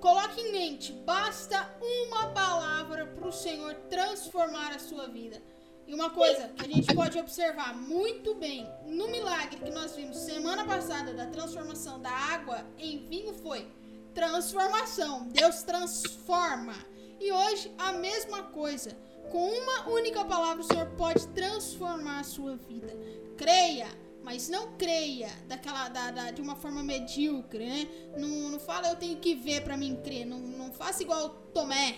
Coloque 0.00 0.40
em 0.40 0.50
mente, 0.50 0.92
basta 0.92 1.76
uma 1.80 2.28
palavra 2.28 3.06
para 3.06 3.28
o 3.28 3.32
Senhor 3.32 3.74
transformar 3.90 4.74
a 4.74 4.78
sua 4.78 5.06
vida. 5.06 5.42
E 5.86 5.92
uma 5.92 6.08
coisa 6.08 6.48
que 6.48 6.64
a 6.64 6.68
gente 6.68 6.94
pode 6.94 7.18
observar 7.18 7.76
muito 7.76 8.34
bem 8.34 8.66
no 8.86 9.08
milagre 9.08 9.58
que 9.58 9.70
nós 9.70 9.94
vimos 9.94 10.16
semana 10.16 10.64
passada 10.64 11.12
da 11.12 11.26
transformação 11.26 12.00
da 12.00 12.10
água 12.10 12.64
em 12.78 13.06
vinho 13.08 13.34
foi 13.34 13.68
transformação. 14.14 15.28
Deus 15.28 15.62
transforma. 15.64 16.74
E 17.20 17.30
hoje 17.30 17.70
a 17.76 17.92
mesma 17.92 18.44
coisa. 18.44 18.96
Com 19.30 19.48
uma 19.48 19.88
única 19.90 20.24
palavra 20.24 20.62
o 20.62 20.64
Senhor 20.64 20.86
pode 20.96 21.26
transformar 21.28 22.20
a 22.20 22.24
sua 22.24 22.56
vida. 22.56 22.96
Creia 23.36 23.88
mas 24.30 24.48
não 24.48 24.68
creia 24.78 25.28
daquela 25.48 25.88
da, 25.88 26.12
da, 26.12 26.30
de 26.30 26.40
uma 26.40 26.54
forma 26.54 26.84
medíocre, 26.84 27.66
né? 27.66 27.88
Não, 28.16 28.28
não 28.48 28.60
fala 28.60 28.88
eu 28.88 28.94
tenho 28.94 29.16
que 29.16 29.34
ver 29.34 29.62
para 29.62 29.76
mim 29.76 29.98
crer, 30.04 30.24
não, 30.24 30.38
não 30.38 30.72
faça 30.72 31.02
igual 31.02 31.30
Tomé, 31.52 31.96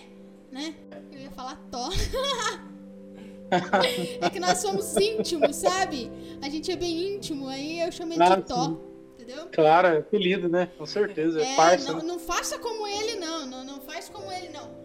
né? 0.51 0.73
Eu 1.11 1.19
ia 1.19 1.29
falar 1.29 1.57
Tó. 1.69 1.91
é 4.19 4.29
que 4.31 4.39
nós 4.39 4.57
somos 4.57 4.97
íntimos, 4.97 5.57
sabe? 5.57 6.11
A 6.41 6.49
gente 6.49 6.71
é 6.71 6.75
bem 6.75 7.17
íntimo, 7.17 7.47
aí 7.47 7.81
eu 7.81 7.91
chamei 7.91 8.17
de 8.17 8.41
Tó. 8.41 8.81
Entendeu? 9.13 9.47
Claro, 9.51 9.89
é 9.89 9.97
apelido, 9.99 10.49
né? 10.49 10.71
Com 10.75 10.87
certeza. 10.87 11.39
É, 11.39 11.53
é 11.53 11.55
parça, 11.55 11.91
não, 11.91 11.99
né? 11.99 12.03
não 12.03 12.17
faça 12.17 12.57
como 12.57 12.87
ele, 12.87 13.13
não. 13.13 13.45
Não, 13.45 13.63
não 13.63 13.79
faz 13.79 14.09
como 14.09 14.31
ele, 14.31 14.49
não 14.49 14.82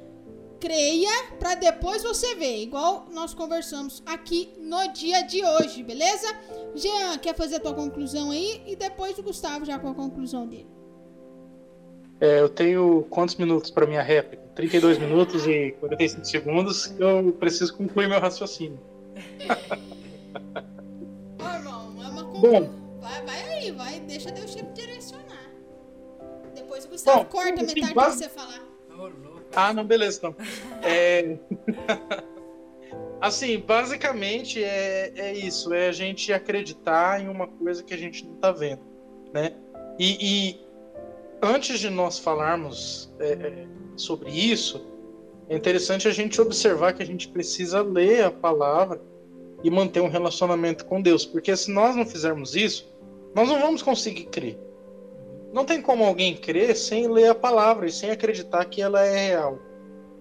creia 0.60 1.10
para 1.38 1.54
depois 1.54 2.02
você 2.02 2.34
ver, 2.34 2.62
igual 2.62 3.06
nós 3.12 3.34
conversamos 3.34 4.02
aqui 4.04 4.52
no 4.58 4.92
dia 4.92 5.22
de 5.22 5.44
hoje, 5.44 5.82
beleza? 5.82 6.26
Jean, 6.74 7.18
quer 7.18 7.34
fazer 7.34 7.56
a 7.56 7.60
tua 7.60 7.74
conclusão 7.74 8.30
aí 8.30 8.62
e 8.66 8.76
depois 8.76 9.18
o 9.18 9.22
Gustavo 9.22 9.64
já 9.64 9.78
com 9.78 9.88
a 9.88 9.94
conclusão 9.94 10.46
dele. 10.46 10.68
É, 12.20 12.40
eu 12.40 12.48
tenho 12.48 13.06
quantos 13.08 13.36
minutos 13.36 13.70
para 13.70 13.86
minha 13.86 14.02
réplica? 14.02 14.42
32 14.54 14.98
minutos 15.00 15.46
e 15.46 15.72
45 15.78 16.24
segundos. 16.24 16.94
Eu 16.98 17.32
preciso 17.38 17.76
concluir 17.76 18.08
meu 18.08 18.20
raciocínio. 18.20 18.80
Irmão, 21.38 21.94
é 22.02 22.08
uma 22.08 22.24
conclusão. 22.24 22.70
Vai, 23.00 23.22
vai 23.24 23.42
aí, 23.52 23.70
vai, 23.70 24.00
deixa 24.00 24.32
Deus 24.32 24.54
te 24.54 24.62
direcionar. 24.74 25.48
Depois 26.54 26.84
o 26.84 26.88
Gustavo 26.88 27.18
Bom, 27.18 27.24
corta 27.26 27.62
assim, 27.62 27.80
metade 27.80 27.94
do 27.94 28.00
que 28.00 28.10
você 28.10 28.28
falar. 28.28 28.68
Ah, 29.58 29.72
não, 29.72 29.84
beleza, 29.84 30.18
então. 30.18 30.36
É... 30.82 31.36
assim, 33.20 33.58
basicamente 33.58 34.62
é, 34.62 35.12
é 35.16 35.32
isso, 35.34 35.74
é 35.74 35.88
a 35.88 35.92
gente 35.92 36.32
acreditar 36.32 37.20
em 37.20 37.26
uma 37.26 37.48
coisa 37.48 37.82
que 37.82 37.92
a 37.92 37.96
gente 37.96 38.24
não 38.24 38.36
está 38.36 38.52
vendo, 38.52 38.82
né? 39.34 39.56
E, 39.98 40.16
e, 40.20 40.60
antes 41.42 41.80
de 41.80 41.90
nós 41.90 42.20
falarmos 42.20 43.12
é, 43.18 43.32
é, 43.32 43.66
sobre 43.96 44.30
isso, 44.30 44.86
é 45.48 45.56
interessante 45.56 46.06
a 46.06 46.12
gente 46.12 46.40
observar 46.40 46.92
que 46.92 47.02
a 47.02 47.06
gente 47.06 47.26
precisa 47.26 47.82
ler 47.82 48.22
a 48.22 48.30
palavra 48.30 49.02
e 49.64 49.70
manter 49.70 50.00
um 50.00 50.08
relacionamento 50.08 50.84
com 50.84 51.02
Deus, 51.02 51.26
porque 51.26 51.56
se 51.56 51.68
nós 51.72 51.96
não 51.96 52.06
fizermos 52.06 52.54
isso, 52.54 52.88
nós 53.34 53.48
não 53.48 53.58
vamos 53.58 53.82
conseguir 53.82 54.26
crer. 54.26 54.56
Não 55.52 55.64
tem 55.64 55.80
como 55.80 56.04
alguém 56.04 56.36
crer 56.36 56.76
sem 56.76 57.08
ler 57.08 57.30
a 57.30 57.34
palavra 57.34 57.86
e 57.86 57.92
sem 57.92 58.10
acreditar 58.10 58.64
que 58.66 58.82
ela 58.82 59.04
é 59.04 59.28
real, 59.28 59.58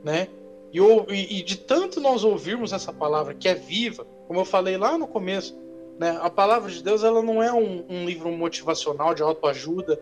né? 0.03 0.27
E, 0.71 1.39
e, 1.39 1.43
de 1.43 1.57
tanto 1.57 1.99
nós 1.99 2.23
ouvirmos 2.23 2.71
essa 2.71 2.93
palavra 2.93 3.33
que 3.33 3.47
é 3.47 3.55
viva, 3.55 4.05
como 4.27 4.39
eu 4.39 4.45
falei 4.45 4.77
lá 4.77 4.97
no 4.97 5.07
começo, 5.07 5.57
né? 5.97 6.17
A 6.21 6.29
palavra 6.29 6.71
de 6.71 6.83
Deus 6.83 7.03
ela 7.03 7.21
não 7.21 7.41
é 7.41 7.51
um, 7.51 7.85
um 7.89 8.05
livro 8.05 8.31
motivacional 8.31 9.13
de 9.13 9.21
autoajuda, 9.21 9.99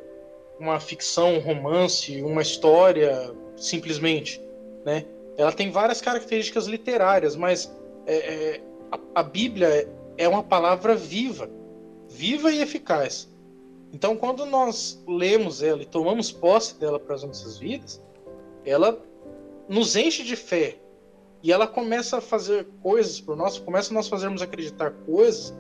uma 0.59 0.80
ficção, 0.80 1.36
um 1.36 1.39
romance, 1.39 2.21
uma 2.21 2.41
história, 2.41 3.34
simplesmente, 3.55 4.41
né? 4.84 5.05
Ela 5.38 5.51
tem 5.51 5.71
várias 5.71 6.01
características 6.01 6.65
literárias, 6.65 7.36
mas 7.36 7.73
é, 8.05 8.15
é, 8.15 8.61
a, 8.91 8.99
a 9.19 9.23
Bíblia 9.23 9.89
é 10.17 10.28
uma 10.28 10.43
palavra 10.43 10.95
viva, 10.95 11.49
viva 12.07 12.51
e 12.51 12.61
eficaz. 12.61 13.34
Então, 13.93 14.15
quando 14.17 14.45
nós 14.45 15.01
lemos 15.07 15.63
ela 15.63 15.81
e 15.81 15.86
tomamos 15.86 16.31
posse 16.31 16.77
dela 16.79 16.99
para 16.99 17.15
as 17.15 17.23
nossas 17.23 17.57
vidas, 17.57 18.01
ela 18.65 18.99
nos 19.69 19.95
enche 19.95 20.23
de 20.23 20.36
fé 20.36 20.77
e 21.41 21.51
ela 21.51 21.67
começa 21.67 22.17
a 22.17 22.21
fazer 22.21 22.67
coisas 22.81 23.19
por 23.21 23.36
nós, 23.36 23.57
começa 23.57 23.93
nós 23.93 24.07
fazermos 24.07 24.41
acreditar 24.41 24.91
coisas 25.05 25.53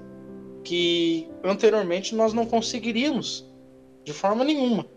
que 0.63 1.29
anteriormente 1.43 2.15
nós 2.15 2.33
não 2.33 2.45
conseguiríamos 2.45 3.45
de 4.03 4.11
forma 4.11 4.43
nenhuma. 4.43 4.87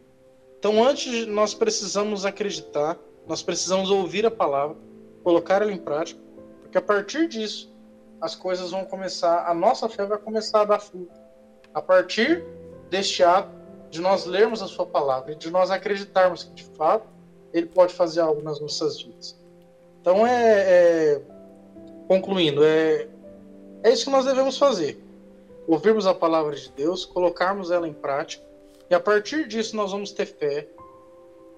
Então, 0.58 0.82
antes 0.82 1.26
nós 1.26 1.54
precisamos 1.54 2.24
acreditar, 2.24 2.98
nós 3.26 3.42
precisamos 3.42 3.90
ouvir 3.90 4.26
a 4.26 4.30
palavra, 4.30 4.76
colocar 5.22 5.62
ela 5.62 5.70
em 5.70 5.78
prática, 5.78 6.20
porque 6.62 6.78
a 6.78 6.82
partir 6.82 7.28
disso 7.28 7.72
as 8.20 8.34
coisas 8.34 8.70
vão 8.72 8.84
começar, 8.84 9.46
a 9.46 9.54
nossa 9.54 9.88
fé 9.88 10.04
vai 10.04 10.18
começar 10.18 10.62
a 10.62 10.64
dar 10.64 10.80
fruto. 10.80 11.12
A 11.72 11.80
partir 11.80 12.44
deste 12.90 13.22
ato 13.22 13.58
de 13.90 14.00
nós 14.00 14.26
lermos 14.26 14.62
a 14.62 14.66
sua 14.66 14.86
palavra 14.86 15.32
e 15.32 15.34
de 15.34 15.50
nós 15.50 15.70
acreditarmos 15.70 16.42
que 16.44 16.50
de 16.52 16.64
fato 16.76 17.06
ele 17.52 17.66
pode 17.66 17.94
fazer 17.94 18.20
algo 18.20 18.42
nas 18.42 18.60
nossas 18.60 19.00
vidas. 19.00 19.38
Então 20.00 20.26
é, 20.26 20.60
é 20.60 21.22
concluindo, 22.06 22.64
é, 22.64 23.08
é 23.82 23.90
isso 23.90 24.04
que 24.04 24.10
nós 24.10 24.24
devemos 24.24 24.58
fazer. 24.58 25.02
Ouvirmos 25.66 26.06
a 26.06 26.14
palavra 26.14 26.54
de 26.54 26.70
Deus, 26.72 27.04
colocarmos 27.04 27.70
ela 27.70 27.86
em 27.86 27.92
prática, 27.92 28.44
e 28.90 28.94
a 28.94 29.00
partir 29.00 29.46
disso 29.46 29.76
nós 29.76 29.92
vamos 29.92 30.12
ter 30.12 30.26
fé 30.26 30.66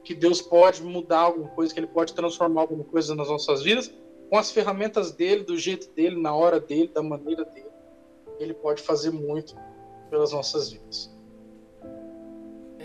que 0.02 0.14
Deus 0.14 0.40
pode 0.40 0.82
mudar 0.82 1.20
alguma 1.20 1.48
coisa, 1.50 1.72
que 1.72 1.78
Ele 1.78 1.86
pode 1.86 2.14
transformar 2.14 2.62
alguma 2.62 2.82
coisa 2.82 3.14
nas 3.14 3.28
nossas 3.28 3.62
vidas, 3.62 3.92
com 4.28 4.36
as 4.36 4.50
ferramentas 4.50 5.12
dele, 5.12 5.44
do 5.44 5.56
jeito 5.56 5.90
dele, 5.92 6.20
na 6.20 6.34
hora 6.34 6.58
dele, 6.58 6.88
da 6.88 7.02
maneira 7.02 7.44
dele. 7.44 7.68
Ele 8.38 8.54
pode 8.54 8.82
fazer 8.82 9.10
muito 9.10 9.54
pelas 10.08 10.32
nossas 10.32 10.72
vidas 10.72 11.10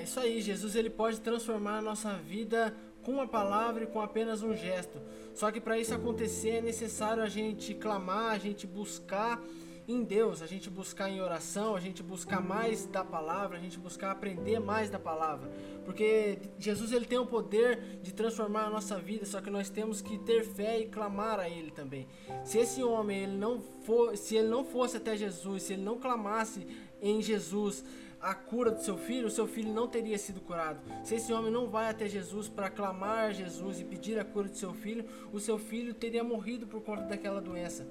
isso 0.06 0.20
aí, 0.20 0.40
Jesus 0.40 0.76
ele 0.76 0.90
pode 0.90 1.20
transformar 1.20 1.80
a 1.80 1.82
nossa 1.82 2.14
vida 2.14 2.74
com 3.02 3.14
uma 3.14 3.28
palavra 3.28 3.84
e 3.84 3.88
com 3.88 4.00
apenas 4.00 4.44
um 4.44 4.56
gesto. 4.56 5.02
Só 5.34 5.52
que 5.52 5.60
para 5.60 5.80
isso 5.80 5.94
acontecer 5.96 6.50
é 6.50 6.62
necessário 6.62 7.22
a 7.24 7.28
gente 7.28 7.74
clamar, 7.74 8.32
a 8.32 8.38
gente 8.38 8.68
buscar 8.68 9.42
em 9.88 10.04
Deus, 10.04 10.44
a 10.44 10.48
gente 10.48 10.70
buscar 10.70 11.10
em 11.10 11.22
oração, 11.22 11.76
a 11.76 11.80
gente 11.80 12.04
buscar 12.04 12.40
mais 12.40 12.86
da 12.86 13.04
palavra, 13.04 13.58
a 13.58 13.60
gente 13.60 13.80
buscar 13.80 14.12
aprender 14.12 14.60
mais 14.60 14.92
da 14.92 15.00
palavra. 15.00 15.52
Porque 15.84 16.38
Jesus 16.60 16.92
ele 16.92 17.06
tem 17.06 17.18
o 17.18 17.26
poder 17.26 18.00
de 18.02 18.14
transformar 18.14 18.66
a 18.66 18.70
nossa 18.70 19.00
vida, 19.00 19.26
só 19.26 19.42
que 19.42 19.50
nós 19.50 19.70
temos 19.70 20.02
que 20.02 20.20
ter 20.20 20.44
fé 20.44 20.80
e 20.80 20.86
clamar 20.86 21.40
a 21.40 21.50
ele 21.50 21.72
também. 21.72 22.08
Se 22.44 22.60
esse 22.60 22.84
homem 22.84 23.24
ele 23.24 23.38
não 23.38 23.60
for, 23.60 24.16
se 24.16 24.36
ele 24.36 24.50
não 24.50 24.64
fosse 24.64 24.98
até 24.98 25.18
Jesus, 25.18 25.64
se 25.64 25.74
ele 25.74 25.84
não 25.84 26.00
clamasse 26.00 26.66
em 27.02 27.22
Jesus, 27.22 27.84
a 28.26 28.34
cura 28.34 28.72
do 28.72 28.82
seu 28.82 28.98
filho, 28.98 29.28
o 29.28 29.32
seu 29.32 29.46
filho 29.46 29.72
não 29.72 29.88
teria 29.88 30.18
sido 30.18 30.42
curado. 30.42 30.82
Se 31.04 31.14
esse 31.14 31.32
homem 31.32 31.52
não 31.52 31.70
vai 31.70 31.92
até 31.92 32.08
Jesus 32.08 32.50
para 32.50 32.72
clamar 32.72 33.26
a 33.26 33.32
Jesus 33.32 33.80
e 33.80 33.86
pedir 33.86 34.18
a 34.18 34.26
cura 34.26 34.50
do 34.50 34.58
seu 34.58 34.74
filho, 34.74 35.06
o 35.32 35.40
seu 35.40 35.60
filho 35.60 35.94
teria 35.94 36.24
morrido 36.24 36.66
por 36.66 36.82
conta 36.82 37.04
daquela 37.04 37.40
doença. 37.40 37.88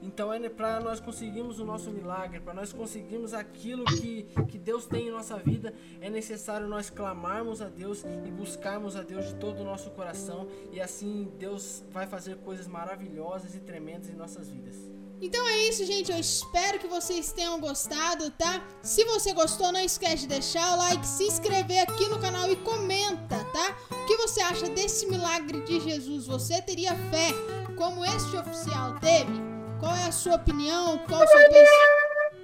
Então 0.00 0.32
é 0.32 0.48
para 0.48 0.78
nós 0.78 1.00
conseguirmos 1.00 1.58
o 1.58 1.64
nosso 1.64 1.90
milagre, 1.90 2.38
para 2.38 2.54
nós 2.54 2.72
conseguirmos 2.72 3.34
aquilo 3.34 3.84
que, 3.84 4.22
que 4.48 4.58
Deus 4.58 4.86
tem 4.86 5.08
em 5.08 5.10
nossa 5.10 5.36
vida, 5.36 5.74
é 6.00 6.08
necessário 6.08 6.68
nós 6.68 6.88
clamarmos 6.88 7.60
a 7.60 7.68
Deus 7.68 8.04
e 8.04 8.30
buscarmos 8.30 8.94
a 8.94 9.02
Deus 9.02 9.26
de 9.26 9.34
todo 9.34 9.62
o 9.62 9.64
nosso 9.64 9.90
coração, 9.90 10.46
e 10.70 10.80
assim 10.80 11.32
Deus 11.40 11.84
vai 11.90 12.06
fazer 12.06 12.36
coisas 12.38 12.68
maravilhosas 12.68 13.56
e 13.56 13.60
tremendas 13.60 14.08
em 14.10 14.14
nossas 14.14 14.48
vidas. 14.48 15.01
Então 15.22 15.48
é 15.48 15.56
isso, 15.68 15.86
gente. 15.86 16.10
Eu 16.10 16.18
espero 16.18 16.80
que 16.80 16.88
vocês 16.88 17.30
tenham 17.30 17.60
gostado, 17.60 18.28
tá? 18.32 18.60
Se 18.82 19.04
você 19.04 19.32
gostou, 19.32 19.70
não 19.70 19.78
esquece 19.78 20.22
de 20.22 20.26
deixar 20.26 20.74
o 20.74 20.78
like, 20.78 21.06
se 21.06 21.22
inscrever 21.22 21.78
aqui 21.78 22.08
no 22.08 22.18
canal 22.18 22.50
e 22.50 22.56
comenta, 22.56 23.38
tá? 23.52 23.76
O 23.92 24.04
que 24.06 24.16
você 24.16 24.42
acha 24.42 24.68
desse 24.68 25.06
milagre 25.06 25.60
de 25.60 25.78
Jesus? 25.78 26.26
Você 26.26 26.60
teria 26.60 26.96
fé 27.12 27.28
como 27.76 28.04
este 28.04 28.36
oficial 28.36 28.98
teve? 28.98 29.32
Qual 29.78 29.94
é 29.94 30.08
a 30.08 30.12
sua 30.12 30.34
opinião? 30.34 30.98
Qual 31.06 31.22
o 31.22 31.26
seu 31.28 31.48
pens 31.50 31.68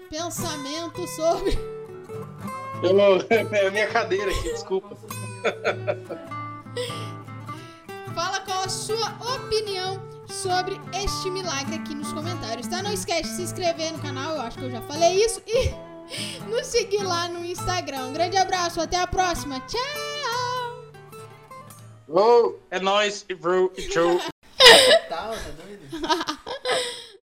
pensamento 0.08 1.06
sobre. 1.08 1.58
Eu, 2.82 2.96
é 3.56 3.70
minha 3.70 3.88
cadeira 3.88 4.30
aqui, 4.30 4.52
desculpa. 4.52 4.96
Fala 8.14 8.40
qual 8.40 8.60
a 8.60 8.68
sua 8.68 9.08
opinião 9.34 10.00
sobre 10.28 10.80
este 10.92 11.30
milagre 11.30 11.76
aqui 11.76 11.94
nos 11.94 12.12
comentários, 12.12 12.66
tá? 12.66 12.82
Não 12.82 12.92
esquece 12.92 13.30
de 13.30 13.36
se 13.36 13.42
inscrever 13.42 13.92
no 13.92 13.98
canal, 13.98 14.36
eu 14.36 14.42
acho 14.42 14.58
que 14.58 14.64
eu 14.64 14.70
já 14.70 14.80
falei 14.82 15.24
isso, 15.24 15.42
e 15.46 15.70
nos 16.48 16.66
seguir 16.66 17.02
lá 17.02 17.28
no 17.28 17.44
Instagram. 17.44 18.06
Um 18.06 18.12
grande 18.12 18.36
abraço, 18.36 18.80
até 18.80 18.96
a 18.96 19.06
próxima. 19.06 19.60
Tchau! 19.60 20.92
Oh, 22.08 22.54
é 22.70 22.80
nóis, 22.80 23.24
bro, 23.38 23.68
tchau. 23.90 24.18
tá 25.08 25.32
doido? 25.56 25.88